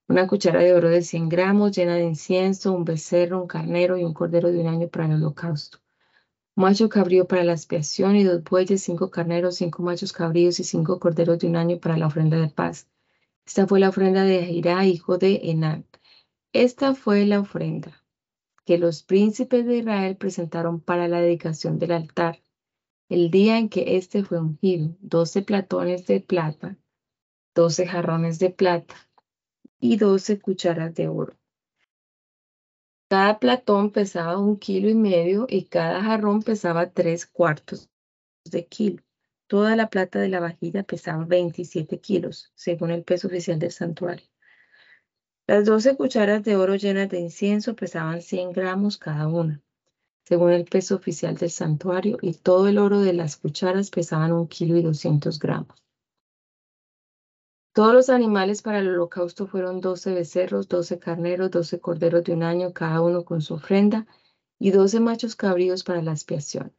una 0.07 0.27
cuchara 0.27 0.61
de 0.61 0.75
oro 0.75 0.91
de 0.91 1.03
100 1.03 1.29
gramos 1.29 1.77
llena 1.77 1.95
de 1.95 2.05
incienso, 2.05 2.73
un 2.73 2.85
becerro, 2.85 3.41
un 3.41 3.47
carnero 3.47 3.97
y 3.97 4.05
un 4.05 4.13
cordero 4.13 4.53
de 4.53 4.61
un 4.61 4.67
año 4.67 4.89
para 4.89 5.07
el 5.07 5.15
holocausto. 5.15 5.79
Macho 6.57 6.89
cabrío 6.89 7.27
para 7.27 7.43
la 7.43 7.53
expiación 7.53 8.15
y 8.17 8.23
dos 8.23 8.45
bueyes, 8.45 8.83
cinco 8.83 9.11
carneros, 9.11 9.57
cinco 9.57 9.83
machos 9.83 10.13
cabríos 10.13 10.61
y 10.61 10.65
cinco 10.65 11.01
corderos 11.01 11.39
de 11.39 11.49
un 11.49 11.57
año 11.57 11.81
para 11.81 11.97
la 11.97 12.07
ofrenda 12.07 12.39
de 12.39 12.49
paz. 12.49 12.87
Esta 13.47 13.67
fue 13.67 13.81
la 13.81 13.89
ofrenda 13.89 14.23
de 14.25 14.45
Jirá, 14.45 14.85
hijo 14.85 15.19
de 15.19 15.41
Enán. 15.45 15.87
Esta 16.53 16.95
fue 16.95 17.27
la 17.27 17.41
ofrenda 17.41 18.04
que 18.65 18.79
los 18.79 19.03
príncipes 19.03 19.67
de 19.67 19.79
Israel 19.79 20.17
presentaron 20.17 20.81
para 20.81 21.09
la 21.09 21.21
dedicación 21.21 21.79
del 21.79 21.93
altar, 21.93 22.43
el 23.09 23.31
día 23.31 23.59
en 23.59 23.69
que 23.69 23.97
éste 23.97 24.25
fue 24.25 24.41
ungido, 24.41 24.97
doce 25.01 25.43
platones 25.43 26.07
de 26.07 26.21
plata, 26.21 26.79
doce 27.55 27.87
jarrones 27.87 28.39
de 28.39 28.51
plata, 28.51 28.95
y 29.87 29.99
12 29.99 30.41
cucharas 30.41 30.95
de 30.95 31.09
oro. 31.09 31.37
Cada 33.11 33.39
platón 33.39 33.91
pesaba 33.91 34.39
un 34.39 34.59
kilo 34.59 34.89
y 34.89 34.95
medio 34.95 35.47
y 35.47 35.67
cada 35.67 36.03
jarrón 36.03 36.43
pesaba 36.43 36.91
tres 36.91 37.27
cuartos 37.27 37.91
de 38.45 38.65
kilo. 38.65 39.03
Toda 39.47 39.77
la 39.77 39.91
plata 39.91 40.21
de 40.21 40.31
la 40.31 40.41
vajilla 40.41 40.85
pesaba 40.85 41.27
27 41.27 42.01
kilos, 42.01 42.51
según 42.55 42.93
el 42.93 43.05
peso 43.05 43.29
oficial 43.29 43.59
del 43.59 43.73
santuario. 43.73 44.27
Las 45.47 45.67
12 45.67 45.95
cucharas 45.97 46.43
de 46.43 46.57
oro 46.57 46.75
llenas 46.75 47.11
de 47.11 47.21
incienso 47.21 47.77
pesaban 47.77 48.23
100 48.23 48.53
gramos 48.53 48.97
cada 48.97 49.29
una, 49.29 49.61
según 50.25 50.53
el 50.53 50.65
peso 50.65 50.95
oficial 50.95 51.37
del 51.37 51.51
santuario, 51.51 52.17
y 52.23 52.33
todo 52.33 52.67
el 52.67 52.79
oro 52.79 53.01
de 53.01 53.13
las 53.13 53.37
cucharas 53.37 53.91
pesaban 53.91 54.33
un 54.33 54.49
kilo 54.49 54.79
y 54.79 54.83
200 54.83 55.39
gramos. 55.39 55.85
Todos 57.75 57.93
los 57.93 58.09
animales 58.09 58.63
para 58.63 58.79
el 58.79 58.89
holocausto 58.89 59.47
fueron 59.47 59.83
doce 59.83 60.15
becerros, 60.15 60.67
doce 60.67 60.99
carneros, 60.99 61.51
doce 61.51 61.79
corderos 61.79 62.25
de 62.25 62.33
un 62.33 62.43
año, 62.43 62.73
cada 62.73 63.03
uno 63.03 63.27
con 63.27 63.43
su 63.43 63.53
ofrenda, 63.53 64.07
y 64.59 64.71
doce 64.71 64.99
machos 64.99 65.37
cabríos 65.37 65.85
para 65.85 66.01
la 66.01 66.13
expiación. 66.13 66.75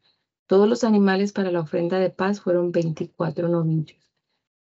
Todos 0.47 0.67
los 0.67 0.83
animales 0.83 1.33
para 1.33 1.51
la 1.51 1.59
ofrenda 1.59 1.99
de 1.99 2.09
paz 2.09 2.41
fueron 2.41 2.71
veinticuatro 2.71 3.47
novillos, 3.47 3.99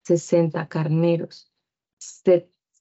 sesenta 0.03 0.67
carneros, 0.67 1.51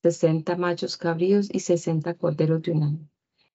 sesenta 0.05 0.55
machos 0.55 0.99
cabríos 0.99 1.49
y 1.51 1.61
sesenta 1.61 2.13
corderos 2.13 2.61
de 2.63 2.73
un 2.73 2.83
año. 2.83 3.09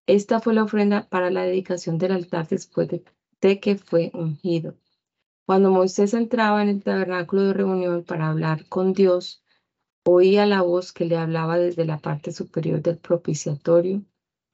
Esta 0.06 0.40
fue 0.40 0.52
la 0.52 0.64
ofrenda 0.64 1.08
para 1.08 1.30
la 1.30 1.44
dedicación 1.44 1.96
del 1.96 2.10
altar 2.10 2.48
después 2.48 2.88
de 2.88 3.60
que 3.60 3.78
fue 3.78 4.10
ungido. 4.14 4.74
Cuando 5.46 5.70
Moisés 5.70 6.12
entraba 6.12 6.60
en 6.62 6.68
el 6.68 6.82
tabernáculo 6.82 7.42
de 7.42 7.52
reunión 7.52 8.02
para 8.02 8.28
hablar 8.28 8.66
con 8.68 8.94
Dios, 8.94 9.44
oía 10.04 10.44
la 10.44 10.62
voz 10.62 10.92
que 10.92 11.04
le 11.04 11.16
hablaba 11.16 11.56
desde 11.56 11.84
la 11.84 11.98
parte 11.98 12.32
superior 12.32 12.82
del 12.82 12.98
propiciatorio, 12.98 14.02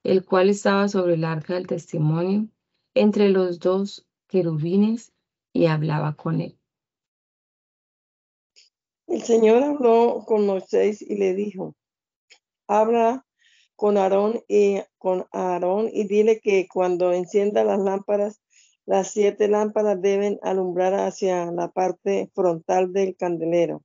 el 0.02 0.22
cual 0.22 0.50
estaba 0.50 0.88
sobre 0.88 1.14
el 1.14 1.24
arca 1.24 1.54
del 1.54 1.66
testimonio, 1.66 2.48
entre 2.92 3.30
los 3.30 3.58
dos 3.58 4.06
querubines, 4.28 5.14
y 5.54 5.64
hablaba 5.64 6.14
con 6.14 6.42
él. 6.42 6.58
El 9.06 9.22
Señor 9.22 9.62
habló 9.62 10.24
con 10.26 10.44
Moisés 10.44 11.00
y 11.00 11.16
le 11.16 11.34
dijo, 11.34 11.74
habla 12.68 13.24
con 13.76 13.98
Aarón 13.98 14.42
y 14.48 14.80
con 14.98 15.26
Aarón 15.32 15.90
y 15.92 16.06
dile 16.06 16.40
que 16.40 16.66
cuando 16.72 17.12
encienda 17.12 17.64
las 17.64 17.78
lámparas, 17.78 18.40
las 18.86 19.10
siete 19.10 19.48
lámparas 19.48 20.00
deben 20.00 20.38
alumbrar 20.42 20.94
hacia 20.94 21.50
la 21.52 21.68
parte 21.68 22.30
frontal 22.34 22.92
del 22.92 23.16
candelero. 23.16 23.82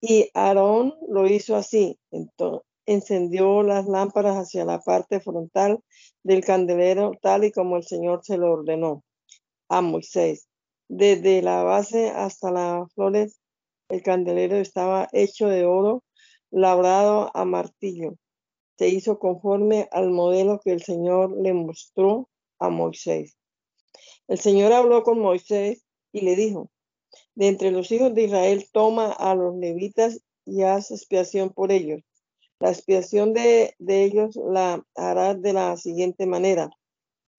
Y 0.00 0.30
Aarón 0.34 0.94
lo 1.08 1.26
hizo 1.26 1.56
así. 1.56 1.98
Entonces, 2.10 2.66
encendió 2.86 3.62
las 3.62 3.86
lámparas 3.86 4.36
hacia 4.36 4.64
la 4.64 4.80
parte 4.80 5.20
frontal 5.20 5.80
del 6.22 6.44
candelero, 6.44 7.12
tal 7.22 7.44
y 7.44 7.52
como 7.52 7.76
el 7.76 7.84
Señor 7.84 8.20
se 8.24 8.36
lo 8.36 8.52
ordenó 8.52 9.04
a 9.68 9.80
Moisés. 9.80 10.48
Desde 10.88 11.40
la 11.42 11.62
base 11.62 12.10
hasta 12.10 12.50
las 12.50 12.92
flores, 12.94 13.40
el 13.88 14.02
candelero 14.02 14.56
estaba 14.56 15.08
hecho 15.12 15.48
de 15.48 15.64
oro, 15.64 16.02
labrado 16.50 17.30
a 17.34 17.44
martillo. 17.44 18.16
Se 18.78 18.88
hizo 18.88 19.18
conforme 19.18 19.88
al 19.92 20.10
modelo 20.10 20.60
que 20.60 20.72
el 20.72 20.82
Señor 20.82 21.36
le 21.36 21.52
mostró 21.52 22.28
a 22.58 22.70
Moisés. 22.70 23.36
El 24.28 24.38
Señor 24.38 24.72
habló 24.72 25.02
con 25.02 25.18
Moisés 25.18 25.84
y 26.12 26.22
le 26.22 26.36
dijo, 26.36 26.70
de 27.34 27.48
entre 27.48 27.70
los 27.70 27.90
hijos 27.90 28.14
de 28.14 28.24
Israel 28.24 28.68
toma 28.72 29.12
a 29.12 29.34
los 29.34 29.56
levitas 29.56 30.20
y 30.44 30.62
haz 30.62 30.90
expiación 30.90 31.50
por 31.50 31.72
ellos. 31.72 32.02
La 32.58 32.70
expiación 32.70 33.32
de, 33.32 33.74
ellos 33.78 34.36
la 34.36 34.84
hará 34.94 35.34
de 35.34 35.52
la 35.52 35.76
siguiente 35.76 36.26
manera. 36.26 36.70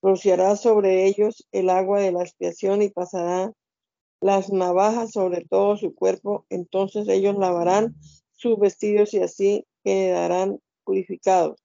Rociará 0.01 0.55
sobre 0.55 1.05
ellos 1.05 1.47
el 1.51 1.69
agua 1.69 1.99
de 1.99 2.11
la 2.11 2.23
expiación 2.23 2.81
y 2.81 2.89
pasará 2.89 3.53
las 4.19 4.51
navajas 4.51 5.11
sobre 5.11 5.45
todo 5.45 5.77
su 5.77 5.93
cuerpo. 5.93 6.45
Entonces 6.49 7.07
ellos 7.07 7.35
lavarán 7.37 7.95
sus 8.41 8.57
vestidos 8.57 9.13
y 9.13 9.19
así 9.19 9.65
quedarán 9.83 10.59
purificados. 10.83 11.59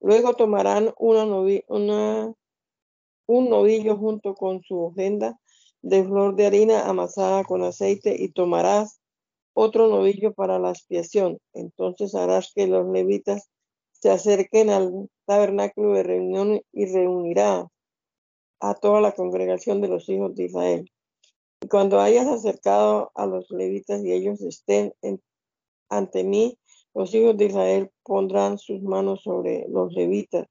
Luego 0.00 0.34
tomarán 0.34 0.92
una, 0.98 1.24
una 1.68 2.34
un 3.26 3.50
novillo 3.50 3.96
junto 3.96 4.34
con 4.34 4.62
su 4.62 4.78
ofrenda 4.78 5.38
de 5.82 6.02
flor 6.02 6.34
de 6.34 6.46
harina 6.46 6.88
amasada 6.88 7.44
con 7.44 7.62
aceite 7.62 8.16
y 8.18 8.30
tomarás 8.30 9.00
otro 9.54 9.88
novillo 9.88 10.32
para 10.32 10.58
la 10.58 10.70
expiación. 10.70 11.38
Entonces 11.52 12.14
harás 12.14 12.52
que 12.54 12.66
los 12.66 12.88
levitas 12.88 13.48
se 13.92 14.10
acerquen 14.10 14.70
al 14.70 15.10
tabernáculo 15.26 15.94
de 15.94 16.02
reunión 16.02 16.60
y 16.72 16.86
reunirá 16.86 17.68
a 18.60 18.74
toda 18.74 19.00
la 19.00 19.12
congregación 19.12 19.80
de 19.80 19.88
los 19.88 20.08
hijos 20.08 20.34
de 20.34 20.44
Israel. 20.44 20.90
Y 21.60 21.68
cuando 21.68 22.00
hayas 22.00 22.26
acercado 22.28 23.10
a 23.14 23.26
los 23.26 23.50
levitas 23.50 24.02
y 24.04 24.12
ellos 24.12 24.40
estén 24.40 24.94
ante 25.88 26.24
mí, 26.24 26.58
los 26.94 27.14
hijos 27.14 27.36
de 27.36 27.46
Israel 27.46 27.90
pondrán 28.02 28.58
sus 28.58 28.82
manos 28.82 29.22
sobre 29.22 29.66
los 29.68 29.92
levitas. 29.92 30.46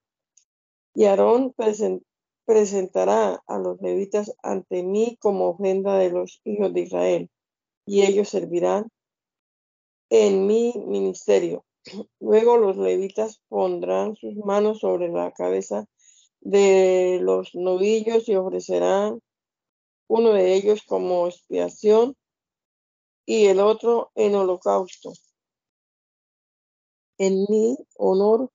Y 0.93 1.05
Aarón 1.05 1.53
presentará 2.45 3.43
a 3.45 3.59
los 3.59 3.81
levitas 3.81 4.33
ante 4.41 4.83
mí 4.83 5.17
como 5.19 5.49
ofrenda 5.49 5.97
de 5.97 6.11
los 6.11 6.41
hijos 6.45 6.73
de 6.73 6.81
Israel, 6.81 7.29
y 7.85 8.03
ellos 8.03 8.29
servirán 8.29 8.89
en 10.09 10.47
mi 10.47 10.73
ministerio. 10.85 11.65
Luego 12.19 12.57
los 12.57 12.77
levitas 12.77 13.41
pondrán 13.49 14.15
sus 14.15 14.35
manos 14.37 14.79
sobre 14.79 15.09
la 15.09 15.31
cabeza 15.31 15.85
de 16.41 17.19
los 17.21 17.55
novillos 17.55 18.29
y 18.29 18.35
ofrecerán 18.35 19.21
uno 20.07 20.31
de 20.31 20.53
ellos 20.53 20.83
como 20.83 21.27
expiación 21.27 22.15
y 23.25 23.47
el 23.47 23.59
otro 23.59 24.11
en 24.15 24.35
holocausto. 24.35 25.11
En 27.17 27.45
mi 27.49 27.77
honor 27.95 28.49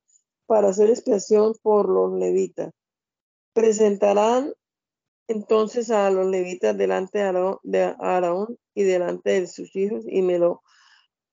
para 0.46 0.68
hacer 0.68 0.90
expiación 0.90 1.54
por 1.62 1.88
los 1.88 2.12
levitas 2.18 2.72
Presentarán 3.54 4.54
entonces 5.28 5.90
a 5.90 6.10
los 6.10 6.26
levitas 6.26 6.76
delante 6.76 7.18
de 7.62 7.94
Aarón, 7.98 8.58
y 8.74 8.82
delante 8.84 9.40
de 9.40 9.46
sus 9.46 9.74
hijos 9.76 10.04
y 10.08 10.22
me 10.22 10.38
lo 10.38 10.62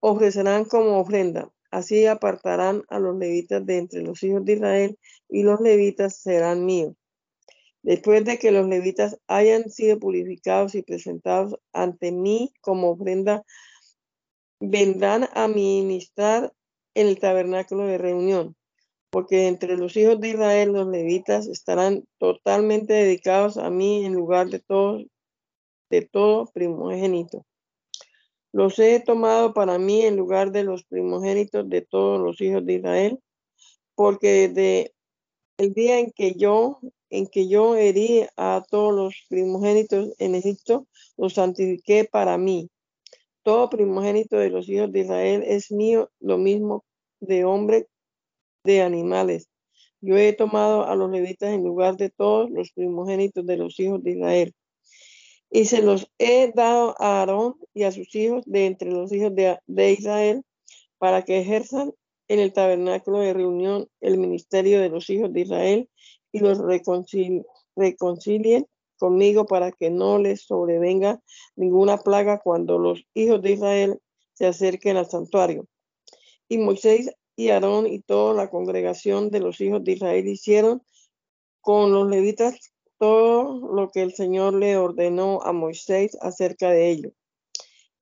ofrecerán 0.02 0.66
como 0.66 1.00
ofrenda. 1.00 1.52
Así 1.72 2.06
apartarán 2.06 2.84
a 2.90 3.00
los 3.00 3.18
levitas 3.18 3.66
de 3.66 3.78
entre 3.78 4.02
los 4.02 4.22
hijos 4.24 4.44
de 4.44 4.54
Israel 4.54 5.00
y 5.30 5.44
los 5.44 5.62
levitas 5.62 6.18
serán 6.18 6.66
míos. 6.66 6.96
Después 7.82 8.26
de 8.26 8.38
que 8.40 8.52
los 8.52 8.68
levitas 8.68 9.18
hayan 9.28 9.70
sido 9.70 10.00
purificados 10.00 10.76
y 10.76 10.82
presentados 10.82 11.56
ante 11.72 12.12
mí 12.12 12.52
como 12.62 12.90
ofrenda, 12.92 13.44
vendrán 14.60 15.30
a 15.34 15.48
ministrar 15.48 16.52
el 16.94 17.20
tabernáculo 17.20 17.86
de 17.86 17.98
reunión 17.98 18.56
porque 19.10 19.48
entre 19.48 19.76
los 19.78 19.96
hijos 19.98 20.20
de 20.20 20.30
Israel 20.30 20.74
los 20.74 20.88
levitas 20.88 21.48
estarán 21.48 22.06
totalmente 22.18 22.94
dedicados 22.94 23.58
a 23.58 23.70
mí 23.70 24.06
en 24.06 24.14
lugar 24.14 24.50
de 24.50 24.60
todo, 24.60 25.04
de 25.90 26.02
todo 26.04 26.46
primogénito. 26.54 27.46
Los 28.52 28.80
he 28.80 29.00
tomado 29.00 29.54
para 29.54 29.78
mí 29.78 30.02
en 30.02 30.16
lugar 30.16 30.52
de 30.52 30.64
los 30.64 30.84
primogénitos 30.84 31.70
de 31.70 31.82
todos 31.82 32.20
los 32.20 32.42
hijos 32.42 32.66
de 32.66 32.74
Israel, 32.74 33.20
porque 33.96 34.48
desde 34.48 34.94
el 35.58 35.74
día 35.74 36.00
en 36.00 36.12
que 36.12 36.34
yo 36.34 36.80
en 37.12 37.26
que 37.26 37.48
yo 37.48 37.76
herí 37.76 38.28
a 38.38 38.64
todos 38.70 38.94
los 38.94 39.16
primogénitos 39.30 40.14
en 40.20 40.36
Egipto, 40.36 40.86
los 41.18 41.34
santifiqué 41.34 42.06
para 42.06 42.38
mí. 42.38 42.70
Todo 43.44 43.70
primogénito 43.70 44.38
de 44.38 44.50
los 44.50 44.68
hijos 44.70 44.92
de 44.92 45.02
Israel 45.02 45.44
es 45.46 45.72
mío, 45.72 46.10
lo 46.20 46.38
mismo 46.38 46.86
de 47.20 47.46
hombre, 47.46 47.88
de 48.64 48.82
animales. 48.82 49.50
Yo 50.02 50.18
he 50.18 50.34
tomado 50.34 50.86
a 50.86 50.96
los 50.96 51.12
levitas 51.12 51.50
en 51.50 51.64
lugar 51.64 51.98
de 51.98 52.10
todos 52.10 52.50
los 52.50 52.72
primogénitos 52.72 53.46
de 53.46 53.58
los 53.58 53.80
hijos 53.80 54.04
de 54.04 54.12
Israel. 54.12 54.56
Y 55.52 55.66
se 55.66 55.82
los 55.82 56.10
he 56.20 56.52
dado 56.54 56.96
a 57.00 57.20
Aarón 57.20 57.56
y 57.74 57.84
a 57.84 57.92
sus 57.92 58.14
hijos 58.16 58.44
de 58.46 58.68
entre 58.68 58.92
los 58.92 59.12
hijos 59.12 59.34
de, 59.36 59.58
de 59.66 59.92
Israel 59.92 60.44
para 61.00 61.24
que 61.24 61.40
ejerzan 61.40 61.92
en 62.28 62.40
el 62.40 62.54
tabernáculo 62.54 63.20
de 63.20 63.34
reunión 63.34 63.88
el 64.02 64.18
ministerio 64.18 64.80
de 64.80 64.90
los 64.90 65.10
hijos 65.10 65.34
de 65.34 65.42
Israel 65.42 65.90
y 66.32 66.40
los 66.40 66.60
reconcilien 66.60 68.68
conmigo 69.00 69.46
para 69.46 69.72
que 69.72 69.90
no 69.90 70.20
les 70.20 70.42
sobrevenga 70.42 71.22
ninguna 71.56 71.98
plaga 71.98 72.40
cuando 72.40 72.78
los 72.78 73.06
hijos 73.16 73.42
de 73.42 73.54
Israel 73.54 74.00
se 74.34 74.46
acerquen 74.46 74.98
al 74.98 75.10
santuario. 75.10 75.66
Y 76.48 76.60
Moisés 76.60 77.10
y 77.36 77.50
Aarón 77.50 77.88
y 77.88 78.00
toda 78.02 78.34
la 78.34 78.50
congregación 78.50 79.32
de 79.32 79.40
los 79.40 79.60
hijos 79.62 79.84
de 79.84 79.94
Israel 79.94 80.28
hicieron 80.28 80.84
con 81.62 81.92
los 81.92 82.08
levitas 82.08 82.74
todo 82.98 83.74
lo 83.74 83.90
que 83.90 84.02
el 84.02 84.14
Señor 84.14 84.54
le 84.54 84.78
ordenó 84.78 85.42
a 85.42 85.54
Moisés 85.54 86.18
acerca 86.22 86.70
de 86.70 86.90
ello. 86.90 87.12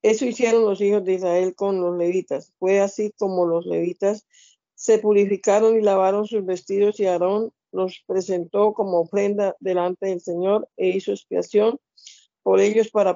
Eso 0.02 0.26
hicieron 0.26 0.64
los 0.66 0.82
hijos 0.82 1.04
de 1.06 1.14
Israel 1.14 1.56
con 1.56 1.82
los 1.82 1.98
levitas. 1.98 2.54
Fue 2.60 2.80
así 2.80 3.12
como 3.18 3.46
los 3.46 3.66
levitas 3.66 4.28
se 4.74 5.00
purificaron 5.00 5.76
y 5.76 5.82
lavaron 5.82 6.28
sus 6.28 6.46
vestidos 6.46 7.00
y 7.00 7.08
Aarón 7.08 7.52
los 7.78 8.04
presentó 8.08 8.74
como 8.74 9.02
ofrenda 9.02 9.56
delante 9.60 10.08
del 10.08 10.20
Señor 10.20 10.68
e 10.78 10.90
hizo 10.90 11.12
expiación 11.12 11.80
por 12.42 12.60
ellos 12.60 12.90
para 12.90 13.16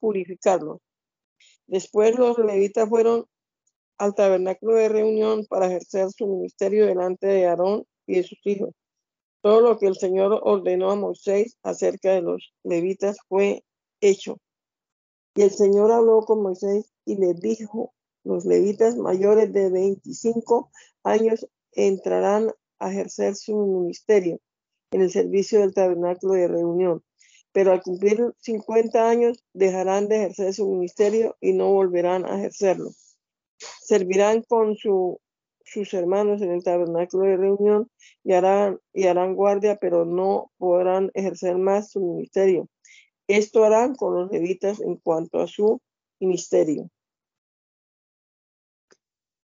purificarlos. 0.00 0.80
Después 1.68 2.18
los 2.18 2.36
levitas 2.38 2.88
fueron 2.88 3.26
al 3.98 4.14
tabernáculo 4.14 4.74
de 4.74 4.88
reunión 4.88 5.46
para 5.46 5.66
ejercer 5.66 6.10
su 6.10 6.26
ministerio 6.26 6.84
delante 6.86 7.28
de 7.28 7.46
Aarón 7.46 7.84
y 8.06 8.16
de 8.16 8.24
sus 8.24 8.40
hijos. 8.44 8.74
Todo 9.40 9.60
lo 9.60 9.78
que 9.78 9.86
el 9.86 9.96
Señor 9.96 10.40
ordenó 10.42 10.90
a 10.90 10.96
Moisés 10.96 11.56
acerca 11.62 12.12
de 12.12 12.22
los 12.22 12.52
levitas 12.64 13.18
fue 13.28 13.64
hecho. 14.00 14.38
Y 15.36 15.42
el 15.42 15.50
Señor 15.52 15.92
habló 15.92 16.22
con 16.22 16.42
Moisés 16.42 16.92
y 17.04 17.16
le 17.16 17.34
dijo, 17.34 17.94
los 18.24 18.44
levitas 18.44 18.96
mayores 18.96 19.52
de 19.52 19.70
25 19.70 20.70
años 21.04 21.46
entrarán 21.72 22.52
a 22.82 22.90
ejercer 22.90 23.36
su 23.36 23.56
ministerio 23.56 24.40
en 24.90 25.02
el 25.02 25.10
servicio 25.10 25.60
del 25.60 25.74
tabernáculo 25.74 26.34
de 26.34 26.48
reunión. 26.48 27.02
Pero 27.52 27.72
al 27.72 27.82
cumplir 27.82 28.34
50 28.38 29.08
años 29.08 29.44
dejarán 29.52 30.08
de 30.08 30.16
ejercer 30.16 30.54
su 30.54 30.68
ministerio 30.68 31.36
y 31.40 31.52
no 31.52 31.72
volverán 31.72 32.24
a 32.24 32.38
ejercerlo. 32.38 32.90
Servirán 33.58 34.42
con 34.42 34.76
sus 34.76 35.94
hermanos 35.94 36.40
en 36.42 36.50
el 36.50 36.64
tabernáculo 36.64 37.26
de 37.26 37.36
reunión 37.36 37.90
y 38.24 38.32
harán, 38.32 38.78
y 38.92 39.06
harán 39.06 39.34
guardia, 39.34 39.76
pero 39.76 40.04
no 40.04 40.50
podrán 40.58 41.10
ejercer 41.14 41.58
más 41.58 41.90
su 41.90 42.00
ministerio. 42.00 42.68
Esto 43.28 43.64
harán 43.64 43.94
con 43.94 44.14
los 44.14 44.30
levitas 44.30 44.80
en 44.80 44.96
cuanto 44.96 45.40
a 45.40 45.46
su 45.46 45.80
ministerio. 46.20 46.90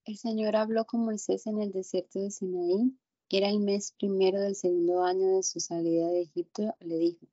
El 0.06 0.18
Señor 0.18 0.56
habló 0.56 0.86
con 0.86 1.02
Moisés 1.02 1.48
en 1.48 1.60
el 1.62 1.72
desierto 1.72 2.20
de 2.20 2.30
Sinaí 2.30 2.96
era 3.30 3.50
el 3.50 3.60
mes 3.60 3.94
primero 3.98 4.40
del 4.40 4.56
segundo 4.56 5.04
año 5.04 5.36
de 5.36 5.44
su 5.44 5.60
salida 5.60 6.08
de 6.10 6.22
Egipto, 6.22 6.76
le 6.80 6.98
dijo, 6.98 7.26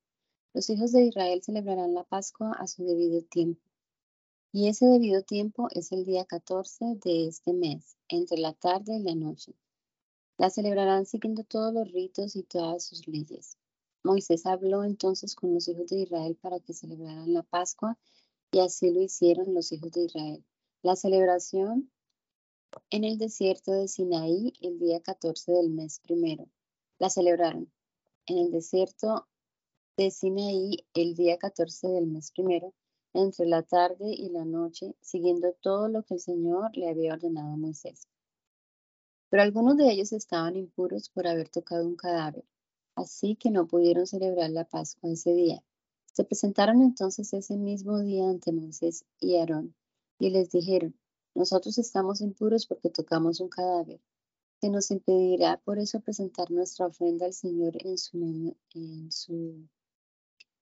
los 0.53 0.69
hijos 0.69 0.91
de 0.91 1.05
Israel 1.05 1.41
celebrarán 1.41 1.93
la 1.93 2.03
Pascua 2.03 2.51
a 2.59 2.67
su 2.67 2.83
debido 2.83 3.21
tiempo. 3.21 3.61
Y 4.51 4.67
ese 4.67 4.85
debido 4.85 5.23
tiempo 5.23 5.67
es 5.71 5.91
el 5.91 6.05
día 6.05 6.25
14 6.25 6.95
de 7.03 7.27
este 7.27 7.53
mes, 7.53 7.97
entre 8.07 8.37
la 8.37 8.53
tarde 8.53 8.97
y 8.97 9.03
la 9.03 9.15
noche. 9.15 9.53
La 10.37 10.49
celebrarán 10.49 11.05
siguiendo 11.05 11.43
todos 11.43 11.73
los 11.73 11.91
ritos 11.91 12.35
y 12.35 12.43
todas 12.43 12.83
sus 12.85 13.07
leyes. 13.07 13.57
Moisés 14.03 14.45
habló 14.45 14.83
entonces 14.83 15.33
con 15.35 15.53
los 15.53 15.67
hijos 15.67 15.87
de 15.87 16.01
Israel 16.01 16.35
para 16.41 16.59
que 16.59 16.73
celebraran 16.73 17.33
la 17.33 17.43
Pascua 17.43 17.97
y 18.51 18.59
así 18.59 18.91
lo 18.91 19.01
hicieron 19.01 19.53
los 19.53 19.71
hijos 19.71 19.91
de 19.91 20.05
Israel. 20.05 20.43
La 20.81 20.95
celebración 20.95 21.89
en 22.89 23.03
el 23.03 23.17
desierto 23.17 23.71
de 23.71 23.87
Sinaí 23.87 24.53
el 24.61 24.79
día 24.79 24.99
14 25.01 25.51
del 25.51 25.69
mes 25.69 25.99
primero. 25.99 26.47
La 26.99 27.09
celebraron 27.09 27.71
en 28.25 28.37
el 28.37 28.51
desierto 28.51 29.27
de 29.97 30.11
Sinaí 30.11 30.85
el 30.93 31.15
día 31.15 31.37
14 31.37 31.87
del 31.87 32.07
mes 32.07 32.31
primero, 32.31 32.73
entre 33.13 33.45
la 33.45 33.63
tarde 33.63 34.11
y 34.11 34.29
la 34.29 34.45
noche, 34.45 34.95
siguiendo 35.01 35.53
todo 35.61 35.87
lo 35.87 36.03
que 36.03 36.15
el 36.15 36.19
Señor 36.19 36.75
le 36.75 36.89
había 36.89 37.13
ordenado 37.13 37.53
a 37.53 37.57
Moisés. 37.57 38.07
Pero 39.29 39.43
algunos 39.43 39.77
de 39.77 39.91
ellos 39.91 40.11
estaban 40.11 40.55
impuros 40.55 41.09
por 41.09 41.27
haber 41.27 41.49
tocado 41.49 41.85
un 41.85 41.95
cadáver, 41.95 42.45
así 42.95 43.35
que 43.35 43.51
no 43.51 43.67
pudieron 43.67 44.07
celebrar 44.07 44.49
la 44.49 44.65
Pascua 44.65 45.11
ese 45.11 45.33
día. 45.33 45.63
Se 46.13 46.23
presentaron 46.23 46.81
entonces 46.81 47.33
ese 47.33 47.57
mismo 47.57 47.99
día 47.99 48.29
ante 48.29 48.51
Moisés 48.51 49.05
y 49.19 49.37
Aarón 49.37 49.75
y 50.19 50.29
les 50.29 50.51
dijeron, 50.51 50.95
nosotros 51.35 51.77
estamos 51.77 52.21
impuros 52.21 52.67
porque 52.67 52.89
tocamos 52.89 53.39
un 53.39 53.49
cadáver. 53.49 53.99
Se 54.61 54.69
nos 54.69 54.91
impedirá 54.91 55.57
por 55.65 55.79
eso 55.79 55.99
presentar 55.99 56.51
nuestra 56.51 56.85
ofrenda 56.87 57.25
al 57.25 57.33
Señor 57.33 57.73
en 57.85 57.97
su, 57.97 58.55
en 58.73 59.11
su 59.11 59.67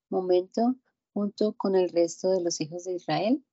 momento 0.10 0.76
junto 1.14 1.54
con 1.54 1.76
el 1.76 1.90
resto 1.90 2.32
de 2.32 2.42
los 2.42 2.62
hijos 2.62 2.86
de 2.86 2.94
Israel. 2.94 3.44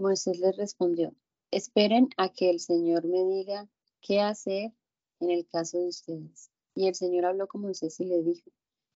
Moisés 0.00 0.38
les 0.38 0.56
respondió, 0.56 1.14
esperen 1.50 2.08
a 2.16 2.28
que 2.28 2.50
el 2.50 2.60
Señor 2.60 3.04
me 3.06 3.24
diga 3.24 3.68
qué 4.00 4.20
hacer 4.20 4.72
en 5.20 5.30
el 5.30 5.46
caso 5.46 5.78
de 5.78 5.88
ustedes. 5.88 6.50
Y 6.74 6.86
el 6.86 6.94
Señor 6.94 7.26
habló 7.26 7.46
con 7.46 7.62
Moisés 7.62 7.98
y 8.00 8.04
le 8.04 8.22
dijo, 8.22 8.50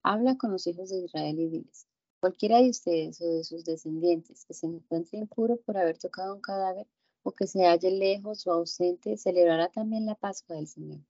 habla 0.03 0.36
con 0.36 0.53
los 0.53 0.66
hijos 0.66 0.90
de 0.90 0.98
Israel 0.98 1.38
y 1.38 1.48
diles, 1.48 1.86
cualquiera 2.20 2.61
de 2.61 2.70
ustedes 2.70 3.20
o 3.20 3.26
de 3.26 3.44
sus 3.44 3.64
descendientes 3.64 4.44
que 4.44 4.55
se 4.55 4.66
encuentre 4.66 5.18
impuro 5.18 5.57
por 5.59 5.76
haber 5.76 5.98
tocado 5.98 6.34
un 6.34 6.40
cadáver, 6.40 6.86
o 7.23 7.33
que 7.33 7.47
se 7.47 7.66
halle 7.66 7.91
lejos 7.91 8.47
o 8.47 8.53
ausente, 8.53 9.16
celebrará 9.16 9.68
también 9.68 10.07
la 10.07 10.14
Pascua 10.14 10.57
del 10.57 10.66
Señor. 10.66 11.01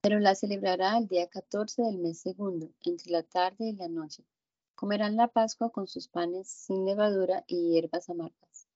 Pero 0.00 0.20
la 0.20 0.34
celebrará 0.34 0.96
el 0.98 1.08
día 1.08 1.26
14 1.26 1.82
del 1.82 1.98
mes 1.98 2.20
segundo, 2.20 2.70
entre 2.84 3.10
la 3.10 3.22
tarde 3.22 3.66
y 3.66 3.72
la 3.72 3.88
noche. 3.88 4.24
Comerán 4.76 5.16
la 5.16 5.28
Pascua 5.28 5.70
con 5.70 5.88
sus 5.88 6.06
panes 6.06 6.48
sin 6.48 6.84
levadura 6.84 7.44
y 7.46 7.70
hierbas 7.70 8.08
amargas, 8.08 8.68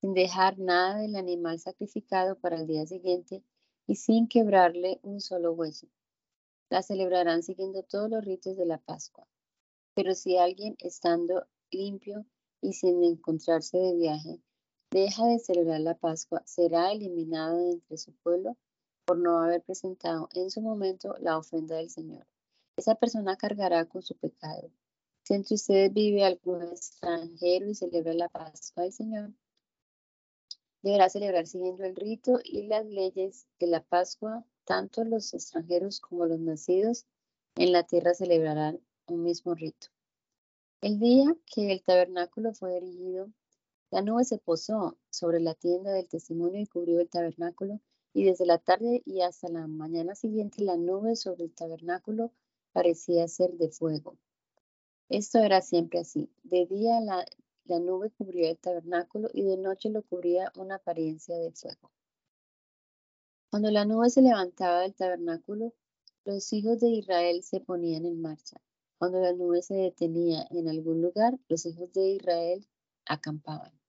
sin 0.00 0.14
dejar 0.14 0.58
nada 0.58 0.96
del 0.96 1.14
animal 1.14 1.60
sacrificado 1.60 2.36
para 2.38 2.56
el 2.56 2.66
día 2.66 2.86
siguiente 2.86 3.44
y 3.86 3.96
sin 3.96 4.28
quebrarle 4.28 4.98
un 5.02 5.20
solo 5.20 5.52
hueso. 5.52 5.86
La 6.70 6.82
celebrarán 6.82 7.42
siguiendo 7.42 7.82
todos 7.82 8.10
los 8.10 8.24
ritos 8.24 8.56
de 8.56 8.66
la 8.66 8.78
Pascua. 8.78 9.26
Pero 9.94 10.14
si 10.14 10.38
alguien 10.38 10.74
estando 10.78 11.46
limpio 11.70 12.24
y 12.62 12.72
sin 12.72 13.04
encontrarse 13.04 13.76
de 13.76 13.94
viaje, 13.94 14.40
deja 14.92 15.26
de 15.26 15.38
celebrar 15.38 15.80
la 15.80 15.94
Pascua, 15.94 16.42
será 16.44 16.92
eliminado 16.92 17.56
de 17.56 17.72
entre 17.72 17.96
su 17.96 18.12
pueblo 18.12 18.58
por 19.06 19.16
no 19.16 19.40
haber 19.40 19.62
presentado 19.62 20.28
en 20.34 20.50
su 20.50 20.60
momento 20.60 21.16
la 21.18 21.38
ofrenda 21.38 21.76
del 21.76 21.88
Señor. 21.88 22.26
Esa 22.76 22.94
persona 22.94 23.36
cargará 23.36 23.86
con 23.86 24.02
su 24.02 24.14
pecado. 24.16 24.70
Si 25.22 25.32
entre 25.32 25.54
ustedes 25.54 25.92
vive 25.94 26.24
algún 26.24 26.62
extranjero 26.62 27.70
y 27.70 27.74
celebra 27.74 28.12
la 28.12 28.28
Pascua 28.28 28.82
del 28.82 28.92
Señor, 28.92 29.32
deberá 30.82 31.08
celebrar 31.08 31.46
siguiendo 31.46 31.84
el 31.84 31.96
rito 31.96 32.38
y 32.44 32.64
las 32.64 32.84
leyes 32.84 33.46
de 33.58 33.68
la 33.68 33.82
Pascua. 33.82 34.44
Tanto 34.64 35.04
los 35.04 35.32
extranjeros 35.32 36.00
como 36.00 36.26
los 36.26 36.38
nacidos 36.38 37.06
en 37.56 37.72
la 37.72 37.82
tierra 37.84 38.12
celebrarán 38.14 38.78
un 39.06 39.24
mismo 39.24 39.54
rito. 39.54 39.88
El 40.82 40.98
día 40.98 41.34
que 41.46 41.72
el 41.72 41.82
tabernáculo 41.82 42.52
fue 42.52 42.76
erigido, 42.76 43.30
la 43.92 44.00
nube 44.00 44.24
se 44.24 44.38
posó 44.38 44.96
sobre 45.10 45.38
la 45.38 45.54
tienda 45.54 45.92
del 45.92 46.08
testimonio 46.08 46.62
y 46.62 46.66
cubrió 46.66 46.98
el 47.00 47.10
tabernáculo, 47.10 47.78
y 48.14 48.24
desde 48.24 48.46
la 48.46 48.56
tarde 48.56 49.02
y 49.04 49.20
hasta 49.20 49.50
la 49.50 49.66
mañana 49.66 50.14
siguiente 50.14 50.64
la 50.64 50.78
nube 50.78 51.14
sobre 51.14 51.44
el 51.44 51.54
tabernáculo 51.54 52.32
parecía 52.72 53.28
ser 53.28 53.52
de 53.58 53.68
fuego. 53.68 54.16
Esto 55.10 55.40
era 55.40 55.60
siempre 55.60 55.98
así. 55.98 56.30
De 56.42 56.64
día 56.64 57.00
la, 57.02 57.26
nube 57.80 58.10
cubría 58.10 58.50
el 58.50 58.56
tabernáculo 58.56 59.28
y 59.30 59.42
de 59.42 59.58
noche 59.58 59.90
lo 59.90 60.02
cubría 60.02 60.50
una 60.56 60.76
apariencia 60.76 61.36
de 61.36 61.52
fuego. 61.52 61.90
Cuando 63.50 63.70
la 63.70 63.84
nube 63.84 64.08
se 64.08 64.22
levantaba 64.22 64.80
del 64.80 64.94
tabernáculo, 64.94 65.74
los 66.24 66.50
hijos 66.54 66.80
de 66.80 66.88
Israel 66.88 67.42
se 67.42 67.60
ponían 67.60 68.06
en 68.06 68.22
marcha. 68.22 68.56
Cuando 68.96 69.20
la 69.20 69.34
nube 69.34 69.60
se 69.60 69.74
detenía 69.74 70.46
en 70.48 70.70
algún 70.70 71.02
lugar, 71.02 71.38
los 71.48 71.66
hijos 71.66 71.92
de 71.92 72.08
Israel 72.12 72.66
acampaban. 73.04 73.81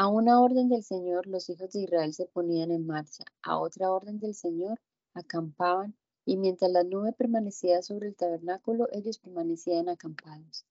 A 0.00 0.06
una 0.06 0.40
orden 0.40 0.68
del 0.68 0.84
Señor 0.84 1.26
los 1.26 1.50
hijos 1.50 1.72
de 1.72 1.80
Israel 1.80 2.14
se 2.14 2.26
ponían 2.26 2.70
en 2.70 2.86
marcha, 2.86 3.24
a 3.42 3.58
otra 3.58 3.90
orden 3.90 4.20
del 4.20 4.32
Señor 4.32 4.78
acampaban, 5.12 5.96
y 6.24 6.36
mientras 6.36 6.70
la 6.70 6.84
nube 6.84 7.12
permanecía 7.12 7.82
sobre 7.82 8.06
el 8.06 8.14
tabernáculo, 8.14 8.86
ellos 8.92 9.18
permanecían 9.18 9.88
acampados. 9.88 10.64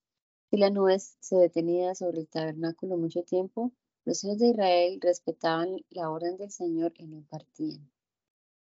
Si 0.48 0.56
la 0.56 0.70
nube 0.70 0.98
se 0.98 1.36
detenía 1.36 1.94
sobre 1.94 2.20
el 2.20 2.28
tabernáculo 2.28 2.96
mucho 2.96 3.22
tiempo, 3.22 3.70
los 4.06 4.24
hijos 4.24 4.38
de 4.38 4.48
Israel 4.48 4.98
respetaban 5.02 5.76
la 5.90 6.08
orden 6.08 6.38
del 6.38 6.50
Señor 6.50 6.94
y 6.96 7.06
no 7.06 7.22
partían. 7.28 7.86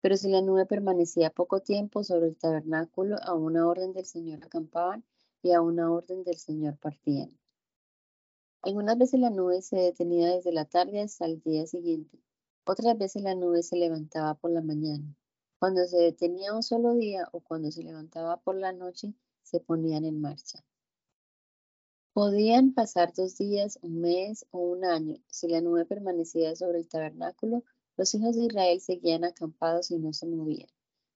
Pero 0.03 0.17
si 0.17 0.29
la 0.29 0.41
nube 0.41 0.67
permanecía 0.67 1.31
poco 1.31 1.63
tiempo 1.63 2.05
sobre 2.05 2.29
el 2.29 2.37
tabernáculo, 2.37 3.17
a 3.25 3.35
una 3.35 3.67
orden 3.67 3.93
del 3.93 4.07
Señor 4.07 4.45
acampaban 4.45 5.03
y 5.43 5.51
a 5.51 5.61
una 5.61 5.91
orden 5.91 6.23
del 6.23 6.39
Señor 6.39 6.77
partían. 6.77 7.37
Algunas 8.65 8.97
veces 8.97 9.21
la 9.21 9.29
nube 9.29 9.61
se 9.61 9.77
detenía 9.77 10.35
desde 10.35 10.51
la 10.51 10.65
tarde 10.65 11.03
hasta 11.03 11.27
el 11.27 11.39
día 11.43 11.67
siguiente. 11.67 12.19
Otras 12.65 12.97
veces 12.97 13.23
la 13.23 13.35
nube 13.35 13.63
se 13.63 13.77
levantaba 13.77 14.33
por 14.37 14.53
la 14.53 14.63
mañana. 14.63 15.15
Cuando 15.59 15.87
se 15.87 15.99
detenía 15.99 16.55
un 16.55 16.63
solo 16.63 16.95
día 16.95 17.29
o 17.33 17.41
cuando 17.41 17.71
se 17.71 17.83
levantaba 17.83 18.39
por 18.39 18.57
la 18.57 18.73
noche, 18.73 19.13
se 19.43 19.61
ponían 19.61 20.07
en 20.07 20.19
marcha. 20.19 20.65
Podían 22.15 22.73
pasar 22.73 23.13
dos 23.13 23.37
días, 23.37 23.79
un 23.83 24.01
mes 24.01 24.47
o 24.51 24.61
un 24.61 24.87
año. 24.87 25.19
Si 25.27 25.47
la 25.47 25.61
nube 25.61 25.85
permanecía 25.85 26.57
sobre 26.57 26.79
el 26.79 26.89
tabernáculo, 26.89 27.65
los 27.99 28.15
hijos 28.15 28.35
de 28.35 28.45
Israel 28.45 28.81
seguían 28.81 29.25
acampados 29.25 29.91
y 29.91 29.99
no 29.99 30.15
se 30.15 30.25
movían. 30.25 30.71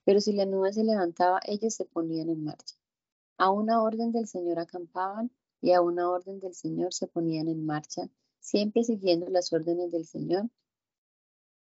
Pero 0.05 0.20
si 0.20 0.34
la 0.34 0.44
nube 0.44 0.74
se 0.74 0.84
levantaba, 0.84 1.40
ellos 1.46 1.72
se 1.72 1.86
ponían 1.86 2.28
en 2.28 2.44
marcha. 2.44 2.76
A 3.38 3.51
una 3.51 3.82
orden 3.82 4.12
del 4.12 4.26
Señor 4.26 4.59
acampaban 4.59 5.30
y 5.61 5.72
a 5.72 5.80
una 5.80 6.09
orden 6.11 6.40
del 6.40 6.54
Señor 6.54 6.92
se 6.92 7.06
ponían 7.06 7.48
en 7.48 7.66
marcha, 7.66 8.09
siempre 8.40 8.84
siguiendo 8.84 9.28
las 9.30 9.52
órdenes 9.52 9.90
del 9.92 10.06
Señor, 10.06 10.48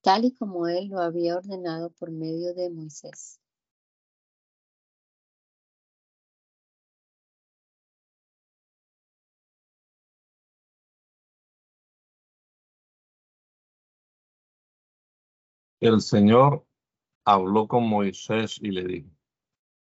tal 0.02 0.26
y 0.26 0.34
como 0.34 0.68
Él 0.68 0.90
lo 0.90 1.00
había 1.00 1.38
ordenado 1.38 1.90
por 1.92 2.12
medio 2.12 2.54
de 2.54 2.70
Moisés. 2.70 3.40
El 15.80 16.02
Señor 16.02 16.66
habló 17.26 17.68
con 17.68 17.88
Moisés 17.88 18.58
y 18.62 18.72
le 18.72 18.84
dijo, 18.84 19.17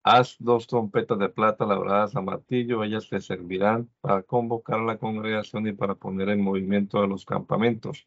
Haz 0.05 0.35
dos 0.39 0.67
trompetas 0.67 1.17
de 1.17 1.29
plata 1.29 1.65
labradas 1.65 2.15
a 2.17 2.21
martillo, 2.21 2.83
ellas 2.83 3.07
te 3.09 3.21
servirán 3.21 3.89
para 4.01 4.21
convocar 4.23 4.79
a 4.79 4.83
la 4.83 4.97
congregación 4.97 5.65
y 5.67 5.71
para 5.73 5.95
poner 5.95 6.27
en 6.29 6.41
movimiento 6.41 7.01
a 7.01 7.07
los 7.07 7.25
campamentos. 7.25 8.05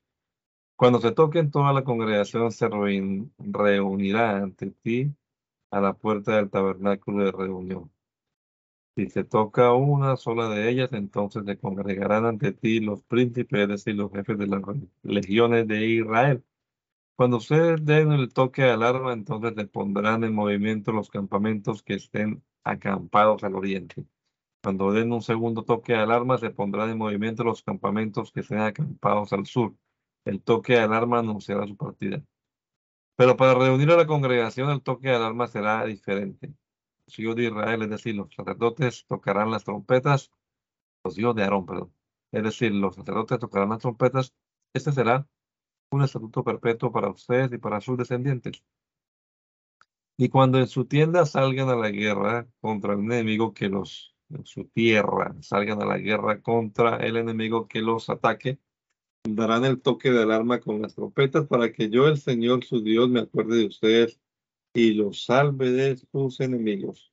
Cuando 0.76 1.00
se 1.00 1.12
toquen, 1.12 1.50
toda 1.50 1.72
la 1.72 1.84
congregación 1.84 2.52
se 2.52 2.68
reunirá 2.68 4.36
ante 4.36 4.72
ti 4.72 5.14
a 5.70 5.80
la 5.80 5.94
puerta 5.94 6.36
del 6.36 6.50
tabernáculo 6.50 7.24
de 7.24 7.32
reunión. 7.32 7.90
Si 8.94 9.08
se 9.08 9.24
toca 9.24 9.72
una 9.72 10.16
sola 10.16 10.50
de 10.50 10.68
ellas, 10.68 10.92
entonces 10.92 11.44
se 11.46 11.58
congregarán 11.58 12.26
ante 12.26 12.52
ti 12.52 12.80
los 12.80 13.02
príncipes 13.04 13.86
y 13.86 13.92
los 13.94 14.12
jefes 14.12 14.38
de 14.38 14.46
las 14.46 14.62
legiones 15.02 15.66
de 15.66 15.86
Israel 15.86 16.44
cuando 17.16 17.38
ustedes 17.38 17.84
den 17.84 18.12
el 18.12 18.32
toque 18.32 18.62
de 18.62 18.70
alarma, 18.72 19.12
entonces 19.14 19.54
se 19.56 19.66
pondrán 19.66 20.22
en 20.24 20.34
movimiento 20.34 20.92
los 20.92 21.10
campamentos 21.10 21.82
que 21.82 21.94
estén 21.94 22.44
acampados 22.62 23.42
al 23.42 23.54
oriente. 23.54 24.06
Cuando 24.62 24.92
den 24.92 25.12
un 25.12 25.22
segundo 25.22 25.64
toque 25.64 25.94
de 25.94 26.00
alarma, 26.00 26.38
se 26.38 26.50
pondrán 26.50 26.90
en 26.90 26.98
movimiento 26.98 27.44
los 27.44 27.62
campamentos 27.62 28.32
que 28.32 28.40
estén 28.40 28.60
acampados 28.60 29.32
al 29.32 29.46
sur. 29.46 29.74
El 30.24 30.42
toque 30.42 30.74
de 30.74 30.80
alarma 30.80 31.20
anunciará 31.20 31.66
su 31.66 31.76
partida. 31.76 32.22
Pero 33.16 33.36
para 33.36 33.54
reunir 33.54 33.90
a 33.92 33.96
la 33.96 34.06
congregación, 34.06 34.70
el 34.70 34.82
toque 34.82 35.08
de 35.08 35.16
alarma 35.16 35.46
será 35.46 35.84
diferente. 35.86 36.52
Los 37.06 37.18
hijos 37.18 37.36
de 37.36 37.44
Israel, 37.44 37.82
es 37.82 37.90
decir, 37.90 38.14
los 38.16 38.34
sacerdotes 38.34 39.06
tocarán 39.06 39.50
las 39.50 39.64
trompetas, 39.64 40.30
los 41.04 41.18
hijos 41.18 41.34
de 41.34 41.44
Aarón, 41.44 41.64
perdón. 41.66 41.94
Es 42.32 42.42
decir, 42.42 42.72
los 42.72 42.96
sacerdotes 42.96 43.38
tocarán 43.38 43.70
las 43.70 43.78
trompetas. 43.78 44.34
Este 44.74 44.92
será 44.92 45.26
un 45.90 46.02
estatuto 46.02 46.44
perpetuo 46.44 46.92
para 46.92 47.10
ustedes 47.10 47.52
y 47.52 47.58
para 47.58 47.80
sus 47.80 47.96
descendientes. 47.98 48.62
Y 50.18 50.28
cuando 50.28 50.58
en 50.58 50.66
su 50.66 50.86
tienda 50.86 51.26
salgan 51.26 51.68
a 51.68 51.76
la 51.76 51.90
guerra 51.90 52.46
contra 52.60 52.94
el 52.94 53.00
enemigo 53.00 53.52
que 53.52 53.68
los, 53.68 54.14
en 54.30 54.46
su 54.46 54.64
tierra 54.64 55.34
salgan 55.42 55.82
a 55.82 55.86
la 55.86 55.98
guerra 55.98 56.40
contra 56.40 56.96
el 56.96 57.16
enemigo 57.16 57.68
que 57.68 57.82
los 57.82 58.08
ataque, 58.08 58.58
darán 59.24 59.64
el 59.64 59.80
toque 59.82 60.10
de 60.10 60.22
alarma 60.22 60.60
con 60.60 60.80
las 60.80 60.94
trompetas 60.94 61.46
para 61.46 61.72
que 61.72 61.90
yo, 61.90 62.08
el 62.08 62.16
Señor 62.16 62.64
su 62.64 62.82
Dios, 62.82 63.08
me 63.10 63.20
acuerde 63.20 63.58
de 63.58 63.66
ustedes 63.66 64.20
y 64.72 64.94
los 64.94 65.24
salve 65.24 65.70
de 65.70 65.96
sus 65.96 66.40
enemigos. 66.40 67.12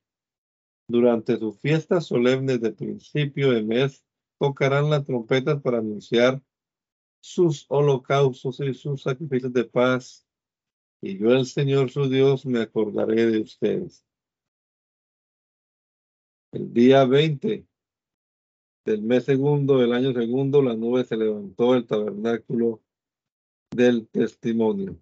Durante 0.88 1.38
sus 1.38 1.58
fiestas 1.60 2.06
solemnes 2.06 2.60
de 2.60 2.72
principio 2.72 3.50
de 3.50 3.62
mes, 3.62 4.04
tocarán 4.38 4.90
las 4.90 5.04
trompetas 5.04 5.60
para 5.62 5.78
anunciar 5.78 6.42
sus 7.24 7.64
holocaustos 7.70 8.60
y 8.60 8.74
sus 8.74 9.00
sacrificios 9.00 9.50
de 9.54 9.64
paz, 9.64 10.26
y 11.00 11.16
yo 11.16 11.32
el 11.32 11.46
Señor 11.46 11.90
su 11.90 12.06
Dios 12.06 12.44
me 12.44 12.60
acordaré 12.60 13.24
de 13.30 13.40
ustedes. 13.40 14.04
El 16.52 16.70
día 16.74 17.06
20 17.06 17.66
del 18.84 19.02
mes 19.02 19.24
segundo 19.24 19.78
del 19.78 19.94
año 19.94 20.12
segundo, 20.12 20.60
la 20.60 20.74
nube 20.76 21.02
se 21.04 21.16
levantó 21.16 21.72
del 21.72 21.86
tabernáculo 21.86 22.82
del 23.70 24.06
testimonio. 24.08 25.00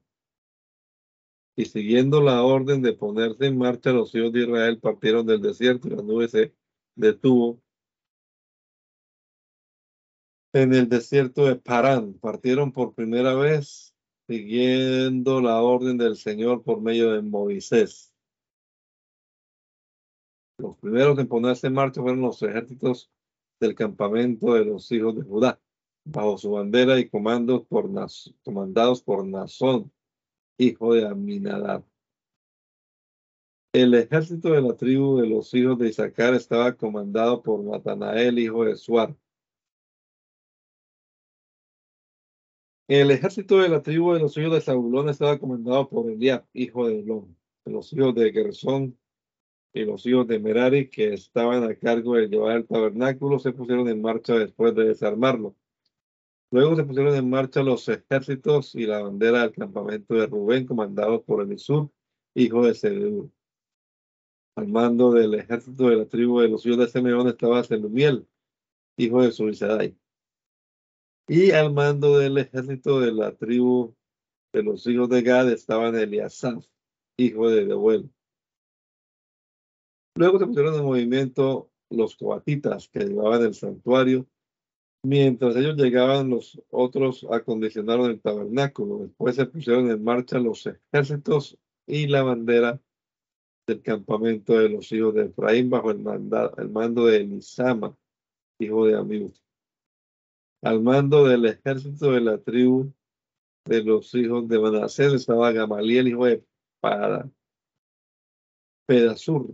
Y 1.56 1.64
siguiendo 1.64 2.22
la 2.22 2.44
orden 2.44 2.82
de 2.82 2.92
ponerse 2.92 3.46
en 3.46 3.58
marcha, 3.58 3.90
los 3.90 4.14
hijos 4.14 4.32
de 4.32 4.44
Israel 4.44 4.78
partieron 4.78 5.26
del 5.26 5.42
desierto 5.42 5.88
y 5.88 5.96
la 5.96 6.02
nube 6.02 6.28
se 6.28 6.54
detuvo 6.94 7.60
en 10.52 10.74
el 10.74 10.88
desierto 10.88 11.46
de 11.46 11.56
Parán. 11.56 12.14
Partieron 12.14 12.72
por 12.72 12.94
primera 12.94 13.34
vez 13.34 13.94
siguiendo 14.28 15.40
la 15.40 15.60
orden 15.62 15.98
del 15.98 16.16
Señor 16.16 16.62
por 16.62 16.80
medio 16.80 17.12
de 17.12 17.22
Moisés. 17.22 18.14
Los 20.58 20.76
primeros 20.76 21.18
en 21.18 21.28
ponerse 21.28 21.66
en 21.66 21.74
marcha 21.74 22.00
fueron 22.00 22.20
los 22.20 22.42
ejércitos 22.42 23.10
del 23.60 23.74
campamento 23.74 24.54
de 24.54 24.64
los 24.64 24.90
hijos 24.92 25.16
de 25.16 25.22
Judá, 25.22 25.60
bajo 26.04 26.38
su 26.38 26.52
bandera 26.52 26.98
y 26.98 27.08
comandos 27.08 27.66
por 27.66 27.90
comandados 28.44 29.02
por 29.02 29.26
Nazón, 29.26 29.92
hijo 30.58 30.94
de 30.94 31.06
Aminadab. 31.06 31.84
El 33.72 33.94
ejército 33.94 34.50
de 34.50 34.60
la 34.60 34.76
tribu 34.76 35.18
de 35.18 35.26
los 35.26 35.52
hijos 35.54 35.78
de 35.78 35.88
Isaacar 35.88 36.34
estaba 36.34 36.76
comandado 36.76 37.42
por 37.42 37.60
Natanael, 37.64 38.38
hijo 38.38 38.64
de 38.64 38.76
Suar, 38.76 39.16
El 42.94 43.10
ejército 43.10 43.56
de 43.56 43.70
la 43.70 43.80
tribu 43.80 44.12
de 44.12 44.20
los 44.20 44.36
hijos 44.36 44.52
de 44.52 44.60
Zabulón 44.60 45.08
estaba 45.08 45.38
comandado 45.38 45.88
por 45.88 46.10
Eliab, 46.10 46.44
hijo 46.52 46.86
de 46.86 47.00
Elón, 47.00 47.34
los 47.64 47.90
hijos 47.94 48.14
de 48.14 48.30
Gersón 48.30 48.98
y 49.72 49.86
los 49.86 50.04
hijos 50.04 50.26
de 50.28 50.38
Merari, 50.38 50.90
que 50.90 51.14
estaban 51.14 51.64
a 51.64 51.74
cargo 51.74 52.16
de 52.16 52.28
llevar 52.28 52.58
el 52.58 52.66
tabernáculo, 52.66 53.38
se 53.38 53.52
pusieron 53.52 53.88
en 53.88 54.02
marcha 54.02 54.34
después 54.34 54.74
de 54.74 54.88
desarmarlo. 54.88 55.56
Luego 56.50 56.76
se 56.76 56.84
pusieron 56.84 57.14
en 57.16 57.30
marcha 57.30 57.62
los 57.62 57.88
ejércitos 57.88 58.74
y 58.74 58.84
la 58.84 59.00
bandera 59.00 59.40
del 59.40 59.52
campamento 59.52 60.12
de 60.12 60.26
Rubén, 60.26 60.66
comandados 60.66 61.22
por 61.22 61.42
Elisur, 61.42 61.90
hijo 62.34 62.66
de 62.66 62.74
Sedeur. 62.74 63.30
Al 64.54 64.68
mando 64.68 65.12
del 65.12 65.32
ejército 65.32 65.88
de 65.88 65.96
la 65.96 66.04
tribu 66.04 66.40
de 66.40 66.48
los 66.48 66.66
hijos 66.66 66.76
de 66.76 66.88
Simeón 66.88 67.26
estaba 67.26 67.64
Selumiel, 67.64 68.28
hijo 68.98 69.22
de 69.22 69.32
Surizadai. 69.32 69.96
Y 71.28 71.52
al 71.52 71.72
mando 71.72 72.18
del 72.18 72.38
ejército 72.38 73.00
de 73.00 73.12
la 73.12 73.32
tribu 73.34 73.94
de 74.52 74.62
los 74.62 74.86
hijos 74.86 75.08
de 75.08 75.22
Gad 75.22 75.50
estaban 75.50 75.94
Eliasaf, 75.94 76.64
hijo 77.16 77.48
de 77.48 77.64
Debuel. 77.64 78.10
Luego 80.16 80.38
se 80.38 80.46
pusieron 80.46 80.74
en 80.74 80.84
movimiento 80.84 81.70
los 81.90 82.16
coatitas 82.16 82.88
que 82.88 83.04
llevaban 83.04 83.42
el 83.42 83.54
santuario. 83.54 84.26
Mientras 85.04 85.56
ellos 85.56 85.76
llegaban, 85.76 86.28
los 86.28 86.60
otros 86.70 87.26
acondicionaron 87.30 88.10
el 88.10 88.20
tabernáculo. 88.20 88.98
Después 88.98 89.36
se 89.36 89.46
pusieron 89.46 89.90
en 89.90 90.02
marcha 90.02 90.38
los 90.38 90.66
ejércitos 90.66 91.56
y 91.86 92.08
la 92.08 92.22
bandera 92.22 92.80
del 93.66 93.80
campamento 93.80 94.58
de 94.58 94.68
los 94.68 94.90
hijos 94.92 95.14
de 95.14 95.26
Efraín 95.26 95.70
bajo 95.70 95.92
el, 95.92 96.04
el 96.58 96.68
mando 96.68 97.06
de 97.06 97.18
Elisama, 97.18 97.96
hijo 98.58 98.86
de 98.86 98.96
Amiú 98.96 99.32
al 100.62 100.80
mando 100.80 101.26
del 101.26 101.44
ejército 101.46 102.12
de 102.12 102.20
la 102.20 102.38
tribu 102.38 102.92
de 103.64 103.82
los 103.82 104.14
hijos 104.14 104.48
de 104.48 104.58
Manasés 104.58 105.12
estaba 105.12 105.52
Gamaliel, 105.52 106.08
hijo 106.08 106.26
de 106.26 106.44
Pedasur. 108.86 109.50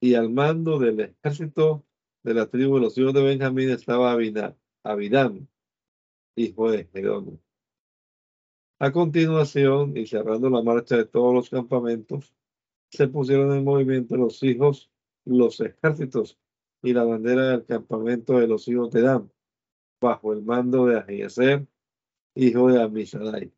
Y 0.00 0.14
al 0.14 0.30
mando 0.30 0.78
del 0.78 1.00
ejército 1.00 1.84
de 2.22 2.34
la 2.34 2.46
tribu 2.46 2.76
de 2.76 2.82
los 2.82 2.98
hijos 2.98 3.14
de 3.14 3.22
Benjamín 3.22 3.70
estaba 3.70 4.12
Abidán, 4.84 5.48
hijo 6.36 6.70
de 6.70 6.84
Gedón. 6.84 7.40
A 8.80 8.92
continuación, 8.92 9.96
y 9.96 10.06
cerrando 10.06 10.50
la 10.50 10.62
marcha 10.62 10.96
de 10.96 11.06
todos 11.06 11.34
los 11.34 11.50
campamentos, 11.50 12.32
se 12.90 13.08
pusieron 13.08 13.52
en 13.56 13.64
movimiento 13.64 14.16
los 14.16 14.42
hijos, 14.42 14.90
los 15.24 15.60
ejércitos 15.60 16.38
y 16.82 16.92
la 16.92 17.04
bandera 17.04 17.50
del 17.50 17.64
campamento 17.64 18.38
de 18.38 18.46
los 18.46 18.68
hijos 18.68 18.90
de 18.92 19.02
Dan, 19.02 19.32
bajo 20.00 20.32
el 20.32 20.42
mando 20.42 20.86
de 20.86 20.98
Ahieser, 20.98 21.66
hijo 22.34 22.68
de 22.68 22.82
Amisadai. 22.82 23.52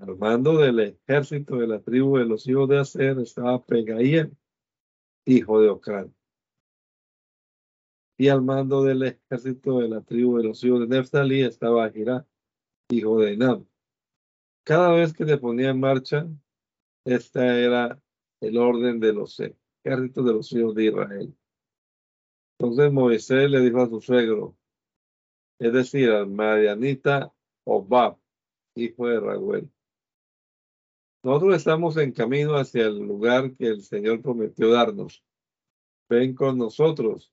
Al 0.00 0.16
mando 0.18 0.58
del 0.58 0.80
ejército 0.80 1.56
de 1.56 1.66
la 1.66 1.80
tribu 1.80 2.18
de 2.18 2.26
los 2.26 2.46
hijos 2.46 2.68
de 2.68 2.78
Aser 2.78 3.18
estaba 3.18 3.64
Pegaía, 3.64 4.30
hijo 5.24 5.60
de 5.60 5.70
Ocran. 5.70 6.14
Y 8.18 8.28
al 8.28 8.42
mando 8.42 8.82
del 8.82 9.02
ejército 9.02 9.78
de 9.78 9.88
la 9.88 10.02
tribu 10.02 10.38
de 10.38 10.44
los 10.44 10.62
hijos 10.64 10.80
de 10.80 10.88
Neftalí 10.88 11.42
estaba 11.42 11.90
Girá, 11.90 12.26
hijo 12.90 13.20
de 13.20 13.32
Enam. 13.32 13.66
Cada 14.64 14.92
vez 14.92 15.12
que 15.12 15.24
se 15.24 15.38
ponía 15.38 15.70
en 15.70 15.80
marcha, 15.80 16.26
este 17.04 17.64
era 17.64 18.02
el 18.40 18.58
orden 18.58 19.00
de 19.00 19.12
los 19.12 19.40
ejércitos 19.40 20.24
de 20.24 20.32
los 20.32 20.52
hijos 20.52 20.74
de 20.74 20.84
Israel. 20.86 21.34
Entonces 22.58 22.92
Moisés 22.92 23.50
le 23.50 23.60
dijo 23.60 23.80
a 23.80 23.88
su 23.88 24.00
suegro, 24.00 24.56
es 25.58 25.72
decir, 25.72 26.10
al 26.10 26.28
Madianita 26.28 27.32
Obab, 27.64 28.18
hijo 28.74 29.08
de 29.08 29.20
Raguel. 29.20 29.70
Nosotros 31.22 31.56
estamos 31.56 31.96
en 31.96 32.12
camino 32.12 32.54
hacia 32.54 32.86
el 32.86 32.98
lugar 32.98 33.52
que 33.56 33.66
el 33.66 33.82
Señor 33.82 34.22
prometió 34.22 34.70
darnos. 34.70 35.24
Ven 36.08 36.34
con 36.34 36.56
nosotros, 36.56 37.32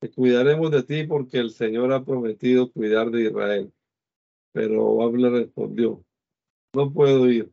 te 0.00 0.10
cuidaremos 0.10 0.70
de 0.70 0.82
ti 0.84 1.04
porque 1.04 1.38
el 1.38 1.50
Señor 1.50 1.92
ha 1.92 2.04
prometido 2.04 2.70
cuidar 2.70 3.10
de 3.10 3.24
Israel. 3.24 3.72
Pero 4.52 4.84
Obab 4.84 5.16
le 5.16 5.30
respondió, 5.30 6.04
no 6.74 6.92
puedo 6.92 7.28
ir. 7.28 7.52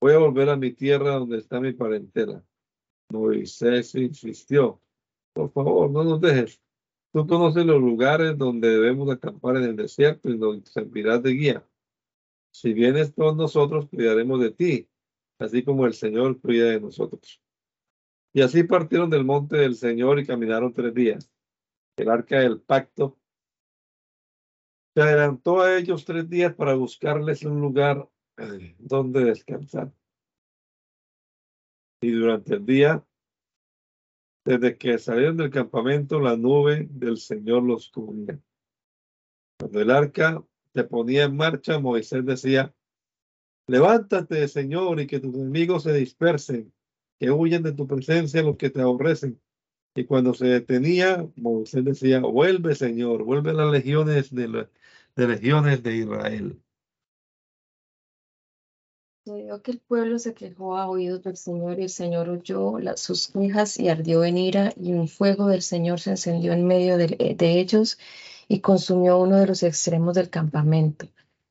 Voy 0.00 0.12
a 0.12 0.18
volver 0.18 0.48
a 0.50 0.56
mi 0.56 0.72
tierra 0.72 1.14
donde 1.14 1.38
está 1.38 1.60
mi 1.60 1.72
parentela. 1.72 2.44
Moisés 3.10 3.94
insistió, 3.94 4.80
por 5.32 5.52
favor, 5.52 5.90
no 5.90 6.04
nos 6.04 6.20
dejes. 6.20 6.60
Tú 7.14 7.28
conoces 7.28 7.64
los 7.64 7.80
lugares 7.80 8.36
donde 8.36 8.68
debemos 8.68 9.08
acampar 9.08 9.56
en 9.58 9.62
el 9.62 9.76
desierto 9.76 10.28
y 10.28 10.36
nos 10.36 10.68
servirás 10.68 11.22
de 11.22 11.30
guía. 11.30 11.68
Si 12.50 12.72
vienes 12.72 13.12
con 13.12 13.36
nosotros, 13.36 13.86
cuidaremos 13.88 14.40
de 14.40 14.50
ti, 14.50 14.88
así 15.38 15.62
como 15.62 15.86
el 15.86 15.94
Señor 15.94 16.40
cuida 16.40 16.70
de 16.70 16.80
nosotros. 16.80 17.40
Y 18.32 18.42
así 18.42 18.64
partieron 18.64 19.10
del 19.10 19.24
monte 19.24 19.58
del 19.58 19.76
Señor 19.76 20.18
y 20.18 20.26
caminaron 20.26 20.74
tres 20.74 20.92
días. 20.92 21.30
El 21.96 22.10
arca 22.10 22.40
del 22.40 22.60
pacto 22.60 23.16
se 24.96 25.02
adelantó 25.02 25.60
a 25.60 25.78
ellos 25.78 26.04
tres 26.04 26.28
días 26.28 26.52
para 26.52 26.74
buscarles 26.74 27.44
un 27.44 27.60
lugar 27.60 28.08
eh, 28.38 28.74
donde 28.80 29.24
descansar. 29.24 29.92
Y 32.00 32.10
durante 32.10 32.54
el 32.54 32.66
día 32.66 33.06
desde 34.44 34.76
que 34.76 34.98
salieron 34.98 35.36
del 35.36 35.50
campamento, 35.50 36.20
la 36.20 36.36
nube 36.36 36.86
del 36.90 37.16
Señor 37.16 37.62
los 37.62 37.88
cubría. 37.90 38.38
Cuando 39.58 39.80
el 39.80 39.90
arca 39.90 40.44
se 40.74 40.84
ponía 40.84 41.24
en 41.24 41.36
marcha, 41.36 41.78
Moisés 41.78 42.24
decía, 42.26 42.74
levántate, 43.66 44.46
Señor, 44.48 45.00
y 45.00 45.06
que 45.06 45.20
tus 45.20 45.34
enemigos 45.34 45.84
se 45.84 45.94
dispersen, 45.94 46.72
que 47.18 47.30
huyen 47.30 47.62
de 47.62 47.72
tu 47.72 47.86
presencia 47.86 48.42
los 48.42 48.56
que 48.56 48.70
te 48.70 48.82
aborrecen. 48.82 49.40
Y 49.94 50.04
cuando 50.04 50.34
se 50.34 50.46
detenía, 50.46 51.26
Moisés 51.36 51.84
decía, 51.84 52.20
vuelve, 52.20 52.74
Señor, 52.74 53.22
vuelve 53.22 53.50
a 53.50 53.54
las 53.54 53.70
legiones 53.70 54.34
de 54.34 54.68
legiones 55.16 55.82
de 55.82 55.96
Israel. 55.96 56.63
Sucedió 59.26 59.62
que 59.62 59.70
el 59.70 59.80
pueblo 59.80 60.18
se 60.18 60.34
quejó 60.34 60.76
a 60.76 60.86
oídos 60.86 61.22
del 61.22 61.38
Señor 61.38 61.78
y 61.78 61.84
el 61.84 61.88
Señor 61.88 62.28
oyó 62.28 62.74
sus 62.96 63.28
quejas 63.28 63.80
y 63.80 63.88
ardió 63.88 64.22
en 64.22 64.36
ira 64.36 64.74
y 64.76 64.92
un 64.92 65.08
fuego 65.08 65.46
del 65.46 65.62
Señor 65.62 65.98
se 65.98 66.10
encendió 66.10 66.52
en 66.52 66.66
medio 66.66 66.98
de, 66.98 67.34
de 67.34 67.58
ellos 67.58 67.96
y 68.48 68.60
consumió 68.60 69.18
uno 69.18 69.38
de 69.38 69.46
los 69.46 69.62
extremos 69.62 70.14
del 70.14 70.28
campamento. 70.28 71.06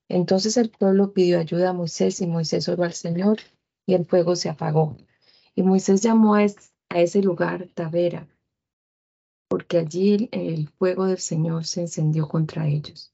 Entonces 0.07 0.55
el 0.57 0.69
pueblo 0.69 1.13
pidió 1.13 1.39
ayuda 1.39 1.71
a 1.71 1.73
Moisés 1.73 2.21
y 2.21 2.27
Moisés 2.27 2.69
oró 2.69 2.83
al 2.83 2.93
Señor 2.93 3.39
y 3.87 3.95
el 3.95 4.05
fuego 4.05 4.35
se 4.35 4.49
apagó. 4.49 4.95
Y 5.55 5.63
Moisés 5.63 6.01
llamó 6.03 6.35
a, 6.35 6.45
ese 6.89 7.23
lugar 7.23 7.69
Tavera, 7.73 8.27
porque 9.47 9.79
allí 9.79 10.29
el 10.31 10.69
fuego 10.69 11.07
del 11.07 11.17
Señor 11.17 11.65
se 11.65 11.81
encendió 11.81 12.27
contra 12.27 12.67
ellos. 12.67 13.12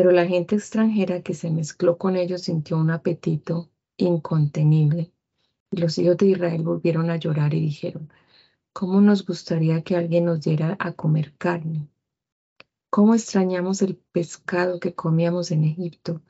Pero 0.00 0.12
la 0.12 0.24
gente 0.24 0.56
extranjera 0.56 1.20
que 1.20 1.34
se 1.34 1.50
mezcló 1.50 1.98
con 1.98 2.16
ellos 2.16 2.44
sintió 2.44 2.78
un 2.78 2.90
apetito 2.90 3.68
incontenible. 3.98 5.12
Y 5.70 5.76
los 5.76 5.98
hijos 5.98 6.16
de 6.16 6.28
Israel 6.28 6.62
volvieron 6.62 7.10
a 7.10 7.16
llorar 7.16 7.52
y 7.52 7.60
dijeron, 7.60 8.10
¿cómo 8.72 9.02
nos 9.02 9.26
gustaría 9.26 9.82
que 9.82 9.96
alguien 9.96 10.24
nos 10.24 10.40
diera 10.40 10.74
a 10.80 10.92
comer 10.92 11.34
carne? 11.36 11.86
¿Cómo 12.88 13.14
extrañamos 13.14 13.82
el 13.82 13.94
pescado 13.94 14.80
que 14.80 14.94
comíamos 14.94 15.50
en 15.50 15.64
Egipto 15.64 16.22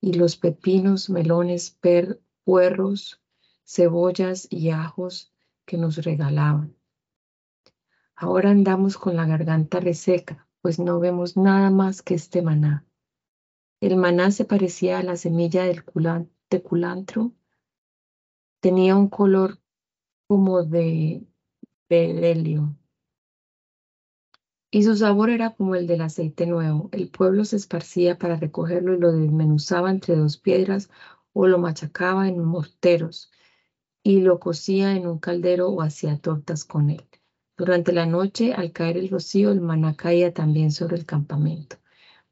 y 0.00 0.12
los 0.12 0.36
pepinos, 0.36 1.10
melones, 1.10 1.72
per, 1.72 2.20
puerros, 2.44 3.20
cebollas 3.64 4.46
y 4.50 4.70
ajos 4.70 5.32
que 5.64 5.78
nos 5.78 5.96
regalaban? 5.96 6.76
Ahora 8.14 8.50
andamos 8.50 8.96
con 8.96 9.16
la 9.16 9.26
garganta 9.26 9.80
reseca, 9.80 10.46
pues 10.62 10.78
no 10.78 11.00
vemos 11.00 11.36
nada 11.36 11.70
más 11.70 12.02
que 12.02 12.14
este 12.14 12.40
maná. 12.40 12.85
El 13.80 13.96
maná 13.96 14.30
se 14.30 14.44
parecía 14.44 14.98
a 14.98 15.02
la 15.02 15.16
semilla 15.16 15.64
del 15.64 15.84
culantro. 15.84 17.32
Tenía 18.60 18.96
un 18.96 19.08
color 19.08 19.60
como 20.26 20.64
de 20.64 21.26
bedelio. 21.88 22.76
Y 24.70 24.82
su 24.82 24.96
sabor 24.96 25.30
era 25.30 25.54
como 25.54 25.74
el 25.74 25.86
del 25.86 26.00
aceite 26.00 26.46
nuevo. 26.46 26.88
El 26.92 27.10
pueblo 27.10 27.44
se 27.44 27.56
esparcía 27.56 28.18
para 28.18 28.36
recogerlo 28.36 28.94
y 28.94 28.98
lo 28.98 29.12
desmenuzaba 29.12 29.90
entre 29.90 30.16
dos 30.16 30.38
piedras 30.38 30.90
o 31.32 31.46
lo 31.46 31.58
machacaba 31.58 32.28
en 32.28 32.42
morteros 32.42 33.30
y 34.02 34.20
lo 34.20 34.40
cocía 34.40 34.92
en 34.94 35.06
un 35.06 35.18
caldero 35.18 35.68
o 35.68 35.82
hacía 35.82 36.18
tortas 36.18 36.64
con 36.64 36.90
él. 36.90 37.06
Durante 37.56 37.92
la 37.92 38.06
noche, 38.06 38.54
al 38.54 38.72
caer 38.72 38.96
el 38.96 39.10
rocío, 39.10 39.50
el 39.50 39.60
maná 39.60 39.96
caía 39.96 40.32
también 40.32 40.72
sobre 40.72 40.96
el 40.96 41.06
campamento. 41.06 41.76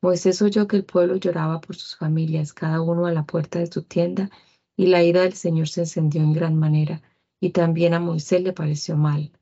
Moisés 0.04 0.42
oyó 0.42 0.68
que 0.68 0.76
el 0.76 0.84
pueblo 0.84 1.16
lloraba 1.16 1.62
por 1.62 1.76
sus 1.76 1.96
familias, 1.96 2.52
cada 2.52 2.82
uno 2.82 3.06
a 3.06 3.10
la 3.10 3.24
puerta 3.24 3.58
de 3.58 3.72
su 3.72 3.84
tienda, 3.84 4.28
y 4.76 4.88
la 4.88 5.02
ira 5.02 5.22
del 5.22 5.32
Señor 5.32 5.66
se 5.66 5.80
encendió 5.80 6.20
en 6.20 6.34
gran 6.34 6.58
manera, 6.58 7.00
y 7.40 7.52
también 7.52 7.94
a 7.94 8.00
Moisés 8.00 8.42
le 8.42 8.52
pareció 8.52 8.98
mal. 8.98 9.32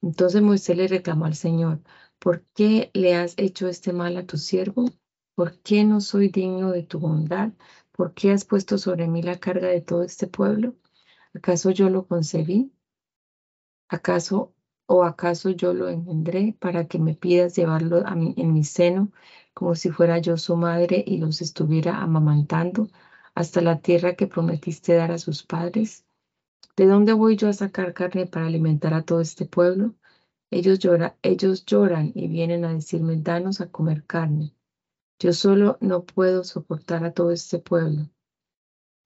Entonces 0.00 0.40
Moisés 0.40 0.76
le 0.76 0.86
reclamó 0.86 1.24
al 1.24 1.34
Señor, 1.34 1.80
¿por 2.20 2.44
qué 2.54 2.92
le 2.94 3.16
has 3.16 3.34
hecho 3.36 3.66
este 3.66 3.92
mal 3.92 4.16
a 4.16 4.24
tu 4.24 4.36
siervo? 4.36 4.84
¿Por 5.34 5.58
qué 5.58 5.82
no 5.82 6.00
soy 6.00 6.28
digno 6.28 6.70
de 6.70 6.84
tu 6.84 7.00
bondad? 7.00 7.50
¿Por 7.90 8.14
qué 8.14 8.30
has 8.30 8.44
puesto 8.44 8.78
sobre 8.78 9.08
mí 9.08 9.22
la 9.22 9.40
carga 9.40 9.66
de 9.66 9.80
todo 9.80 10.04
este 10.04 10.28
pueblo? 10.28 10.76
¿Acaso 11.34 11.72
yo 11.72 11.90
lo 11.90 12.06
concebí? 12.06 12.70
¿Acaso 13.88 14.54
o 14.86 15.02
acaso 15.02 15.50
yo 15.50 15.74
lo 15.74 15.88
engendré 15.88 16.54
para 16.60 16.86
que 16.86 17.00
me 17.00 17.14
pidas 17.16 17.56
llevarlo 17.56 18.06
a 18.06 18.14
mí, 18.14 18.34
en 18.36 18.52
mi 18.52 18.62
seno 18.62 19.10
como 19.54 19.74
si 19.74 19.90
fuera 19.90 20.18
yo 20.18 20.36
su 20.36 20.56
madre 20.56 21.04
y 21.06 21.18
los 21.18 21.42
estuviera 21.42 22.02
amamantando 22.02 22.88
hasta 23.34 23.60
la 23.60 23.80
tierra 23.80 24.14
que 24.14 24.26
prometiste 24.26 24.94
dar 24.94 25.12
a 25.12 25.18
sus 25.18 25.42
padres? 25.42 26.04
¿De 26.76 26.86
dónde 26.86 27.12
voy 27.12 27.36
yo 27.36 27.48
a 27.48 27.52
sacar 27.52 27.92
carne 27.92 28.26
para 28.26 28.46
alimentar 28.46 28.94
a 28.94 29.02
todo 29.02 29.20
este 29.20 29.44
pueblo? 29.44 29.94
Ellos, 30.50 30.78
lloran 30.78 32.12
y 32.14 32.28
vienen 32.28 32.64
a 32.64 32.74
decirme, 32.74 33.16
danos 33.16 33.60
a 33.60 33.70
comer 33.70 34.04
carne. 34.04 34.54
Yo 35.18 35.32
solo 35.32 35.78
no 35.80 36.04
puedo 36.04 36.44
soportar 36.44 37.04
a 37.04 37.12
todo 37.12 37.30
este 37.30 37.58
pueblo. 37.58 38.10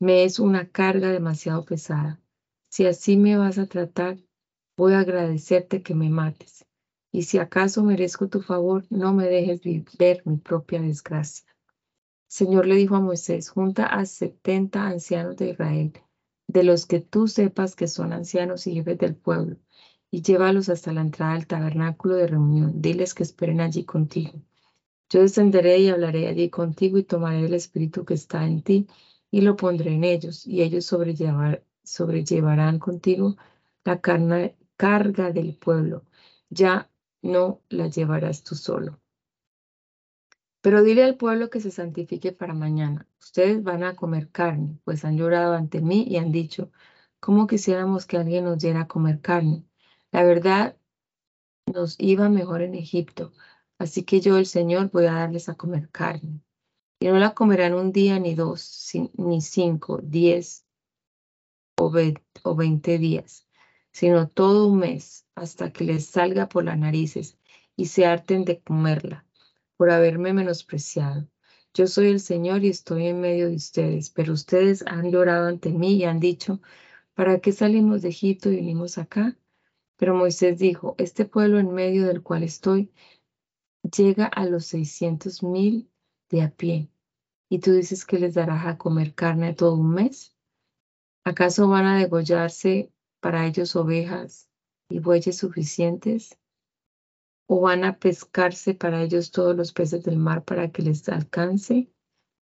Me 0.01 0.25
es 0.25 0.39
una 0.39 0.69
carga 0.69 1.11
demasiado 1.11 1.65
pesada. 1.65 2.21
Si 2.69 2.87
así 2.87 3.17
me 3.17 3.37
vas 3.37 3.59
a 3.59 3.67
tratar, 3.67 4.19
voy 4.77 4.95
a 4.95 5.01
agradecerte 5.01 5.83
que 5.83 5.95
me 5.95 6.11
mates 6.11 6.66
y 7.17 7.23
si 7.23 7.39
acaso 7.39 7.83
merezco 7.83 8.29
tu 8.29 8.43
favor, 8.43 8.85
no 8.91 9.15
me 9.15 9.27
dejes 9.27 9.63
ver 9.99 10.21
mi 10.27 10.37
propia 10.37 10.83
desgracia. 10.83 11.47
Señor 12.27 12.67
le 12.67 12.77
dijo 12.77 12.95
a 12.95 13.01
Moisés, 13.01 13.49
junta 13.49 13.87
a 13.87 14.05
setenta 14.05 14.87
ancianos 14.87 15.35
de 15.37 15.49
Israel, 15.49 15.93
de 16.47 16.63
los 16.63 16.85
que 16.85 17.01
tú 17.01 17.27
sepas 17.27 17.75
que 17.75 17.87
son 17.87 18.13
ancianos 18.13 18.67
y 18.67 18.75
jefes 18.75 18.99
del 18.99 19.15
pueblo, 19.15 19.57
y 20.11 20.21
llévalos 20.21 20.69
hasta 20.69 20.93
la 20.93 21.01
entrada 21.01 21.33
del 21.33 21.47
tabernáculo 21.47 22.17
de 22.17 22.27
reunión. 22.27 22.83
Diles 22.83 23.15
que 23.15 23.23
esperen 23.23 23.63
allí 23.63 23.83
contigo. 23.83 24.43
Yo 25.09 25.23
descenderé 25.23 25.79
y 25.79 25.89
hablaré 25.89 26.29
allí 26.29 26.51
contigo 26.51 26.99
y 26.99 27.03
tomaré 27.03 27.47
el 27.47 27.55
espíritu 27.55 28.05
que 28.05 28.13
está 28.13 28.45
en 28.45 28.61
ti 28.61 28.87
y 29.31 29.41
lo 29.41 29.57
pondré 29.57 29.95
en 29.95 30.05
ellos, 30.05 30.47
y 30.47 30.61
ellos 30.61 30.85
sobrellevarán 30.85 32.79
contigo 32.79 33.37
la 33.85 34.03
carga 34.77 35.33
del 35.33 35.55
pueblo. 35.55 36.05
Ya 36.51 36.91
no 37.27 37.61
la 37.69 37.89
llevarás 37.89 38.43
tú 38.43 38.55
solo. 38.55 39.01
Pero 40.61 40.83
dile 40.83 41.05
al 41.05 41.17
pueblo 41.17 41.49
que 41.49 41.61
se 41.61 41.71
santifique 41.71 42.33
para 42.33 42.55
mañana. 42.55 43.07
Ustedes 43.21 43.63
van 43.63 43.85
a 43.85 43.95
comer 43.95 44.31
carne, 44.31 44.79
pues 44.85 45.05
han 45.05 45.17
llorado 45.17 45.55
ante 45.55 45.81
mí 45.81 46.05
y 46.09 46.17
han 46.17 46.33
dicho, 46.33 46.73
¿cómo 47.21 47.47
quisiéramos 47.47 48.07
que 48.07 48.17
alguien 48.17 48.45
nos 48.45 48.59
diera 48.59 48.83
a 48.83 48.89
comer 48.89 49.21
carne? 49.21 49.65
La 50.11 50.25
verdad, 50.25 50.77
nos 51.73 51.97
iba 51.99 52.29
mejor 52.29 52.63
en 52.63 52.75
Egipto, 52.75 53.33
así 53.79 54.05
que 54.05 54.21
yo, 54.21 54.39
el 54.39 54.47
Señor, 54.47 54.91
voy 54.91 55.07
a 55.07 55.13
darles 55.13 55.49
a 55.49 55.55
comer 55.55 55.91
carne. 55.91 56.41
Y 56.99 57.09
no 57.09 57.19
la 57.19 57.35
comerán 57.35 57.75
un 57.75 57.93
día, 57.93 58.19
ni 58.19 58.35
dos, 58.35 58.91
ni 59.15 59.41
cinco, 59.41 60.01
diez 60.03 60.67
o 61.79 62.55
veinte 62.57 62.99
días, 62.99 63.47
sino 63.93 64.29
todo 64.29 64.69
un 64.69 64.79
mes, 64.79 65.26
hasta 65.37 65.71
que 65.71 65.85
les 65.85 66.07
salga 66.07 66.49
por 66.49 66.65
las 66.65 66.79
narices 66.79 67.39
y 67.77 67.87
se 67.87 68.07
harten 68.07 68.45
de 68.45 68.61
comerla, 68.61 69.27
por 69.77 69.91
haberme 69.91 70.33
menospreciado. 70.33 71.29
Yo 71.75 71.87
soy 71.87 72.09
el 72.09 72.21
Señor 72.21 72.65
y 72.65 72.71
estoy 72.71 73.07
en 73.07 73.21
medio 73.21 73.49
de 73.49 73.55
ustedes, 73.55 74.09
pero 74.11 74.33
ustedes 74.33 74.83
han 74.87 75.13
llorado 75.13 75.47
ante 75.47 75.71
mí 75.71 75.93
y 75.97 76.05
han 76.05 76.21
dicho, 76.21 76.61
¿para 77.15 77.39
qué 77.41 77.53
salimos 77.53 78.01
de 78.01 78.09
Egipto 78.09 78.51
y 78.51 78.57
vinimos 78.57 78.97
acá? 78.97 79.37
Pero 79.97 80.15
Moisés 80.15 80.59
dijo, 80.59 80.95
este 80.99 81.27
pueblo 81.27 81.59
en 81.59 81.71
medio 81.71 82.07
del 82.07 82.23
cual 82.23 82.43
estoy 82.43 82.91
llega 83.83 84.25
a 84.27 84.47
los 84.47 84.65
seiscientos 84.65 85.43
mil 85.43 85.91
de 86.31 86.43
a 86.43 86.51
pie, 86.51 86.89
y 87.49 87.61
tú 87.61 87.73
dices 87.73 88.05
que 88.05 88.19
les 88.19 88.35
darás 88.35 88.67
a 88.67 88.79
comer 88.79 89.15
carne 89.15 89.55
todo 89.55 89.75
un 89.75 89.91
mes. 89.91 90.35
¿Acaso 91.25 91.69
van 91.69 91.85
a 91.85 91.99
degollarse 91.99 92.91
para 93.21 93.47
ellos 93.47 93.77
ovejas 93.77 94.46
y 94.89 95.01
bueyes 95.01 95.39
suficientes? 95.39 96.39
¿O 97.47 97.61
van 97.61 97.85
a 97.85 97.99
pescarse 97.99 98.75
para 98.75 99.03
ellos 99.03 99.31
todos 99.31 99.57
los 99.57 99.73
peces 99.73 100.05
del 100.05 100.17
mar 100.17 100.45
para 100.45 100.71
que 100.71 100.83
les 100.83 101.09
alcance? 101.09 101.91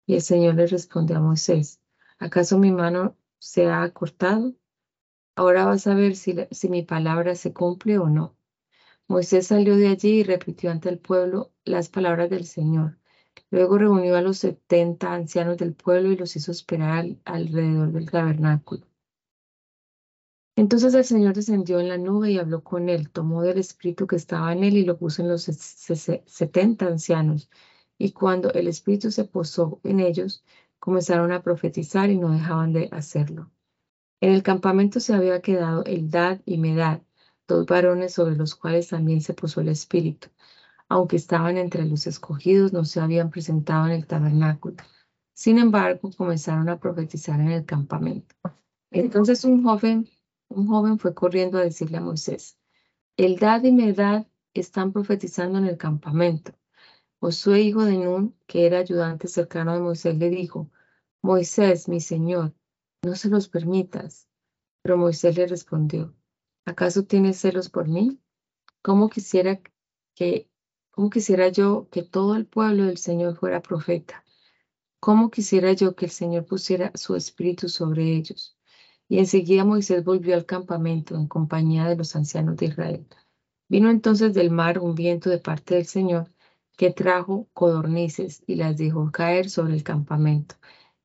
Y 0.06 0.16
el 0.16 0.22
Señor 0.22 0.56
le 0.56 0.68
respondió 0.68 1.18
a 1.18 1.22
Moisés, 1.22 1.82
¿acaso 2.18 2.58
mi 2.58 2.72
mano 2.72 3.18
se 3.38 3.68
ha 3.68 3.84
acortado? 3.84 4.56
Ahora 5.36 5.66
vas 5.66 5.88
a 5.88 5.94
ver 5.94 6.16
si, 6.16 6.36
si 6.52 6.70
mi 6.70 6.84
palabra 6.84 7.36
se 7.36 7.54
cumple 7.54 7.98
o 7.98 8.10
no. 8.10 8.36
Moisés 9.08 9.48
salió 9.48 9.76
de 9.78 9.88
allí 9.88 10.20
y 10.20 10.24
repitió 10.24 10.70
ante 10.70 10.90
el 10.90 11.00
pueblo 11.00 11.52
las 11.64 11.90
palabras 11.90 12.30
del 12.30 12.46
Señor. 12.46 13.00
Luego 13.52 13.78
reunió 13.78 14.16
a 14.16 14.22
los 14.22 14.38
setenta 14.38 15.14
ancianos 15.14 15.58
del 15.58 15.74
pueblo 15.74 16.12
y 16.12 16.18
los 16.18 16.36
hizo 16.36 16.52
esperar 16.52 17.06
alrededor 17.26 17.92
del 17.92 18.12
tabernáculo. 18.12 18.89
Entonces 20.60 20.94
el 20.94 21.06
Señor 21.06 21.36
descendió 21.36 21.80
en 21.80 21.88
la 21.88 21.98
nube 21.98 22.32
y 22.32 22.38
habló 22.38 22.66
con 22.66 22.90
él, 22.90 23.10
tomó 23.10 23.44
del 23.44 23.60
espíritu 23.60 24.08
que 24.08 24.18
estaba 24.18 24.52
en 24.52 24.66
él 24.66 24.76
y 24.76 24.84
lo 24.84 24.98
puso 24.98 25.22
en 25.22 25.30
los 25.30 25.44
setenta 25.46 26.86
ancianos. 26.86 27.50
Y 27.98 28.12
cuando 28.12 28.52
el 28.52 28.68
espíritu 28.68 29.10
se 29.10 29.24
posó 29.24 29.80
en 29.86 30.02
ellos, 30.02 30.44
comenzaron 30.78 31.32
a 31.32 31.44
profetizar 31.44 32.10
y 32.10 32.18
no 32.18 32.32
dejaban 32.32 32.74
de 32.74 32.90
hacerlo. 32.92 33.50
En 34.20 34.34
el 34.34 34.44
campamento 34.44 35.00
se 35.00 35.14
había 35.14 35.42
quedado 35.42 35.86
Eldad 35.86 36.42
y 36.46 36.58
Medad, 36.58 37.04
dos 37.48 37.66
varones 37.66 38.14
sobre 38.14 38.36
los 38.36 38.54
cuales 38.54 38.90
también 38.90 39.22
se 39.22 39.34
posó 39.34 39.62
el 39.62 39.70
espíritu. 39.70 40.28
Aunque 40.90 41.16
estaban 41.16 41.58
entre 41.58 41.86
los 41.86 42.06
escogidos, 42.06 42.74
no 42.74 42.84
se 42.84 43.00
habían 43.00 43.30
presentado 43.30 43.86
en 43.86 43.94
el 43.94 44.06
tabernáculo. 44.06 44.76
Sin 45.34 45.58
embargo, 45.58 46.12
comenzaron 46.18 46.68
a 46.68 46.82
profetizar 46.82 47.40
en 47.40 47.52
el 47.52 47.64
campamento. 47.64 48.36
Entonces 48.92 49.46
un 49.46 49.64
joven, 49.64 50.10
un 50.50 50.68
joven 50.68 51.00
fue 51.00 51.14
corriendo 51.14 51.58
a 51.58 51.64
decirle 51.64 51.98
a 51.98 52.02
Moisés, 52.02 52.58
Eldad 53.18 53.64
y 53.64 53.72
Medad 53.72 54.28
están 54.54 54.92
profetizando 54.92 55.60
en 55.60 55.66
el 55.66 55.78
campamento. 55.78 56.54
Josué, 57.20 57.62
hijo 57.62 57.84
de 57.84 57.98
Nun, 57.98 58.36
que 58.48 58.66
era 58.66 58.80
ayudante 58.80 59.28
cercano 59.28 59.74
de 59.74 59.82
Moisés, 59.82 60.18
le 60.18 60.30
dijo, 60.30 60.72
Moisés, 61.22 61.88
mi 61.90 62.02
señor, 62.02 62.54
no 63.04 63.16
se 63.16 63.30
los 63.30 63.50
permitas. 63.50 64.28
Pero 64.82 64.98
Moisés 64.98 65.38
le 65.38 65.48
respondió, 65.48 66.16
¿acaso 66.66 67.04
tienes 67.04 67.40
celos 67.40 67.70
por 67.70 67.88
mí? 67.88 68.20
¿Cómo 68.82 69.10
quisiera 69.10 69.62
que, 70.16 70.50
cómo 70.92 71.10
quisiera 71.10 71.50
yo 71.50 71.90
que 71.92 72.04
todo 72.04 72.36
el 72.36 72.46
pueblo 72.46 72.86
del 72.86 72.98
Señor 72.98 73.36
fuera 73.36 73.62
profeta? 73.62 74.24
¿Cómo 75.02 75.30
quisiera 75.30 75.74
yo 75.74 75.96
que 75.96 76.06
el 76.06 76.12
Señor 76.12 76.46
pusiera 76.46 76.92
su 76.96 77.16
espíritu 77.16 77.68
sobre 77.68 78.16
ellos? 78.16 78.59
Y 79.10 79.20
enseguida 79.20 79.66
Moisés 79.66 80.06
volvió 80.06 80.36
al 80.36 80.46
campamento 80.46 81.16
en 81.16 81.28
compañía 81.28 81.86
de 81.90 81.98
los 81.98 82.16
ancianos 82.16 82.56
de 82.56 82.68
Israel. 82.68 83.08
Vino 83.68 83.90
entonces 83.90 84.34
del 84.34 84.52
mar 84.52 84.80
un 84.80 84.96
viento 84.96 85.30
de 85.30 85.40
parte 85.40 85.76
del 85.76 85.86
Señor 85.86 86.32
que 86.78 86.92
trajo 86.92 87.50
codornices 87.54 88.44
y 88.48 88.56
las 88.56 88.78
dejó 88.78 89.12
caer 89.12 89.50
sobre 89.50 89.74
el 89.74 89.84
campamento 89.84 90.56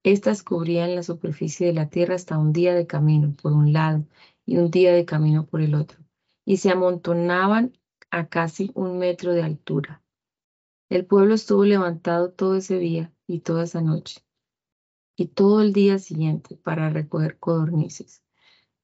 estas 0.04 0.42
cubrían 0.42 0.94
la 0.94 1.02
superficie 1.02 1.66
de 1.66 1.72
la 1.72 1.88
tierra 1.88 2.14
hasta 2.14 2.36
un 2.36 2.52
día 2.52 2.74
de 2.74 2.86
camino 2.86 3.34
por 3.40 3.52
un 3.52 3.72
lado 3.72 4.04
y 4.44 4.58
un 4.58 4.70
día 4.70 4.92
de 4.92 5.06
camino 5.06 5.46
por 5.46 5.62
el 5.62 5.74
otro, 5.74 5.98
y 6.44 6.58
se 6.58 6.70
amontonaban 6.70 7.72
a 8.10 8.28
casi 8.28 8.70
un 8.74 8.98
metro 8.98 9.32
de 9.32 9.42
altura. 9.42 10.02
El 10.90 11.06
pueblo 11.06 11.32
estuvo 11.32 11.64
levantado 11.64 12.30
todo 12.30 12.54
ese 12.56 12.78
día 12.78 13.14
y 13.26 13.40
toda 13.40 13.64
esa 13.64 13.80
noche, 13.80 14.20
y 15.16 15.26
todo 15.26 15.62
el 15.62 15.72
día 15.72 15.98
siguiente 15.98 16.56
para 16.56 16.90
recoger 16.90 17.38
codornices. 17.38 18.22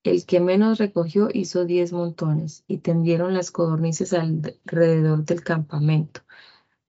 El 0.02 0.24
que 0.26 0.40
menos 0.40 0.78
recogió 0.78 1.28
hizo 1.32 1.64
diez 1.66 1.92
montones 1.92 2.64
y 2.66 2.78
tendieron 2.78 3.34
las 3.34 3.50
codornices 3.50 4.12
alrededor 4.14 5.24
del 5.24 5.42
campamento, 5.42 6.22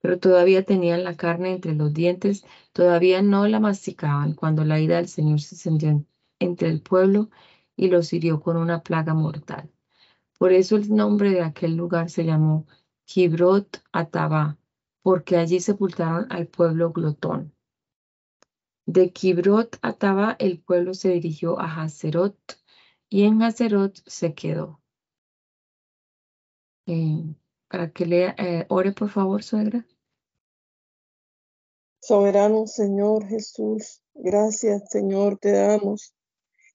pero 0.00 0.18
todavía 0.18 0.64
tenían 0.64 1.04
la 1.04 1.16
carne 1.16 1.52
entre 1.52 1.74
los 1.74 1.92
dientes, 1.92 2.44
todavía 2.72 3.22
no 3.22 3.46
la 3.48 3.60
masticaban 3.60 4.34
cuando 4.34 4.64
la 4.64 4.80
ira 4.80 4.96
del 4.96 5.08
Señor 5.08 5.40
se 5.40 5.54
encendió 5.56 6.04
entre 6.38 6.70
el 6.70 6.80
pueblo 6.82 7.30
y 7.76 7.88
los 7.88 8.12
hirió 8.12 8.40
con 8.40 8.56
una 8.56 8.82
plaga 8.82 9.14
mortal. 9.14 9.70
Por 10.38 10.52
eso 10.52 10.76
el 10.76 10.94
nombre 10.94 11.30
de 11.30 11.42
aquel 11.42 11.76
lugar 11.76 12.10
se 12.10 12.24
llamó 12.24 12.66
Kibrot 13.04 13.82
Atabá, 13.92 14.58
porque 15.02 15.36
allí 15.36 15.60
sepultaron 15.60 16.26
al 16.30 16.46
pueblo 16.48 16.92
glotón. 16.92 17.51
De 18.86 19.12
Kibrot 19.12 19.78
Atabá 19.82 20.36
el 20.38 20.60
pueblo 20.60 20.94
se 20.94 21.10
dirigió 21.10 21.60
a 21.60 21.82
Hazerot 21.82 22.36
y 23.08 23.24
en 23.24 23.42
Hazerot 23.42 24.02
se 24.06 24.34
quedó. 24.34 24.80
Eh, 26.86 27.34
para 27.68 27.92
que 27.92 28.06
lea, 28.06 28.34
eh, 28.38 28.66
ore 28.68 28.92
por 28.92 29.08
favor, 29.08 29.42
suegra. 29.42 29.86
Soberano 32.00 32.66
Señor 32.66 33.26
Jesús, 33.28 34.02
gracias 34.14 34.90
Señor 34.90 35.38
te 35.38 35.52
damos 35.52 36.14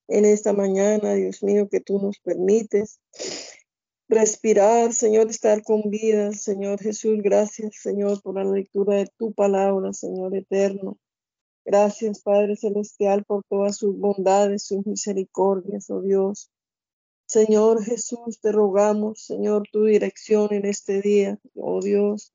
en 0.07 0.23
esta 0.23 0.53
mañana, 0.53 1.13
Dios 1.13 1.43
mío, 1.43 1.67
que 1.69 1.81
tú 1.81 1.99
nos 1.99 2.17
permites 2.19 3.01
respirar, 4.07 4.93
Señor, 4.93 5.29
estar 5.29 5.61
con 5.63 5.89
vida, 5.89 6.31
Señor 6.31 6.79
Jesús, 6.79 7.19
gracias 7.21 7.75
Señor 7.81 8.21
por 8.21 8.35
la 8.35 8.45
lectura 8.45 8.95
de 8.95 9.07
tu 9.17 9.33
palabra, 9.33 9.91
Señor 9.91 10.33
eterno. 10.35 10.97
Gracias 11.69 12.21
Padre 12.21 12.55
Celestial 12.55 13.25
por 13.25 13.43
todas 13.49 13.75
sus 13.75 13.99
bondades, 13.99 14.63
sus 14.63 14.87
misericordias, 14.87 15.89
oh 15.89 16.01
Dios. 16.01 16.49
Señor 17.25 17.83
Jesús, 17.83 18.39
te 18.39 18.53
rogamos, 18.53 19.25
Señor, 19.25 19.63
tu 19.69 19.83
dirección 19.83 20.47
en 20.53 20.65
este 20.65 21.01
día, 21.01 21.37
oh 21.55 21.81
Dios. 21.81 22.31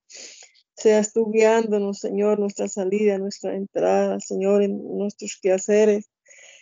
Seas 0.76 1.14
tú 1.14 1.30
guiándonos, 1.32 2.00
Señor, 2.00 2.40
nuestra 2.40 2.68
salida, 2.68 3.16
nuestra 3.16 3.56
entrada, 3.56 4.20
Señor, 4.20 4.62
en 4.62 4.98
nuestros 4.98 5.38
quehaceres. 5.40 6.10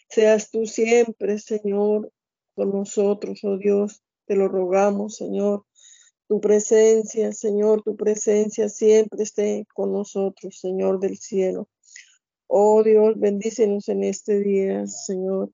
Seas 0.09 0.49
tú 0.53 0.65
siempre, 0.65 1.41
Señor, 1.41 2.13
con 2.55 2.71
nosotros, 2.71 3.41
oh 3.43 3.57
Dios. 3.59 4.01
Te 4.27 4.37
lo 4.37 4.47
rogamos, 4.47 5.17
Señor. 5.17 5.65
Tu 6.29 6.41
presencia, 6.41 7.33
Señor, 7.33 7.83
tu 7.83 7.97
presencia 7.97 8.69
siempre 8.69 9.25
esté 9.25 9.67
con 9.75 9.93
nosotros, 9.93 10.61
Señor 10.61 11.01
del 11.01 11.19
cielo. 11.19 11.69
Oh 12.53 12.83
Dios, 12.83 13.15
bendícenos 13.17 13.89
en 13.89 14.03
este 14.03 14.41
día, 14.41 14.85
Señor. 14.87 15.53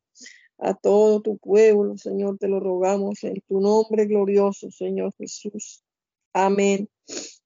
A 0.59 0.73
todo 0.73 1.21
tu 1.21 1.37
pueblo, 1.37 1.99
Señor, 1.99 2.39
te 2.39 2.49
lo 2.49 2.59
rogamos 2.59 3.23
en 3.23 3.43
tu 3.47 3.61
nombre 3.61 4.07
glorioso, 4.07 4.71
Señor 4.71 5.13
Jesús. 5.19 5.85
Amén 6.33 6.89